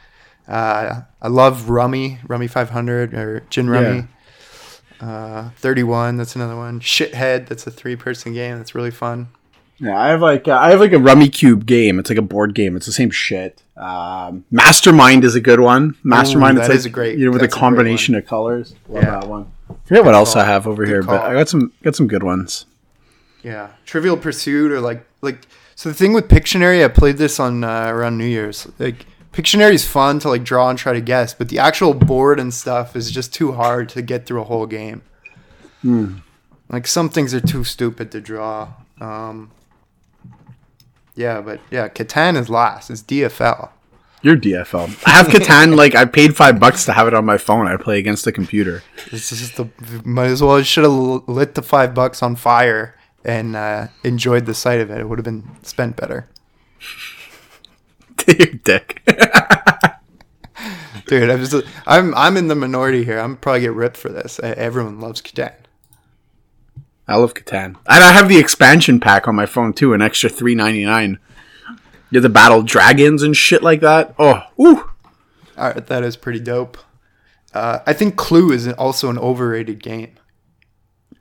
Uh, 0.46 1.02
I 1.20 1.28
love 1.28 1.68
Rummy, 1.68 2.18
Rummy 2.28 2.46
500 2.46 3.12
or 3.12 3.40
Gin 3.50 3.68
Rummy. 3.68 4.06
Uh, 5.00 5.50
31, 5.56 6.16
that's 6.16 6.36
another 6.36 6.56
one. 6.56 6.80
Shithead, 6.80 7.48
that's 7.48 7.66
a 7.66 7.70
three 7.70 7.96
person 7.96 8.34
game. 8.34 8.56
That's 8.56 8.74
really 8.74 8.90
fun. 8.92 9.28
Yeah, 9.80 9.98
I 9.98 10.08
have 10.08 10.20
like 10.20 10.48
uh, 10.48 10.58
I 10.58 10.70
have 10.70 10.80
like 10.80 10.92
a 10.92 10.96
Rummikub 10.96 11.64
game. 11.66 11.98
It's 11.98 12.10
like 12.10 12.18
a 12.18 12.22
board 12.22 12.54
game. 12.54 12.76
It's 12.76 12.86
the 12.86 12.92
same 12.92 13.10
shit. 13.10 13.62
Um, 13.76 14.44
Mastermind 14.50 15.22
is 15.24 15.34
a 15.36 15.40
good 15.40 15.60
one. 15.60 15.96
Mastermind 16.02 16.56
that 16.58 16.62
it's 16.62 16.68
like, 16.70 16.78
is 16.78 16.86
a 16.86 16.90
great- 16.90 17.16
you 17.18 17.26
know 17.26 17.30
with 17.30 17.42
a 17.42 17.44
that's 17.46 17.54
a 17.54 17.58
combination 17.58 18.14
of 18.16 18.26
colors. 18.26 18.74
Love 18.88 19.04
Yeah. 19.04 19.10
that 19.20 19.28
one. 19.28 19.52
Forget 19.84 20.04
what 20.04 20.14
else. 20.14 20.34
I 20.34 20.44
have 20.44 20.66
over 20.66 20.84
Good 20.84 20.90
here, 20.90 21.02
but. 21.02 21.20
I 21.22 21.32
got 21.34 21.48
some 21.48 21.72
got 21.84 21.94
some 21.94 22.08
good 22.08 22.22
ones. 22.24 22.66
Yeah, 23.44 23.68
Trivial 23.86 24.16
Pursuit 24.16 24.72
or 24.72 24.80
like 24.80 25.04
like 25.20 25.46
so 25.76 25.88
the 25.90 25.94
thing 25.94 26.12
with 26.12 26.26
Pictionary, 26.28 26.84
I 26.84 26.88
played 26.88 27.18
this 27.18 27.38
on 27.38 27.62
uh, 27.62 27.86
around 27.86 28.18
New 28.18 28.26
Year's. 28.26 28.66
Like 28.80 29.06
Pictionary 29.32 29.74
is 29.74 29.86
fun 29.86 30.18
to 30.20 30.28
like 30.28 30.42
draw 30.42 30.68
and 30.70 30.76
try 30.78 30.92
to 30.92 31.00
guess, 31.00 31.34
but 31.34 31.48
the 31.50 31.60
actual 31.60 31.94
board 31.94 32.40
and 32.40 32.52
stuff 32.52 32.96
is 32.96 33.12
just 33.12 33.32
too 33.32 33.52
hard 33.52 33.88
to 33.90 34.02
get 34.02 34.26
through 34.26 34.40
a 34.40 34.44
whole 34.44 34.66
game. 34.66 35.02
Like 36.68 36.86
some 36.88 37.08
things 37.08 37.32
are 37.32 37.40
too 37.40 37.62
stupid 37.62 38.10
to 38.10 38.20
draw. 38.20 38.70
Um, 39.00 39.52
yeah, 41.18 41.40
but 41.40 41.60
yeah, 41.68 41.88
Catan 41.88 42.36
is 42.36 42.48
last. 42.48 42.90
It's 42.90 43.02
DFL. 43.02 43.70
You're 44.22 44.36
DFL. 44.36 45.04
I 45.04 45.10
have 45.10 45.26
Catan. 45.26 45.76
like 45.76 45.96
I 45.96 46.04
paid 46.04 46.36
five 46.36 46.60
bucks 46.60 46.84
to 46.84 46.92
have 46.92 47.08
it 47.08 47.14
on 47.14 47.24
my 47.24 47.38
phone. 47.38 47.66
I 47.66 47.76
play 47.76 47.98
against 47.98 48.24
the 48.24 48.30
computer. 48.30 48.84
It's 49.10 49.28
just 49.30 49.56
the 49.56 49.68
might 50.04 50.26
as 50.26 50.42
well 50.42 50.62
should 50.62 50.84
have 50.84 51.28
lit 51.28 51.56
the 51.56 51.62
five 51.62 51.92
bucks 51.92 52.22
on 52.22 52.36
fire 52.36 52.94
and 53.24 53.56
uh, 53.56 53.88
enjoyed 54.04 54.46
the 54.46 54.54
sight 54.54 54.80
of 54.80 54.90
it. 54.90 54.98
It 54.98 55.08
would 55.08 55.18
have 55.18 55.24
been 55.24 55.48
spent 55.62 55.96
better. 55.96 56.28
Your 58.26 58.54
dick. 58.64 59.02
Dude, 61.06 61.30
I'm 61.30 61.44
just 61.44 61.66
I'm 61.86 62.14
I'm 62.14 62.36
in 62.36 62.46
the 62.46 62.54
minority 62.54 63.04
here. 63.04 63.18
I'm 63.18 63.36
probably 63.36 63.62
get 63.62 63.72
ripped 63.72 63.96
for 63.96 64.08
this. 64.08 64.38
Everyone 64.40 65.00
loves 65.00 65.20
Catan. 65.20 65.54
I 67.08 67.16
love 67.16 67.34
Catan, 67.34 67.66
and 67.66 68.04
I 68.04 68.12
have 68.12 68.28
the 68.28 68.38
expansion 68.38 69.00
pack 69.00 69.26
on 69.26 69.34
my 69.34 69.46
phone 69.46 69.72
too. 69.72 69.94
An 69.94 70.02
extra 70.02 70.28
three 70.28 70.54
ninety 70.54 70.84
nine. 70.84 71.18
You 72.10 72.20
have 72.20 72.22
to 72.22 72.28
battle 72.28 72.62
dragons 72.62 73.22
and 73.22 73.36
shit 73.36 73.62
like 73.62 73.80
that. 73.80 74.14
Oh, 74.18 74.42
ooh. 74.60 74.90
All 75.56 75.70
right, 75.72 75.86
that 75.86 76.04
is 76.04 76.16
pretty 76.16 76.40
dope. 76.40 76.78
Uh, 77.52 77.80
I 77.86 77.92
think 77.92 78.16
Clue 78.16 78.52
is 78.52 78.68
also 78.68 79.10
an 79.10 79.18
overrated 79.18 79.82
game. 79.82 80.12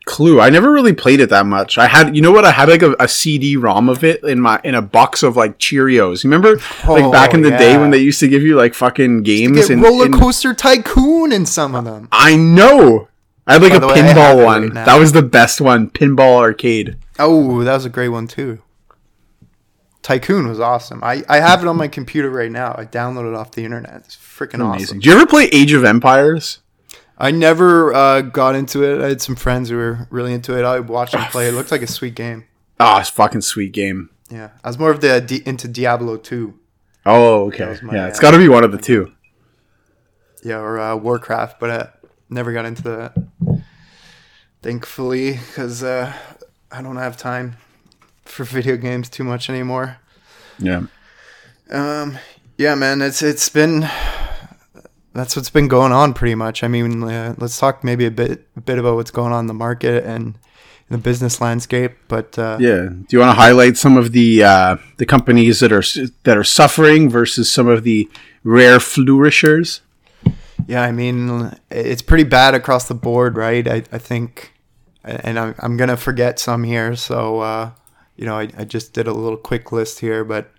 Clue. 0.06 0.40
I 0.40 0.50
never 0.50 0.72
really 0.72 0.94
played 0.94 1.20
it 1.20 1.30
that 1.32 1.46
much. 1.46 1.78
I 1.78 1.88
had, 1.88 2.16
you 2.16 2.22
know 2.22 2.32
what? 2.32 2.46
I 2.46 2.52
had 2.52 2.70
like 2.70 2.82
a, 2.82 2.96
a 2.98 3.08
CD-ROM 3.10 3.90
of 3.90 4.06
it 4.06 4.24
in 4.24 4.40
my 4.40 4.62
in 4.64 4.74
a 4.76 4.82
box 4.82 5.22
of 5.24 5.36
like 5.36 5.58
Cheerios. 5.60 6.24
You 6.24 6.30
remember, 6.30 6.56
like 6.88 7.04
Oh, 7.04 7.12
back 7.12 7.34
in 7.34 7.42
the 7.42 7.50
day 7.52 7.78
when 7.78 7.90
they 7.92 7.98
used 7.98 8.22
to 8.22 8.28
give 8.30 8.42
you 8.42 8.56
like 8.56 8.74
fucking 8.74 9.24
games 9.24 9.70
and 9.70 9.82
Roller 9.82 10.06
and- 10.06 10.14
Coaster 10.14 10.54
Tycoon 10.54 11.34
in 11.34 11.46
some 11.46 11.76
of 11.76 11.84
them. 11.84 12.08
I 12.14 12.38
know. 12.38 13.10
I 13.48 13.54
had 13.54 13.62
like 13.62 13.72
By 13.72 13.78
a 13.78 13.88
way, 13.88 13.96
pinball 13.96 14.44
one. 14.46 14.70
right 14.70 14.86
that 14.86 14.98
was 15.00 15.14
the 15.14 15.22
best 15.24 15.62
one. 15.62 15.90
Pinball 15.90 16.40
arcade. 16.40 16.98
Oh, 17.18 17.64
that 17.64 17.74
was 17.74 17.86
a 17.86 17.90
great 17.90 18.10
one 18.10 18.28
too. 18.28 18.62
Tycoon 20.02 20.48
was 20.48 20.60
awesome. 20.60 21.04
I, 21.04 21.24
I 21.28 21.40
have 21.40 21.62
it 21.62 21.68
on 21.68 21.76
my 21.76 21.88
computer 21.88 22.30
right 22.30 22.52
now. 22.52 22.74
I 22.78 22.86
downloaded 22.86 23.34
it 23.34 23.36
off 23.36 23.52
the 23.52 23.66
internet. 23.66 23.94
It's 24.06 24.16
freaking 24.16 24.56
Amazing. 24.56 24.72
awesome. 24.86 25.00
Do 25.00 25.10
you 25.10 25.16
ever 25.16 25.26
play 25.26 25.46
Age 25.46 25.74
of 25.74 25.84
Empires? 25.84 26.60
I 27.18 27.32
never 27.32 27.94
uh, 27.94 28.22
got 28.22 28.56
into 28.56 28.84
it. 28.84 29.04
I 29.04 29.10
had 29.10 29.22
some 29.22 29.36
friends 29.36 29.70
who 29.70 29.76
were 29.78 30.08
really 30.12 30.34
into 30.34 30.58
it. 30.58 30.64
I 30.64 30.80
watched 30.80 31.14
them 31.14 31.24
play. 31.32 31.48
It 31.50 31.54
looked 31.54 31.72
like 31.72 31.82
a 31.82 31.88
sweet 31.88 32.16
game. 32.16 32.46
Oh, 32.80 33.00
it's 33.00 33.10
a 33.10 33.14
fucking 33.14 33.42
sweet 33.42 33.72
game. 33.74 34.12
Yeah, 34.30 34.52
I 34.64 34.68
was 34.70 34.78
more 34.78 34.92
of 34.92 35.02
the 35.02 35.20
di- 35.20 35.42
into 35.46 35.68
Diablo 35.68 36.18
2. 36.18 36.54
Oh, 37.06 37.46
okay. 37.48 37.78
my, 37.82 37.96
yeah, 37.96 38.08
it's 38.08 38.20
uh, 38.20 38.22
got 38.22 38.32
to 38.32 38.38
be 38.38 38.48
one 38.50 38.64
of 38.64 38.72
the 38.72 38.78
two. 38.78 39.12
Yeah, 40.44 40.60
or 40.60 40.80
uh, 40.80 40.96
Warcraft, 40.96 41.60
but 41.60 41.70
uh, 41.70 41.88
never 42.30 42.54
got 42.54 42.66
into 42.66 42.84
that. 42.84 43.18
Thankfully, 44.62 45.34
because 45.34 45.84
uh, 45.84 46.14
I 46.72 46.82
don't 46.82 46.98
have 46.98 47.16
time 47.18 47.58
for 48.26 48.44
video 48.44 48.76
games 48.78 49.10
too 49.10 49.24
much 49.24 49.50
anymore. 49.50 49.98
Yeah. 50.60 50.84
Um, 51.70 52.18
yeah, 52.58 52.76
man, 52.76 53.02
it's 53.02 53.22
it's 53.22 53.50
been 53.50 53.88
that's 55.14 55.36
what's 55.36 55.50
been 55.50 55.68
going 55.68 55.92
on 55.92 56.14
pretty 56.14 56.36
much. 56.36 56.64
I 56.64 56.68
mean, 56.68 57.04
uh, 57.04 57.36
let's 57.38 57.58
talk 57.58 57.84
maybe 57.84 58.06
a 58.06 58.12
bit 58.12 58.48
a 58.56 58.62
bit 58.62 58.80
about 58.80 58.96
what's 58.96 59.12
going 59.12 59.34
on 59.34 59.42
in 59.42 59.48
the 59.48 59.54
market 59.54 60.04
and 60.06 60.36
in 60.90 60.96
the 60.96 60.98
business 60.98 61.42
landscape. 61.42 61.98
But 62.08 62.38
uh, 62.38 62.58
Yeah. 62.60 62.90
Do 62.90 63.06
you 63.10 63.20
want 63.20 63.30
to 63.30 63.42
highlight 63.42 63.78
some 63.78 63.98
of 63.98 64.12
the 64.12 64.44
uh, 64.44 64.78
the 64.98 65.06
companies 65.06 65.60
that 65.60 65.72
are 65.72 65.84
that 66.24 66.38
are 66.38 66.44
suffering 66.44 67.10
versus 67.10 67.52
some 67.52 67.68
of 67.68 67.84
the 67.84 68.10
rare 68.44 68.80
flourishers? 68.80 69.82
Yeah, 70.66 70.82
I 70.82 70.92
mean, 70.92 71.54
it's 71.70 72.02
pretty 72.02 72.24
bad 72.24 72.56
across 72.56 72.88
the 72.88 72.96
board, 72.96 73.38
right? 73.38 73.68
I, 73.68 73.84
I 73.92 73.98
think, 73.98 74.54
and 75.04 75.38
I'm, 75.38 75.56
I'm 75.60 75.78
going 75.78 75.90
to 75.90 75.98
forget 75.98 76.40
some 76.40 76.64
here. 76.64 76.96
So, 76.96 77.40
uh, 77.40 77.72
you 78.16 78.26
know, 78.26 78.38
I, 78.38 78.50
I 78.58 78.64
just 78.66 78.94
did 78.94 79.08
a 79.08 79.14
little 79.14 79.38
quick 79.38 79.72
list 79.72 80.00
here, 80.00 80.26
but 80.26 80.52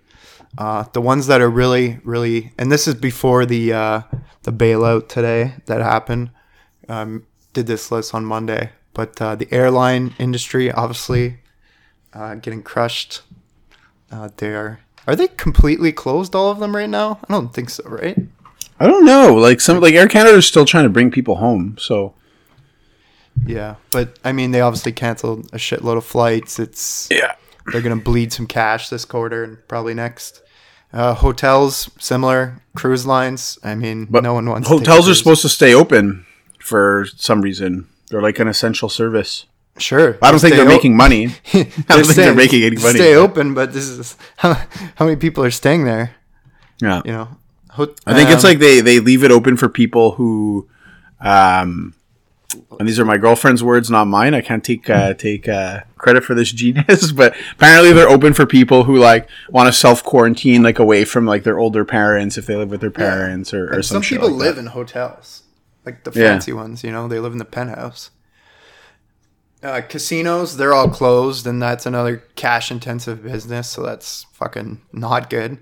uh, 0.57 0.85
the 0.93 1.01
ones 1.01 1.27
that 1.27 1.41
are 1.41 1.49
really, 1.49 1.99
really, 2.03 2.53
and 2.57 2.71
this 2.71 2.87
is 2.87 2.95
before 2.95 3.45
the, 3.45 3.73
uh, 3.73 4.01
the 4.43 4.53
bailout 4.53 5.09
today 5.09 5.55
that 5.65 5.81
happened. 5.81 6.31
Um, 6.87 7.25
did 7.53 7.67
this 7.67 7.91
list 7.91 8.13
on 8.13 8.25
Monday, 8.25 8.71
but 8.93 9.21
uh, 9.21 9.35
the 9.35 9.47
airline 9.51 10.13
industry, 10.17 10.71
obviously, 10.71 11.37
uh, 12.13 12.35
getting 12.35 12.63
crushed. 12.63 13.21
Uh, 14.11 14.29
they're, 14.37 14.79
are 15.07 15.15
they 15.15 15.27
completely 15.27 15.91
closed, 15.91 16.35
all 16.35 16.51
of 16.51 16.59
them 16.59 16.75
right 16.75 16.89
now? 16.89 17.19
I 17.27 17.33
don't 17.33 17.53
think 17.53 17.69
so, 17.69 17.83
right? 17.85 18.17
I 18.79 18.87
don't 18.87 19.05
know. 19.05 19.35
Like 19.35 19.59
some 19.61 19.79
like 19.79 19.93
Air 19.93 20.07
Canada 20.07 20.37
is 20.37 20.45
still 20.47 20.65
trying 20.65 20.83
to 20.85 20.89
bring 20.89 21.11
people 21.11 21.35
home. 21.35 21.75
So 21.79 22.13
Yeah, 23.45 23.75
but 23.91 24.17
I 24.23 24.31
mean, 24.31 24.51
they 24.51 24.61
obviously 24.61 24.91
canceled 24.91 25.47
a 25.53 25.57
shitload 25.57 25.97
of 25.97 26.05
flights. 26.05 26.59
It's 26.59 27.07
yeah. 27.11 27.33
they're 27.71 27.81
gonna 27.81 27.95
bleed 27.97 28.31
some 28.33 28.47
cash 28.47 28.89
this 28.89 29.05
quarter 29.05 29.43
and 29.43 29.57
probably 29.67 29.93
next. 29.93 30.41
Uh, 30.91 31.13
hotels 31.13 31.89
similar, 31.99 32.61
cruise 32.75 33.05
lines. 33.05 33.59
I 33.63 33.75
mean, 33.75 34.05
But 34.09 34.23
no 34.23 34.33
one 34.33 34.49
wants. 34.49 34.67
to 34.67 34.73
hotels 34.73 35.07
are 35.07 35.13
supposed 35.13 35.43
to 35.43 35.49
stay 35.49 35.71
open 35.73 36.25
for 36.59 37.05
some 37.15 37.41
reason. 37.41 37.87
They're 38.09 38.23
like 38.23 38.39
an 38.39 38.47
essential 38.47 38.89
service. 38.89 39.45
Sure, 39.77 40.17
I 40.21 40.31
don't 40.31 40.39
think 40.39 40.55
they're 40.55 40.65
o- 40.65 40.67
making 40.67 40.97
money. 40.97 41.27
I 41.53 41.63
don't 41.87 42.03
think 42.05 42.15
they're 42.15 42.33
making 42.33 42.63
any 42.63 42.77
money. 42.77 42.97
Stay 42.97 43.13
open, 43.15 43.53
but 43.53 43.71
this 43.71 43.87
is 43.87 44.17
how, 44.37 44.53
how 44.95 45.05
many 45.05 45.15
people 45.15 45.43
are 45.43 45.51
staying 45.51 45.85
there. 45.85 46.15
Yeah. 46.81 47.01
You 47.05 47.11
know, 47.11 47.37
Ho- 47.69 47.93
I 48.05 48.13
think 48.13 48.29
it's 48.29 48.43
um, 48.43 48.49
like 48.49 48.59
they, 48.59 48.81
they 48.81 48.99
leave 48.99 49.23
it 49.23 49.31
open 49.31 49.55
for 49.57 49.69
people 49.69 50.13
who, 50.13 50.67
um, 51.19 51.93
and 52.79 52.87
these 52.87 52.99
are 52.99 53.05
my 53.05 53.17
girlfriend's 53.17 53.63
words, 53.63 53.89
not 53.91 54.05
mine. 54.05 54.33
I 54.33 54.41
can't 54.41 54.63
take 54.63 54.89
uh, 54.89 55.13
take 55.13 55.47
uh, 55.47 55.81
credit 55.97 56.23
for 56.23 56.33
this 56.33 56.51
genius, 56.61 57.11
but 57.11 57.35
apparently 57.53 57.93
they're 57.93 58.09
open 58.09 58.33
for 58.33 58.45
people 58.45 58.85
who 58.85 58.97
like 58.97 59.29
want 59.49 59.67
to 59.67 59.73
self 59.73 60.03
quarantine 60.03 60.63
like 60.63 60.79
away 60.79 61.05
from 61.05 61.25
like 61.25 61.43
their 61.43 61.59
older 61.59 61.85
parents 61.85 62.37
if 62.37 62.45
they 62.47 62.55
live 62.55 62.71
with 62.71 62.81
their 62.81 62.89
parents 62.91 63.53
or, 63.53 63.69
or 63.77 63.83
some, 63.83 64.01
some 64.01 64.09
people 64.09 64.29
like 64.31 64.39
live 64.39 64.55
that. 64.55 64.61
in 64.61 64.67
hotels, 64.67 65.43
like 65.85 66.03
the 66.03 66.11
Yeah. 66.11 66.29
fancy 66.31 66.53
ones. 66.53 66.83
You 66.83 66.91
know, 66.91 67.07
they 67.07 67.19
live 67.19 67.33
in 67.33 67.37
the 67.39 67.45
penthouse. 67.45 68.09
Uh, 69.61 69.81
casinos, 69.81 70.55
they're 70.55 70.73
all 70.73 70.89
closed, 70.89 71.45
and 71.45 71.61
that's 71.61 71.85
another 71.85 72.23
cash-intensive 72.37 73.21
business, 73.21 73.69
so 73.69 73.83
that's 73.83 74.23
fucking 74.31 74.79
not 74.93 75.29
good. 75.29 75.57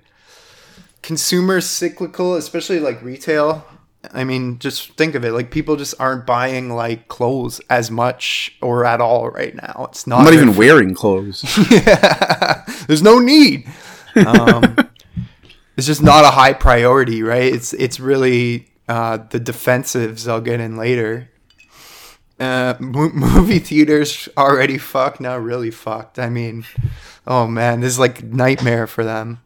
Consumer 1.02 1.62
cyclical, 1.62 2.36
especially 2.36 2.80
like 2.80 3.02
retail. 3.02 3.66
I 4.14 4.24
mean, 4.24 4.60
just 4.60 4.94
think 4.94 5.16
of 5.16 5.26
it. 5.26 5.32
Like 5.32 5.52
people 5.52 5.76
just 5.76 5.96
aren't 6.00 6.26
buying 6.26 6.70
like 6.70 7.08
clothes 7.08 7.60
as 7.70 7.92
much 7.92 8.56
or 8.62 8.86
at 8.86 9.02
all 9.02 9.30
right 9.30 9.56
now. 9.56 9.88
It's 9.90 10.08
not. 10.08 10.20
I'm 10.20 10.26
not 10.26 10.34
even 10.34 10.56
wearing 10.56 10.94
clothes. 10.94 11.44
yeah, 11.72 12.64
there's 12.88 13.04
no 13.04 13.20
need. 13.20 13.68
Um, 14.16 14.78
it's 15.78 15.88
just 15.88 16.02
not 16.02 16.26
a 16.26 16.30
high 16.30 16.54
priority, 16.54 17.24
right? 17.24 17.54
It's 17.54 17.74
it's 17.74 18.00
really 18.00 18.70
uh, 18.88 19.18
the 19.30 19.40
defensives 19.40 20.28
I'll 20.28 20.42
get 20.42 20.60
in 20.60 20.78
later. 20.78 21.30
Uh, 22.40 22.76
mo- 22.80 23.10
movie 23.14 23.60
theaters 23.60 24.30
already 24.38 24.78
fucked, 24.78 25.20
now 25.20 25.38
really 25.38 25.72
fucked. 25.72 26.20
I 26.20 26.30
mean, 26.30 26.66
oh 27.26 27.48
man, 27.48 27.82
this 27.82 27.94
is 27.94 28.00
like 28.00 28.24
nightmare 28.24 28.88
for 28.88 29.04
them. 29.04 29.42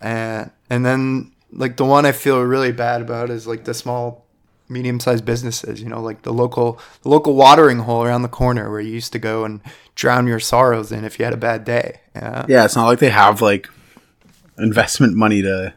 And 0.00 0.50
and 0.70 0.84
then 0.84 1.32
like 1.52 1.76
the 1.76 1.84
one 1.84 2.06
I 2.06 2.12
feel 2.12 2.40
really 2.42 2.72
bad 2.72 3.00
about 3.00 3.30
is 3.30 3.46
like 3.46 3.64
the 3.64 3.74
small 3.74 4.26
medium-sized 4.70 5.24
businesses 5.24 5.80
you 5.80 5.88
know 5.88 5.98
like 5.98 6.20
the 6.22 6.32
local 6.32 6.78
the 7.00 7.08
local 7.08 7.34
watering 7.34 7.78
hole 7.78 8.04
around 8.04 8.20
the 8.20 8.28
corner 8.28 8.70
where 8.70 8.80
you 8.80 8.92
used 8.92 9.12
to 9.12 9.18
go 9.18 9.46
and 9.46 9.62
drown 9.94 10.26
your 10.26 10.38
sorrows 10.38 10.92
in 10.92 11.06
if 11.06 11.18
you 11.18 11.24
had 11.24 11.32
a 11.32 11.38
bad 11.38 11.64
day. 11.64 12.00
Yeah 12.14 12.44
yeah, 12.48 12.64
it's 12.66 12.76
not 12.76 12.86
like 12.86 12.98
they 12.98 13.10
have 13.10 13.40
like 13.40 13.68
investment 14.58 15.14
money 15.16 15.40
to 15.42 15.72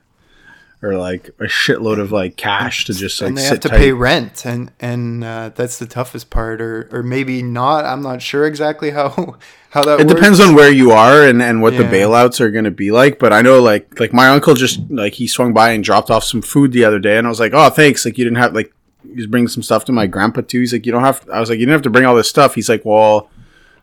or 0.84 0.96
like 0.96 1.28
a 1.40 1.44
shitload 1.44 2.00
of 2.00 2.12
like 2.12 2.38
cash 2.38 2.86
to 2.86 2.94
just 2.94 3.22
like 3.22 3.30
and 3.30 3.38
they 3.38 3.44
have 3.44 3.60
to 3.60 3.70
tight. 3.70 3.78
pay 3.78 3.92
rent, 3.92 4.46
and 4.46 4.72
and 4.80 5.24
uh, 5.24 5.50
that's 5.50 5.78
the 5.78 5.86
toughest 5.86 6.30
part, 6.30 6.62
or 6.62 6.90
or 6.92 7.04
maybe 7.04 7.44
not. 7.44 7.86
I'm 7.86 8.02
not 8.02 8.22
sure 8.22 8.46
exactly 8.46 8.92
how 8.92 9.10
how 9.72 9.84
that. 9.84 10.00
Works. 10.00 10.02
It 10.02 10.08
works. 10.08 10.14
depends 10.16 10.40
on 10.40 10.56
where 10.56 10.72
you 10.72 10.92
are 10.92 11.26
and, 11.26 11.42
and 11.42 11.62
what 11.62 11.78
the 11.78 11.84
bailouts 11.84 12.40
are 12.40 12.52
going 12.52 12.66
to 12.66 12.72
be 12.72 12.92
like 12.92 13.20
but 13.20 13.32
i 13.32 13.42
know 13.42 13.62
like 13.62 14.00
like 14.00 14.12
my 14.12 14.28
uncle 14.28 14.54
just 14.54 14.82
like 14.90 15.14
he 15.14 15.28
swung 15.28 15.54
by 15.54 15.72
and 15.72 15.84
dropped 15.84 16.12
off 16.12 16.24
some 16.24 16.42
food 16.42 16.74
the 16.74 16.84
other 16.84 17.00
day 17.00 17.18
and 17.18 17.26
i 17.26 17.30
was 17.30 17.40
like 17.40 17.54
oh 17.54 17.70
thanks 17.70 18.04
like 18.04 18.18
you 18.18 18.26
didn't 18.26 18.38
have 18.38 18.54
like 18.54 18.74
he 19.04 19.16
was 19.16 19.28
bringing 19.28 19.48
some 19.48 19.64
stuff 19.64 19.86
to 19.86 19.92
my 19.92 20.08
grandpa 20.08 20.42
too 20.42 20.60
he's 20.60 20.74
like 20.74 20.86
you 20.86 20.92
don't 20.92 21.04
have 21.04 21.28
i 21.32 21.40
was 21.40 21.50
like 21.50 21.58
you 21.58 21.66
didn't 21.66 21.76
have 21.76 21.82
to 21.82 21.90
bring 21.90 22.06
all 22.06 22.16
this 22.16 22.30
stuff 22.30 22.56
he's 22.56 22.68
like 22.68 22.84
well 22.84 23.30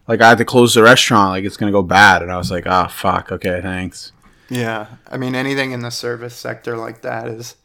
like 0.06 0.20
i 0.20 0.28
had 0.28 0.38
to 0.38 0.44
close 0.44 0.74
the 0.74 0.82
restaurant 0.82 1.30
like 1.30 1.44
it's 1.44 1.56
going 1.56 1.72
to 1.72 1.76
go 1.76 1.82
bad 1.82 2.22
and 2.22 2.30
i 2.30 2.36
was 2.36 2.50
like 2.50 2.66
ah 2.66 2.86
fuck 2.86 3.32
okay 3.32 3.60
thanks 3.62 4.12
Yeah, 4.48 4.86
I 5.10 5.16
mean 5.16 5.34
anything 5.34 5.72
in 5.72 5.80
the 5.80 5.90
service 5.90 6.34
sector 6.34 6.76
like 6.76 7.02
that 7.02 7.28
is 7.28 7.56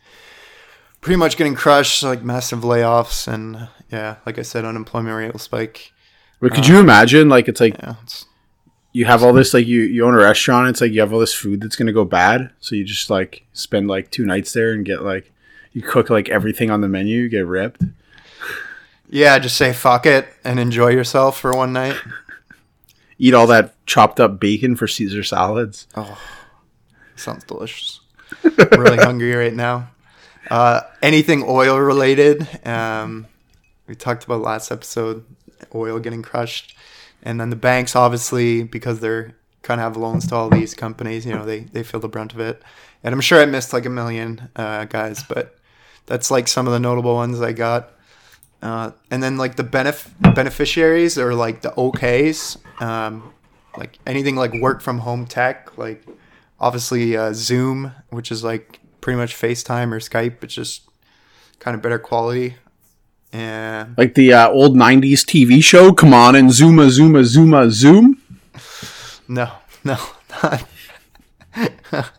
pretty 1.01 1.17
much 1.17 1.37
getting 1.37 1.55
crushed. 1.55 2.03
Like 2.03 2.23
massive 2.23 2.59
layoffs, 2.59 3.27
and 3.27 3.67
yeah, 3.91 4.17
like 4.25 4.37
I 4.37 4.41
said, 4.41 4.65
unemployment 4.65 5.15
rate 5.15 5.33
will 5.33 5.39
spike. 5.39 5.93
but 6.39 6.53
could 6.53 6.67
you 6.67 6.75
um, 6.75 6.81
imagine 6.81 7.29
like 7.29 7.47
it's 7.47 7.61
like 7.61 7.77
Yeah, 7.79 7.95
it's, 8.03 8.25
you 8.91 9.05
have 9.05 9.23
all 9.23 9.33
this 9.33 9.53
like 9.53 9.65
you 9.65 9.81
you 9.81 10.05
own 10.05 10.13
a 10.13 10.17
restaurant 10.17 10.69
it's 10.69 10.81
like 10.81 10.91
you 10.91 10.99
have 10.99 11.13
all 11.13 11.19
this 11.19 11.33
food 11.33 11.61
that's 11.61 11.75
going 11.75 11.87
to 11.87 11.93
go 11.93 12.05
bad 12.05 12.51
so 12.59 12.75
you 12.75 12.83
just 12.83 13.09
like 13.09 13.43
spend 13.53 13.87
like 13.87 14.11
two 14.11 14.23
nights 14.23 14.53
there 14.53 14.71
and 14.71 14.85
get 14.85 15.01
like 15.01 15.31
you 15.71 15.81
cook 15.81 16.11
like 16.11 16.29
everything 16.29 16.69
on 16.69 16.81
the 16.81 16.87
menu 16.87 17.21
you 17.21 17.29
get 17.29 17.47
ripped 17.47 17.81
yeah. 19.13 19.37
Just 19.37 19.57
say 19.57 19.73
fuck 19.73 20.07
it 20.07 20.27
and 20.43 20.59
enjoy 20.59 20.89
yourself 20.89 21.39
for 21.39 21.53
one 21.53 21.71
night. 21.71 21.95
eat 23.19 23.35
all 23.35 23.45
that 23.45 23.75
chopped 23.85 24.19
up 24.19 24.39
bacon 24.39 24.75
for 24.75 24.87
Caesar 24.87 25.23
salads. 25.23 25.87
Oh. 25.95 26.19
Sounds 27.15 27.43
delicious. 27.43 27.99
I'm 28.43 28.79
really 28.79 28.97
hungry 28.97 29.33
right 29.33 29.53
now. 29.53 29.89
Uh, 30.49 30.81
anything 31.01 31.43
oil 31.47 31.79
related? 31.79 32.47
Um, 32.65 33.27
we 33.87 33.95
talked 33.95 34.23
about 34.23 34.41
last 34.41 34.71
episode, 34.71 35.23
oil 35.73 35.99
getting 35.99 36.21
crushed, 36.21 36.75
and 37.21 37.39
then 37.39 37.49
the 37.49 37.55
banks, 37.55 37.95
obviously, 37.95 38.63
because 38.63 38.99
they're 38.99 39.35
kind 39.61 39.79
of 39.79 39.85
have 39.85 39.97
loans 39.97 40.27
to 40.27 40.35
all 40.35 40.49
these 40.49 40.73
companies. 40.73 41.25
You 41.25 41.33
know, 41.33 41.45
they 41.45 41.61
they 41.61 41.83
feel 41.83 41.99
the 41.99 42.09
brunt 42.09 42.33
of 42.33 42.39
it. 42.39 42.61
And 43.03 43.13
I'm 43.13 43.21
sure 43.21 43.41
I 43.41 43.45
missed 43.45 43.73
like 43.73 43.85
a 43.85 43.89
million 43.89 44.49
uh, 44.55 44.85
guys, 44.85 45.23
but 45.23 45.57
that's 46.05 46.31
like 46.31 46.47
some 46.47 46.67
of 46.67 46.73
the 46.73 46.79
notable 46.79 47.15
ones 47.15 47.41
I 47.41 47.51
got. 47.51 47.91
Uh, 48.61 48.91
and 49.11 49.21
then 49.21 49.35
like 49.37 49.57
the 49.57 49.63
benef- 49.63 50.09
beneficiaries 50.35 51.17
or 51.17 51.33
like 51.35 51.61
the 51.61 51.71
OKs, 51.71 52.81
um, 52.81 53.33
like 53.77 53.99
anything 54.07 54.37
like 54.37 54.53
work 54.53 54.81
from 54.81 54.99
home 54.99 55.25
tech, 55.25 55.77
like 55.77 56.05
obviously 56.63 57.17
uh, 57.17 57.33
Zoom, 57.33 57.91
which 58.09 58.31
is 58.31 58.43
like 58.43 58.79
pretty 59.01 59.17
much 59.17 59.35
FaceTime 59.35 59.91
or 59.91 59.99
Skype. 59.99 60.43
It's 60.43 60.53
just 60.53 60.89
kind 61.59 61.75
of 61.75 61.81
better 61.81 61.99
quality. 61.99 62.55
And 63.33 63.97
Like 63.97 64.15
the 64.15 64.33
uh, 64.33 64.49
old 64.49 64.75
90s 64.75 65.25
TV 65.25 65.61
show, 65.63 65.91
come 65.91 66.13
on 66.13 66.35
and 66.35 66.49
zooma, 66.49 66.87
zooma, 66.89 67.23
zooma, 67.23 67.69
zoom. 67.69 68.15
Zoom. 68.15 68.19
No, 69.25 69.49
no, 69.85 69.97
not 70.43 70.67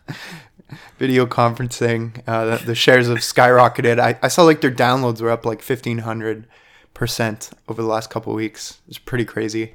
video 0.99 1.27
conferencing. 1.27 2.23
Uh, 2.27 2.57
the, 2.57 2.65
the 2.65 2.75
shares 2.75 3.09
have 3.09 3.19
skyrocketed. 3.19 4.01
I, 4.01 4.19
I 4.23 4.29
saw 4.29 4.43
like 4.43 4.63
their 4.63 4.71
downloads 4.71 5.21
were 5.21 5.31
up 5.31 5.45
like 5.45 5.61
fifteen 5.61 5.99
hundred 5.99 6.47
percent 6.95 7.51
over 7.69 7.83
the 7.83 7.89
last 7.89 8.09
couple 8.09 8.33
of 8.33 8.37
weeks. 8.37 8.81
It's 8.89 8.97
pretty 8.99 9.27
crazy. 9.27 9.75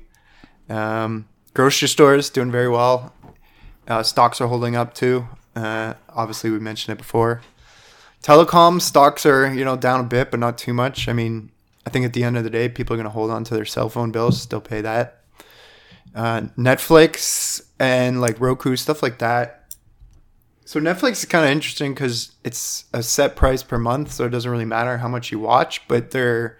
Um, 0.69 1.29
grocery 1.53 1.87
stores 1.87 2.31
doing 2.31 2.49
very 2.51 2.67
well. 2.67 3.13
Uh, 3.89 4.03
stocks 4.03 4.39
are 4.39 4.47
holding 4.47 4.75
up 4.75 4.93
too. 4.93 5.27
Uh, 5.55 5.95
obviously, 6.09 6.51
we 6.51 6.59
mentioned 6.59 6.93
it 6.93 6.97
before. 6.97 7.41
Telecom 8.21 8.79
stocks 8.81 9.25
are 9.25 9.51
you 9.53 9.65
know 9.65 9.75
down 9.75 9.99
a 9.99 10.03
bit, 10.03 10.29
but 10.29 10.39
not 10.39 10.57
too 10.57 10.73
much. 10.73 11.07
I 11.07 11.13
mean, 11.13 11.51
I 11.87 11.89
think 11.89 12.05
at 12.05 12.13
the 12.13 12.23
end 12.23 12.37
of 12.37 12.43
the 12.43 12.49
day, 12.49 12.69
people 12.69 12.93
are 12.93 12.97
going 12.97 13.05
to 13.05 13.11
hold 13.11 13.31
on 13.31 13.43
to 13.45 13.53
their 13.55 13.65
cell 13.65 13.89
phone 13.89 14.11
bills, 14.11 14.41
still 14.41 14.61
pay 14.61 14.81
that. 14.81 15.23
Uh, 16.13 16.41
Netflix 16.57 17.61
and 17.79 18.21
like 18.21 18.39
Roku 18.39 18.75
stuff 18.75 19.01
like 19.01 19.19
that. 19.19 19.55
So 20.65 20.79
Netflix 20.79 21.13
is 21.13 21.25
kind 21.25 21.45
of 21.45 21.51
interesting 21.51 21.93
because 21.95 22.33
it's 22.43 22.85
a 22.93 23.01
set 23.01 23.35
price 23.35 23.63
per 23.63 23.79
month, 23.79 24.11
so 24.11 24.25
it 24.25 24.29
doesn't 24.29 24.51
really 24.51 24.65
matter 24.65 24.99
how 24.99 25.07
much 25.07 25.31
you 25.31 25.39
watch. 25.39 25.87
But 25.87 26.11
they're 26.11 26.59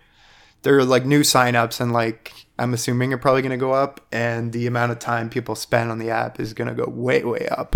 they're 0.64 0.84
like 0.84 1.06
new 1.06 1.22
signups 1.22 1.80
and 1.80 1.94
like 1.94 2.34
I'm 2.60 2.74
assuming 2.74 3.14
are 3.14 3.18
probably 3.18 3.42
going 3.42 3.52
to 3.52 3.58
go 3.58 3.72
up, 3.72 4.02
and 4.12 4.52
the 4.52 4.68
amount 4.68 4.92
of 4.92 5.00
time 5.00 5.30
people 5.30 5.56
spend 5.56 5.92
on 5.92 6.00
the 6.00 6.10
app 6.10 6.40
is 6.40 6.54
going 6.54 6.68
to 6.68 6.74
go 6.74 6.90
way 6.90 7.24
way 7.24 7.48
up. 7.50 7.76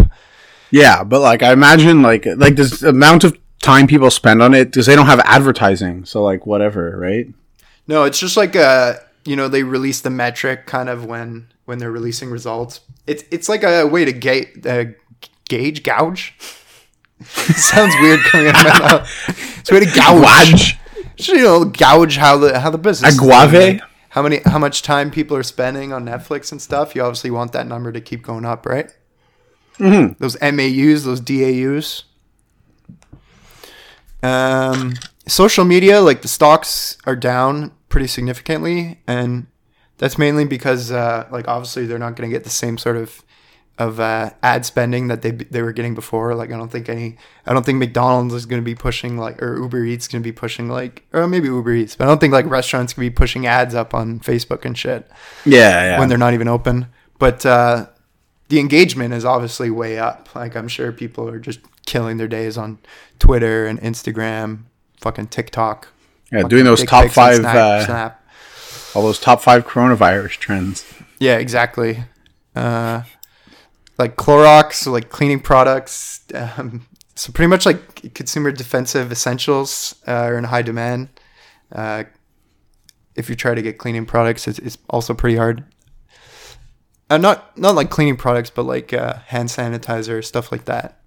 Yeah, 0.72 1.04
but 1.04 1.22
like 1.22 1.44
I 1.44 1.54
imagine 1.54 2.02
like 2.02 2.26
like 2.26 2.56
this 2.56 2.82
amount 2.84 3.24
of 3.24 3.38
time 3.62 3.88
people 3.88 4.10
spend 4.10 4.42
on 4.42 4.54
it 4.54 4.66
because 4.66 4.86
they 4.86 4.96
don't 4.96 5.06
have 5.06 5.20
advertising. 5.22 6.06
So 6.06 6.24
like 6.24 6.46
whatever, 6.46 6.98
right? 6.98 7.28
No, 7.88 8.04
it's 8.04 8.20
just 8.20 8.38
like 8.38 8.56
uh 8.56 8.96
you 9.26 9.36
know 9.36 9.48
they 9.48 9.64
release 9.64 10.02
the 10.02 10.10
metric 10.10 10.66
kind 10.66 10.90
of 10.90 11.06
when 11.06 11.48
when 11.66 11.78
they're 11.78 11.92
releasing 11.92 12.30
results. 12.30 12.82
It's 13.08 13.24
it's 13.32 13.48
like 13.48 13.64
a 13.64 13.86
way 13.86 14.06
to 14.06 14.12
gauge 14.12 14.66
uh, 14.66 14.86
gauge 15.48 15.84
gouge. 15.84 16.36
Sounds 17.24 17.94
weird 18.02 18.20
coming 18.22 18.48
out 18.48 18.66
of 18.66 18.74
my 18.74 18.80
mouth. 18.80 19.60
It's 19.60 19.72
a 19.72 19.74
way 19.76 19.80
to 19.82 19.96
gouge. 19.96 20.78
Just, 21.16 21.30
you 21.30 21.44
know, 21.44 21.66
gouge 21.66 22.18
how 22.18 22.38
the 22.38 22.60
how 22.60 22.70
the 22.70 22.78
business. 22.78 23.14
is 23.14 23.20
Aguave? 23.20 23.80
How 24.14 24.22
many 24.22 24.42
how 24.46 24.60
much 24.60 24.84
time 24.84 25.10
people 25.10 25.36
are 25.36 25.42
spending 25.42 25.92
on 25.92 26.06
Netflix 26.06 26.52
and 26.52 26.62
stuff. 26.62 26.94
You 26.94 27.02
obviously 27.02 27.32
want 27.32 27.52
that 27.54 27.66
number 27.66 27.92
to 27.92 28.00
keep 28.00 28.22
going 28.22 28.46
up, 28.46 28.64
right? 28.64 28.96
Mm-hmm. 29.80 30.14
Those 30.20 30.40
MAUs, 30.40 31.04
those 31.04 31.20
DAUs. 31.20 32.04
Um, 34.22 34.94
social 35.28 35.66
media, 35.66 36.00
like 36.00 36.22
the 36.22 36.28
stocks 36.28 36.96
are 37.06 37.16
down 37.16 37.72
pretty 37.90 38.06
significantly, 38.06 39.02
and 39.08 39.48
that's 39.98 40.20
mainly 40.20 40.46
because, 40.46 40.92
uh, 40.92 41.28
like, 41.32 41.48
obviously 41.48 41.88
they're 41.88 41.98
not 41.98 42.16
going 42.16 42.30
to 42.30 42.34
get 42.34 42.44
the 42.44 42.52
same 42.52 42.78
sort 42.78 42.98
of 42.98 43.24
of 43.80 44.00
uh, 44.00 44.30
ad 44.44 44.66
spending 44.66 45.08
that 45.08 45.22
they 45.24 45.32
they 45.32 45.62
were 45.62 45.72
getting 45.74 45.96
before. 45.96 46.36
Like, 46.36 46.52
I 46.52 46.58
don't 46.58 46.72
think 46.72 46.90
any, 46.90 47.18
I 47.46 47.54
don't 47.54 47.66
think 47.66 47.80
McDonald's 47.80 48.34
is 48.34 48.46
going 48.46 48.62
to 48.62 48.66
be 48.66 48.76
pushing 48.76 49.18
like, 49.18 49.42
or 49.42 49.58
Uber 49.58 49.84
Eats 49.84 50.08
going 50.08 50.22
to 50.22 50.28
be 50.28 50.32
pushing 50.32 50.70
like, 50.70 51.04
or 51.12 51.28
maybe 51.28 51.48
Uber 51.48 51.74
Eats, 51.74 51.96
but 51.96 52.06
I 52.06 52.08
don't 52.08 52.20
think 52.20 52.34
like 52.34 52.46
restaurants 52.46 52.94
to 52.94 53.00
be 53.00 53.10
pushing 53.10 53.48
ads 53.48 53.74
up 53.74 53.94
on 53.94 54.20
Facebook 54.20 54.64
and 54.66 54.78
shit 54.78 55.10
Yeah, 55.46 55.84
yeah. 55.84 56.00
when 56.00 56.08
they're 56.10 56.18
not 56.20 56.34
even 56.36 56.48
open. 56.48 56.88
But 57.18 57.46
uh, 57.46 57.88
the 58.50 58.60
engagement 58.60 59.14
is 59.14 59.26
obviously 59.26 59.70
way 59.72 59.98
up. 59.98 60.34
Like 60.36 60.56
I'm 60.56 60.68
sure 60.68 60.92
people 60.92 61.28
are 61.28 61.40
just 61.40 61.60
killing 61.86 62.18
their 62.18 62.28
days 62.28 62.58
on 62.58 62.78
Twitter 63.18 63.66
and 63.66 63.80
Instagram, 63.82 64.64
fucking 65.02 65.28
TikTok. 65.28 65.88
yeah, 66.32 66.40
fucking 66.40 66.50
doing 66.50 66.66
those 66.66 66.84
top 66.84 67.10
five, 67.10 67.38
Snap- 67.38 67.56
uh, 67.56 67.86
Snap. 67.86 68.26
all 68.94 69.02
those 69.02 69.20
top 69.20 69.42
five 69.42 69.66
coronavirus 69.66 70.38
trends. 70.38 70.86
Yeah, 71.20 71.38
exactly. 71.38 72.04
Uh, 72.56 73.02
like 73.98 74.16
Clorox, 74.16 74.86
like 74.92 75.10
cleaning 75.10 75.40
products. 75.40 76.24
Um, 76.34 76.88
so 77.16 77.32
pretty 77.32 77.48
much 77.48 77.66
like 77.66 78.14
consumer 78.14 78.52
defensive 78.52 79.12
essentials 79.12 79.96
uh, 80.08 80.12
are 80.12 80.38
in 80.38 80.46
high 80.46 80.64
demand. 80.64 81.10
Uh, 81.72 82.06
if 83.16 83.30
you 83.30 83.36
try 83.36 83.54
to 83.54 83.62
get 83.62 83.78
cleaning 83.78 84.06
products, 84.06 84.48
it's, 84.48 84.60
it's 84.60 84.78
also 84.90 85.14
pretty 85.14 85.38
hard. 85.38 85.64
Uh, 87.10 87.18
not 87.18 87.56
not 87.58 87.76
like 87.76 87.92
cleaning 87.92 88.18
products, 88.18 88.50
but 88.50 88.64
like 88.64 88.94
uh, 88.94 89.20
hand 89.28 89.50
sanitizer 89.50 90.24
stuff 90.24 90.52
like 90.52 90.66
that. 90.66 91.00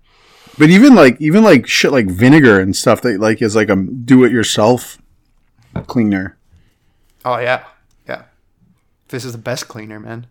But 0.59 0.71
even 0.71 0.95
like 0.95 1.21
even 1.21 1.43
like 1.43 1.67
shit 1.67 1.91
like 1.91 2.07
vinegar 2.07 2.61
and 2.61 2.77
stuff 2.77 3.03
that 3.03 3.19
like 3.19 3.43
is 3.43 3.57
like 3.57 3.69
a 3.69 3.77
do-it-yourself 3.77 4.99
cleaner. 5.87 6.37
Oh 7.25 7.39
yeah, 7.39 7.65
yeah. 8.09 8.23
This 9.09 9.25
is 9.25 9.33
the 9.33 9.39
best 9.39 9.67
cleaner, 9.69 9.99
man. 9.99 10.29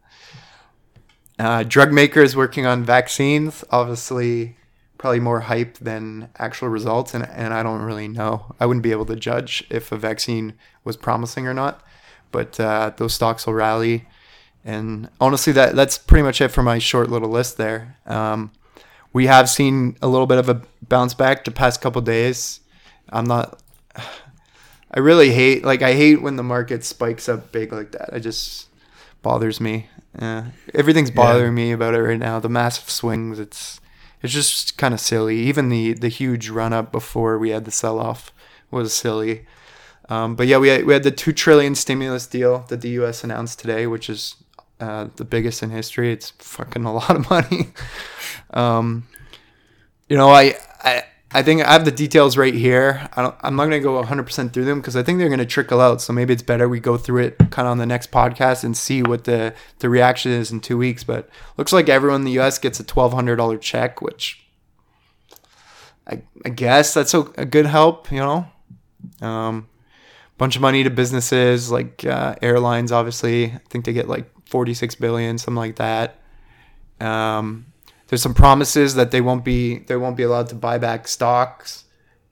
Uh, 1.38 1.63
drug 1.63 1.91
makers 1.91 2.36
working 2.36 2.65
on 2.65 2.84
vaccines, 2.84 3.63
obviously, 3.69 4.56
probably 4.98 5.19
more 5.19 5.41
hype 5.41 5.78
than 5.80 6.30
actual 6.38 6.69
results, 6.69 7.13
and 7.13 7.28
and 7.28 7.54
I 7.54 7.62
don't 7.62 7.82
really 7.82 8.08
know. 8.08 8.56
I 8.60 8.65
wouldn't 8.65 8.84
be 8.84 8.91
able 8.91 9.06
to 9.08 9.15
judge 9.15 9.65
if 9.69 9.91
a 9.91 9.98
vaccine 9.98 10.54
was 10.84 10.95
promising 10.95 11.45
or 11.45 11.54
not, 11.54 11.82
but 12.32 12.60
uh, 12.60 12.91
those 12.95 13.13
stocks 13.13 13.45
will 13.45 13.54
rally. 13.54 14.08
And 14.63 15.10
honestly, 15.19 15.54
that 15.54 15.76
that's 15.76 15.98
pretty 15.98 16.24
much 16.24 16.41
it 16.41 16.50
for 16.50 16.63
my 16.63 16.80
short 16.80 17.10
little 17.10 17.30
list 17.30 17.58
there. 17.58 17.98
Um, 18.06 18.52
we 19.13 19.28
have 19.28 19.50
seen 19.50 19.98
a 20.02 20.08
little 20.08 20.28
bit 20.28 20.38
of 20.38 20.50
a 20.50 20.62
bounce 20.88 21.13
back 21.13 21.43
the 21.43 21.52
past 21.52 21.82
couple 21.82 22.02
days. 22.02 22.62
I'm 23.10 23.26
not. 23.26 23.62
I 24.91 24.99
really 24.99 25.32
hate 25.32 25.66
like 25.66 25.82
I 25.82 25.93
hate 25.93 26.22
when 26.22 26.38
the 26.38 26.43
market 26.43 26.86
spikes 26.86 27.28
up 27.28 27.51
big 27.51 27.74
like 27.74 27.91
that. 27.91 28.10
It 28.14 28.22
just 28.22 28.70
bothers 29.26 29.59
me. 29.59 29.89
Yeah, 30.21 30.51
everything's 30.76 31.09
bothering 31.09 31.55
me 31.55 31.71
about 31.71 31.95
it 31.95 32.01
right 32.01 32.19
now. 32.19 32.39
The 32.39 32.47
massive 32.47 32.91
swings. 32.91 33.39
It's 33.39 33.82
it's 34.21 34.32
just 34.32 34.78
kind 34.78 34.93
of 34.93 34.99
silly. 34.99 35.39
Even 35.39 35.69
the 35.69 35.93
the 35.93 36.09
huge 36.09 36.49
run 36.49 36.73
up 36.73 36.91
before 36.91 37.39
we 37.39 37.49
had 37.49 37.65
the 37.65 37.71
sell 37.71 37.99
off 37.99 38.32
was 38.69 38.93
silly. 38.93 39.47
Um, 40.07 40.36
but 40.36 40.45
yeah, 40.45 40.59
we 40.59 40.67
had, 40.67 40.86
we 40.86 40.93
had 40.93 41.01
the 41.01 41.09
two 41.09 41.34
trillion 41.34 41.73
stimulus 41.73 42.28
deal 42.28 42.59
that 42.69 42.82
the 42.82 42.89
U.S. 42.89 43.23
announced 43.23 43.57
today, 43.57 43.88
which 43.88 44.07
is 44.07 44.36
uh, 44.80 45.07
the 45.15 45.26
biggest 45.26 45.63
in 45.63 45.71
history. 45.71 46.11
It's 46.11 46.30
fucking 46.38 46.86
a 46.86 46.93
lot 46.93 47.15
of 47.15 47.28
money. 47.28 47.73
um, 48.51 49.07
you 50.07 50.15
know, 50.15 50.30
I, 50.30 50.53
I 50.82 51.03
I 51.32 51.43
think 51.43 51.61
I 51.61 51.73
have 51.73 51.86
the 51.86 51.91
details 51.91 52.38
right 52.38 52.53
here. 52.53 53.09
I 53.13 53.34
I'm 53.41 53.55
not 53.55 53.65
going 53.65 53.82
to 53.82 53.84
go 53.84 54.01
100% 54.01 54.53
through 54.53 54.65
them 54.65 54.80
because 54.80 54.95
I 54.95 55.03
think 55.03 55.19
they're 55.19 55.28
going 55.28 55.39
to 55.39 55.45
trickle 55.45 55.82
out. 55.82 56.01
So 56.01 56.13
maybe 56.13 56.34
it's 56.34 56.43
better 56.43 56.69
we 56.69 56.80
go 56.80 56.97
through 56.97 57.23
it 57.23 57.38
kind 57.51 57.67
of 57.67 57.71
on 57.71 57.78
the 57.78 57.86
next 57.86 58.11
podcast 58.11 58.63
and 58.63 58.78
see 58.78 59.01
what 59.01 59.26
the, 59.26 59.53
the 59.80 59.89
reaction 59.89 60.32
is 60.32 60.51
in 60.51 60.61
two 60.61 60.78
weeks. 60.78 61.03
But 61.03 61.28
looks 61.57 61.73
like 61.73 61.89
everyone 61.89 62.21
in 62.21 62.26
the 62.26 62.39
US 62.39 62.57
gets 62.57 62.80
a 62.80 62.84
$1,200 62.84 63.59
check, 63.59 64.01
which 64.01 64.45
I, 66.07 66.21
I 66.45 66.49
guess 66.49 66.93
that's 66.93 67.13
a, 67.13 67.21
a 67.38 67.45
good 67.45 67.65
help, 67.65 68.11
you 68.11 68.19
know? 68.19 68.47
Um, 69.21 69.67
bunch 70.38 70.55
of 70.55 70.61
money 70.61 70.84
to 70.84 70.89
businesses 70.89 71.71
like 71.71 72.05
uh, 72.05 72.36
airlines, 72.41 72.91
obviously. 72.91 73.45
I 73.45 73.61
think 73.69 73.86
they 73.86 73.93
get 73.93 74.07
like 74.07 74.30
46 74.47 74.95
billion, 74.95 75.38
something 75.38 75.57
like 75.57 75.78
that. 75.78 76.19
Um, 76.99 77.65
there's 78.08 78.22
some 78.22 78.34
promises 78.34 78.95
that 78.95 79.12
they 79.12 79.22
won't 79.22 79.43
be 79.43 79.80
they 79.80 79.95
won't 79.95 80.18
be 80.18 80.24
allowed 80.24 80.49
to 80.49 80.56
buy 80.56 80.78
back 80.78 81.08
stocks, 81.08 81.86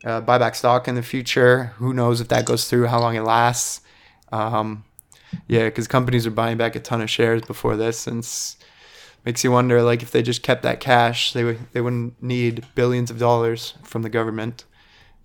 uh, 0.05 0.21
buy 0.21 0.37
back 0.37 0.55
stock 0.55 0.87
in 0.87 0.95
the 0.95 1.03
future. 1.03 1.73
Who 1.77 1.93
knows 1.93 2.21
if 2.21 2.27
that 2.29 2.45
goes 2.45 2.69
through? 2.69 2.87
How 2.87 2.99
long 2.99 3.15
it 3.15 3.21
lasts? 3.21 3.81
Um, 4.31 4.83
yeah, 5.47 5.65
because 5.65 5.87
companies 5.87 6.27
are 6.27 6.31
buying 6.31 6.57
back 6.57 6.75
a 6.75 6.79
ton 6.79 7.01
of 7.01 7.09
shares 7.09 7.41
before 7.41 7.75
this, 7.75 8.07
and 8.07 8.27
makes 9.25 9.43
you 9.43 9.51
wonder 9.51 9.81
like 9.81 10.03
if 10.03 10.11
they 10.11 10.21
just 10.21 10.43
kept 10.43 10.63
that 10.63 10.79
cash, 10.79 11.33
they 11.33 11.57
they 11.71 11.81
wouldn't 11.81 12.21
need 12.21 12.65
billions 12.75 13.09
of 13.09 13.19
dollars 13.19 13.73
from 13.83 14.03
the 14.03 14.09
government. 14.09 14.65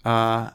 Uh, 0.05 0.51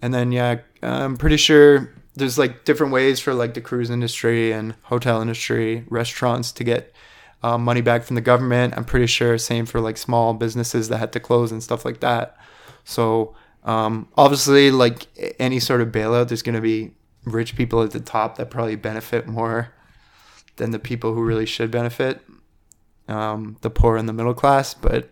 and 0.00 0.14
then 0.14 0.30
yeah, 0.30 0.58
I'm 0.82 1.16
pretty 1.16 1.38
sure 1.38 1.92
there's 2.14 2.38
like 2.38 2.64
different 2.64 2.92
ways 2.92 3.18
for 3.20 3.34
like 3.34 3.54
the 3.54 3.60
cruise 3.60 3.90
industry 3.90 4.52
and 4.52 4.74
hotel 4.82 5.20
industry, 5.20 5.84
restaurants 5.88 6.52
to 6.52 6.64
get 6.64 6.92
um, 7.42 7.64
money 7.64 7.80
back 7.80 8.02
from 8.02 8.16
the 8.16 8.20
government. 8.20 8.74
I'm 8.76 8.84
pretty 8.84 9.06
sure 9.06 9.38
same 9.38 9.66
for 9.66 9.80
like 9.80 9.96
small 9.96 10.34
businesses 10.34 10.88
that 10.88 10.98
had 10.98 11.12
to 11.12 11.20
close 11.20 11.52
and 11.52 11.62
stuff 11.62 11.84
like 11.84 12.00
that. 12.00 12.36
So 12.84 13.34
um, 13.64 14.08
obviously, 14.16 14.70
like 14.70 15.06
any 15.38 15.60
sort 15.60 15.80
of 15.80 15.88
bailout, 15.88 16.28
there's 16.28 16.42
going 16.42 16.54
to 16.54 16.60
be 16.60 16.92
rich 17.24 17.56
people 17.56 17.82
at 17.82 17.90
the 17.90 18.00
top 18.00 18.36
that 18.36 18.50
probably 18.50 18.76
benefit 18.76 19.26
more 19.26 19.74
than 20.56 20.70
the 20.70 20.78
people 20.78 21.14
who 21.14 21.22
really 21.22 21.46
should 21.46 21.70
benefit, 21.70 22.20
um, 23.06 23.56
the 23.60 23.70
poor 23.70 23.96
and 23.96 24.08
the 24.08 24.12
middle 24.12 24.34
class. 24.34 24.74
But 24.74 25.10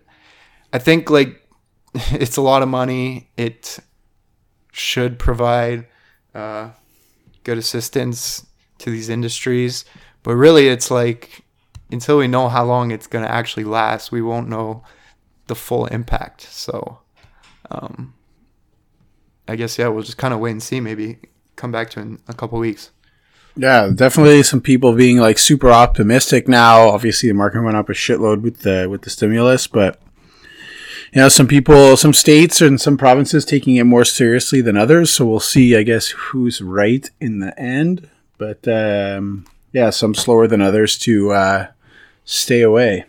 I 0.72 0.78
think 0.78 1.10
like 1.10 1.46
it's 1.94 2.36
a 2.36 2.42
lot 2.42 2.62
of 2.62 2.68
money. 2.68 3.30
It 3.36 3.78
should 4.72 5.18
provide 5.18 5.86
uh, 6.34 6.70
good 7.44 7.58
assistance 7.58 8.46
to 8.78 8.90
these 8.90 9.08
industries, 9.08 9.84
but 10.22 10.34
really, 10.34 10.68
it's 10.68 10.90
like 10.90 11.45
until 11.90 12.18
we 12.18 12.28
know 12.28 12.48
how 12.48 12.64
long 12.64 12.90
it's 12.90 13.06
going 13.06 13.24
to 13.24 13.30
actually 13.30 13.64
last, 13.64 14.12
we 14.12 14.22
won't 14.22 14.48
know 14.48 14.82
the 15.46 15.54
full 15.54 15.86
impact. 15.86 16.42
So, 16.42 17.00
um, 17.70 18.14
I 19.48 19.56
guess 19.56 19.78
yeah, 19.78 19.88
we'll 19.88 20.02
just 20.02 20.18
kind 20.18 20.34
of 20.34 20.40
wait 20.40 20.52
and 20.52 20.62
see. 20.62 20.80
Maybe 20.80 21.18
come 21.54 21.72
back 21.72 21.90
to 21.90 22.00
in 22.00 22.20
a 22.28 22.34
couple 22.34 22.58
weeks. 22.58 22.90
Yeah, 23.56 23.90
definitely 23.94 24.42
some 24.42 24.60
people 24.60 24.94
being 24.94 25.18
like 25.18 25.38
super 25.38 25.70
optimistic 25.70 26.46
now. 26.46 26.88
Obviously, 26.88 27.28
the 27.28 27.34
market 27.34 27.62
went 27.62 27.76
up 27.76 27.88
a 27.88 27.92
shitload 27.92 28.42
with 28.42 28.60
the 28.60 28.86
with 28.90 29.02
the 29.02 29.10
stimulus, 29.10 29.66
but 29.66 30.00
you 31.12 31.22
know, 31.22 31.28
some 31.28 31.46
people, 31.46 31.96
some 31.96 32.12
states 32.12 32.60
and 32.60 32.80
some 32.80 32.98
provinces 32.98 33.44
taking 33.44 33.76
it 33.76 33.84
more 33.84 34.04
seriously 34.04 34.60
than 34.60 34.76
others. 34.76 35.10
So 35.10 35.24
we'll 35.24 35.40
see, 35.40 35.76
I 35.76 35.82
guess, 35.82 36.08
who's 36.08 36.60
right 36.60 37.08
in 37.20 37.38
the 37.38 37.58
end. 37.58 38.10
But 38.36 38.66
um, 38.68 39.46
yeah, 39.72 39.90
some 39.90 40.14
slower 40.14 40.46
than 40.46 40.60
others 40.60 40.98
to 40.98 41.32
uh, 41.32 41.66
stay 42.26 42.60
away. 42.60 43.06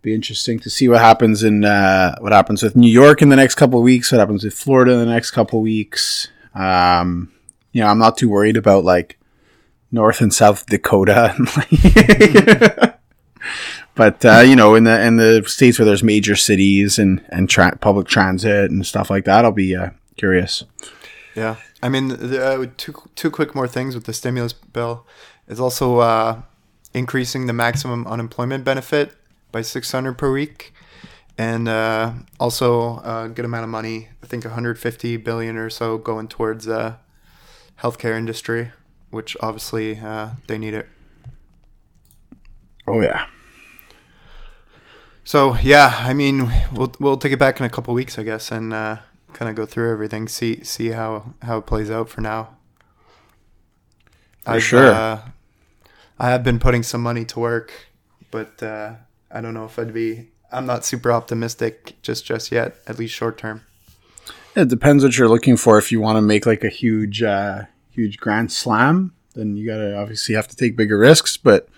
Be 0.00 0.14
interesting 0.14 0.58
to 0.60 0.70
see 0.70 0.88
what 0.88 1.00
happens 1.00 1.42
in 1.42 1.62
uh, 1.62 2.16
what 2.20 2.32
happens 2.32 2.62
with 2.62 2.74
New 2.74 2.90
York 2.90 3.20
in 3.20 3.28
the 3.28 3.36
next 3.36 3.56
couple 3.56 3.82
weeks. 3.82 4.10
What 4.10 4.18
happens 4.18 4.44
with 4.44 4.54
Florida 4.54 4.92
in 4.92 5.00
the 5.00 5.04
next 5.04 5.32
couple 5.32 5.60
weeks. 5.60 6.28
Um, 6.54 7.30
you 7.72 7.82
know, 7.82 7.88
I'm 7.88 7.98
not 7.98 8.16
too 8.16 8.30
worried 8.30 8.56
about 8.56 8.82
like 8.82 9.18
North 9.92 10.22
and 10.22 10.32
South 10.32 10.64
Dakota. 10.64 11.34
but 13.94 14.24
uh, 14.24 14.38
you 14.40 14.56
know, 14.56 14.74
in 14.74 14.84
the 14.84 15.02
in 15.02 15.16
the 15.16 15.44
states 15.46 15.78
where 15.78 15.84
there's 15.84 16.02
major 16.02 16.34
cities 16.34 16.98
and 16.98 17.22
and 17.28 17.50
tra- 17.50 17.76
public 17.76 18.08
transit 18.08 18.70
and 18.70 18.86
stuff 18.86 19.10
like 19.10 19.26
that, 19.26 19.44
I'll 19.44 19.52
be 19.52 19.76
uh, 19.76 19.90
curious. 20.16 20.64
Yeah, 21.36 21.56
I 21.82 21.90
mean, 21.90 22.08
the, 22.08 22.42
uh, 22.42 22.66
two 22.78 22.94
two 23.16 23.30
quick 23.30 23.54
more 23.54 23.68
things 23.68 23.94
with 23.94 24.04
the 24.04 24.14
stimulus 24.14 24.54
bill 24.54 25.04
is 25.50 25.60
also 25.60 25.98
uh, 25.98 26.40
increasing 26.94 27.46
the 27.46 27.52
maximum 27.52 28.06
unemployment 28.06 28.64
benefit 28.64 29.12
by 29.52 29.60
600 29.60 30.16
per 30.16 30.32
week. 30.32 30.72
And 31.36 31.68
uh, 31.68 32.12
also 32.38 32.98
a 32.98 33.30
good 33.34 33.44
amount 33.46 33.64
of 33.64 33.70
money 33.70 34.08
i 34.22 34.26
think 34.26 34.44
150 34.44 35.16
billion 35.16 35.56
or 35.56 35.70
so 35.70 35.96
going 35.96 36.28
towards 36.28 36.68
uh, 36.68 36.96
healthcare 37.80 38.16
industry 38.16 38.72
which 39.10 39.36
obviously 39.40 39.98
uh, 39.98 40.30
they 40.46 40.58
need 40.58 40.74
it. 40.74 40.86
Oh 42.86 43.00
yeah. 43.00 43.26
So 45.24 45.56
yeah 45.62 45.94
i 46.00 46.12
mean 46.12 46.50
we'll, 46.72 46.92
we'll 47.00 47.16
take 47.16 47.32
it 47.32 47.38
back 47.38 47.58
in 47.58 47.64
a 47.64 47.70
couple 47.70 47.94
weeks 47.94 48.18
i 48.18 48.22
guess 48.22 48.50
and 48.52 48.74
uh, 48.74 48.98
kind 49.32 49.48
of 49.48 49.54
go 49.56 49.64
through 49.64 49.90
everything 49.92 50.28
see 50.28 50.62
see 50.62 50.88
how 50.88 51.32
how 51.42 51.58
it 51.58 51.66
plays 51.66 51.90
out 51.90 52.08
for 52.08 52.20
now. 52.20 52.56
For 54.44 54.50
I've, 54.52 54.62
sure. 54.62 54.92
uh, 54.92 55.20
i 56.20 56.28
have 56.30 56.44
been 56.44 56.60
putting 56.60 56.84
some 56.84 57.02
money 57.02 57.24
to 57.24 57.40
work 57.40 57.72
but 58.30 58.62
uh, 58.62 58.94
I 59.30 59.40
don't 59.40 59.54
know 59.54 59.64
if 59.64 59.78
I'd 59.78 59.94
be. 59.94 60.28
I'm 60.52 60.66
not 60.66 60.84
super 60.84 61.12
optimistic 61.12 61.94
just 62.02 62.24
just 62.24 62.50
yet, 62.50 62.76
at 62.86 62.98
least 62.98 63.14
short 63.14 63.38
term. 63.38 63.62
It 64.56 64.68
depends 64.68 65.04
what 65.04 65.16
you're 65.16 65.28
looking 65.28 65.56
for. 65.56 65.78
If 65.78 65.92
you 65.92 66.00
want 66.00 66.16
to 66.16 66.22
make 66.22 66.44
like 66.44 66.64
a 66.64 66.68
huge, 66.68 67.22
uh, 67.22 67.62
huge 67.90 68.18
grand 68.18 68.50
slam, 68.50 69.14
then 69.34 69.56
you 69.56 69.66
gotta 69.66 69.96
obviously 69.96 70.34
have 70.34 70.48
to 70.48 70.56
take 70.56 70.76
bigger 70.76 70.98
risks. 70.98 71.36
But 71.36 71.68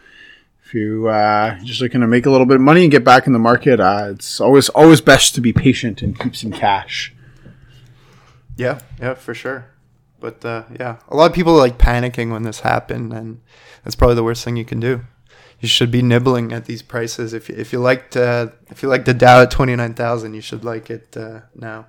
if 0.65 0.73
you 0.73 1.09
uh, 1.09 1.59
just 1.65 1.83
looking 1.83 2.01
to 2.01 2.07
make 2.07 2.25
a 2.25 2.31
little 2.31 2.47
bit 2.47 2.57
of 2.57 2.63
money 2.63 2.83
and 2.83 2.91
get 2.91 3.05
back 3.05 3.27
in 3.27 3.35
the 3.35 3.39
market, 3.39 3.79
uh, 3.79 4.09
it's 4.11 4.41
always 4.41 4.69
always 4.71 5.01
best 5.01 5.35
to 5.35 5.41
be 5.41 5.53
patient 5.53 6.01
and 6.01 6.19
keep 6.19 6.35
some 6.35 6.53
cash. 6.53 7.15
Yeah, 8.57 8.81
yeah, 9.01 9.15
for 9.15 9.35
sure. 9.35 9.67
But 10.23 10.43
uh, 10.45 10.63
yeah, 10.81 10.97
a 11.09 11.17
lot 11.17 11.29
of 11.29 11.35
people 11.35 11.53
are 11.57 11.59
like 11.67 11.77
panicking 11.77 12.31
when 12.31 12.45
this 12.45 12.61
happened, 12.61 13.13
and 13.13 13.43
that's 13.85 13.97
probably 13.97 14.15
the 14.15 14.25
worst 14.25 14.45
thing 14.45 14.57
you 14.57 14.65
can 14.65 14.81
do 14.81 15.03
you 15.63 15.69
should 15.69 15.93
be 15.93 16.03
nibbling 16.03 16.53
at 16.53 16.65
these 16.65 16.83
prices. 16.83 17.33
If 17.33 17.49
if 17.49 17.73
you 17.73 17.79
like 17.79 18.15
uh, 18.17 18.49
if 18.69 18.83
you 18.83 18.89
like 18.89 19.05
the 19.05 19.15
Dow 19.15 19.43
at 19.43 19.51
twenty 19.53 19.75
nine 19.77 19.95
thousand, 19.95 20.35
you 20.35 20.41
should 20.41 20.65
like 20.65 20.91
it 20.91 21.17
uh, 21.17 21.43
now. 21.55 21.87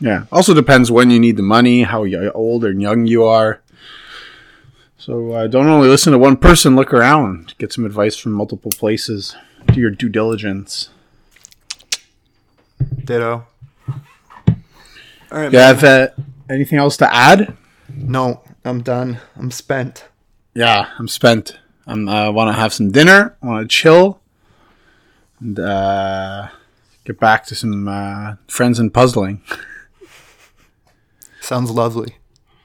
Yeah. 0.00 0.24
Also 0.32 0.54
depends 0.54 0.90
when 0.90 1.10
you 1.10 1.20
need 1.20 1.36
the 1.36 1.42
money, 1.42 1.82
how 1.82 2.06
old 2.34 2.64
or 2.64 2.72
young 2.72 3.06
you 3.06 3.24
are. 3.24 3.60
So 4.96 5.32
uh, 5.32 5.46
don't 5.46 5.68
only 5.68 5.88
listen 5.88 6.12
to 6.12 6.18
one 6.18 6.38
person. 6.38 6.74
Look 6.74 6.92
around. 6.92 7.54
Get 7.58 7.72
some 7.72 7.84
advice 7.84 8.16
from 8.16 8.32
multiple 8.32 8.72
places. 8.74 9.36
Do 9.66 9.78
your 9.78 9.90
due 9.90 10.08
diligence. 10.08 10.88
Ditto. 13.04 13.46
All 13.88 13.94
right. 15.30 15.52
You 15.52 15.58
have 15.58 15.84
uh, 15.84 16.08
anything 16.48 16.78
else 16.78 16.96
to 16.96 17.14
add? 17.14 17.56
No, 17.96 18.42
I'm 18.64 18.82
done. 18.82 19.18
I'm 19.36 19.50
spent. 19.50 20.08
Yeah, 20.54 20.90
I'm 20.98 21.08
spent. 21.08 21.58
I 21.86 21.92
uh, 21.92 22.32
want 22.32 22.48
to 22.48 22.52
have 22.52 22.72
some 22.72 22.90
dinner. 22.90 23.36
I 23.42 23.46
want 23.46 23.68
to 23.68 23.74
chill 23.74 24.20
and 25.40 25.58
uh, 25.58 26.48
get 27.04 27.18
back 27.18 27.44
to 27.46 27.54
some 27.54 27.88
uh, 27.88 28.36
friends 28.46 28.78
and 28.78 28.92
puzzling. 28.92 29.42
Sounds 31.40 31.70
lovely. 31.70 32.16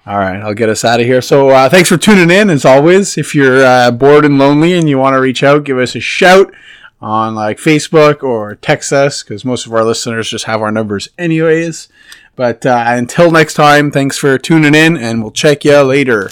All 0.05 0.17
right, 0.17 0.39
I'll 0.41 0.53
get 0.53 0.69
us 0.69 0.85
out 0.85 1.01
of 1.01 1.05
here. 1.05 1.21
So, 1.21 1.49
uh, 1.49 1.67
thanks 1.67 1.89
for 1.89 1.97
tuning 1.97 2.31
in. 2.31 2.49
As 2.49 2.63
always, 2.63 3.17
if 3.17 3.35
you're 3.35 3.65
uh, 3.65 3.91
bored 3.91 4.23
and 4.23 4.37
lonely 4.37 4.73
and 4.73 4.87
you 4.87 4.97
want 4.97 5.15
to 5.15 5.19
reach 5.19 5.43
out, 5.43 5.65
give 5.65 5.77
us 5.77 5.95
a 5.95 5.99
shout 5.99 6.53
on 7.01 7.35
like 7.35 7.57
Facebook 7.57 8.23
or 8.23 8.55
text 8.55 8.93
us 8.93 9.21
because 9.21 9.43
most 9.43 9.65
of 9.65 9.73
our 9.73 9.83
listeners 9.83 10.29
just 10.29 10.45
have 10.45 10.61
our 10.61 10.71
numbers 10.71 11.09
anyways. 11.17 11.89
But 12.37 12.67
uh, 12.67 12.83
until 12.87 13.31
next 13.31 13.55
time, 13.55 13.89
thanks 13.89 14.15
for 14.17 14.37
tuning 14.37 14.75
in, 14.75 14.95
and 14.95 15.23
we'll 15.23 15.31
check 15.31 15.65
you 15.65 15.81
later. 15.81 16.29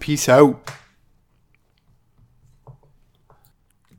Peace 0.00 0.30
out. 0.30 0.58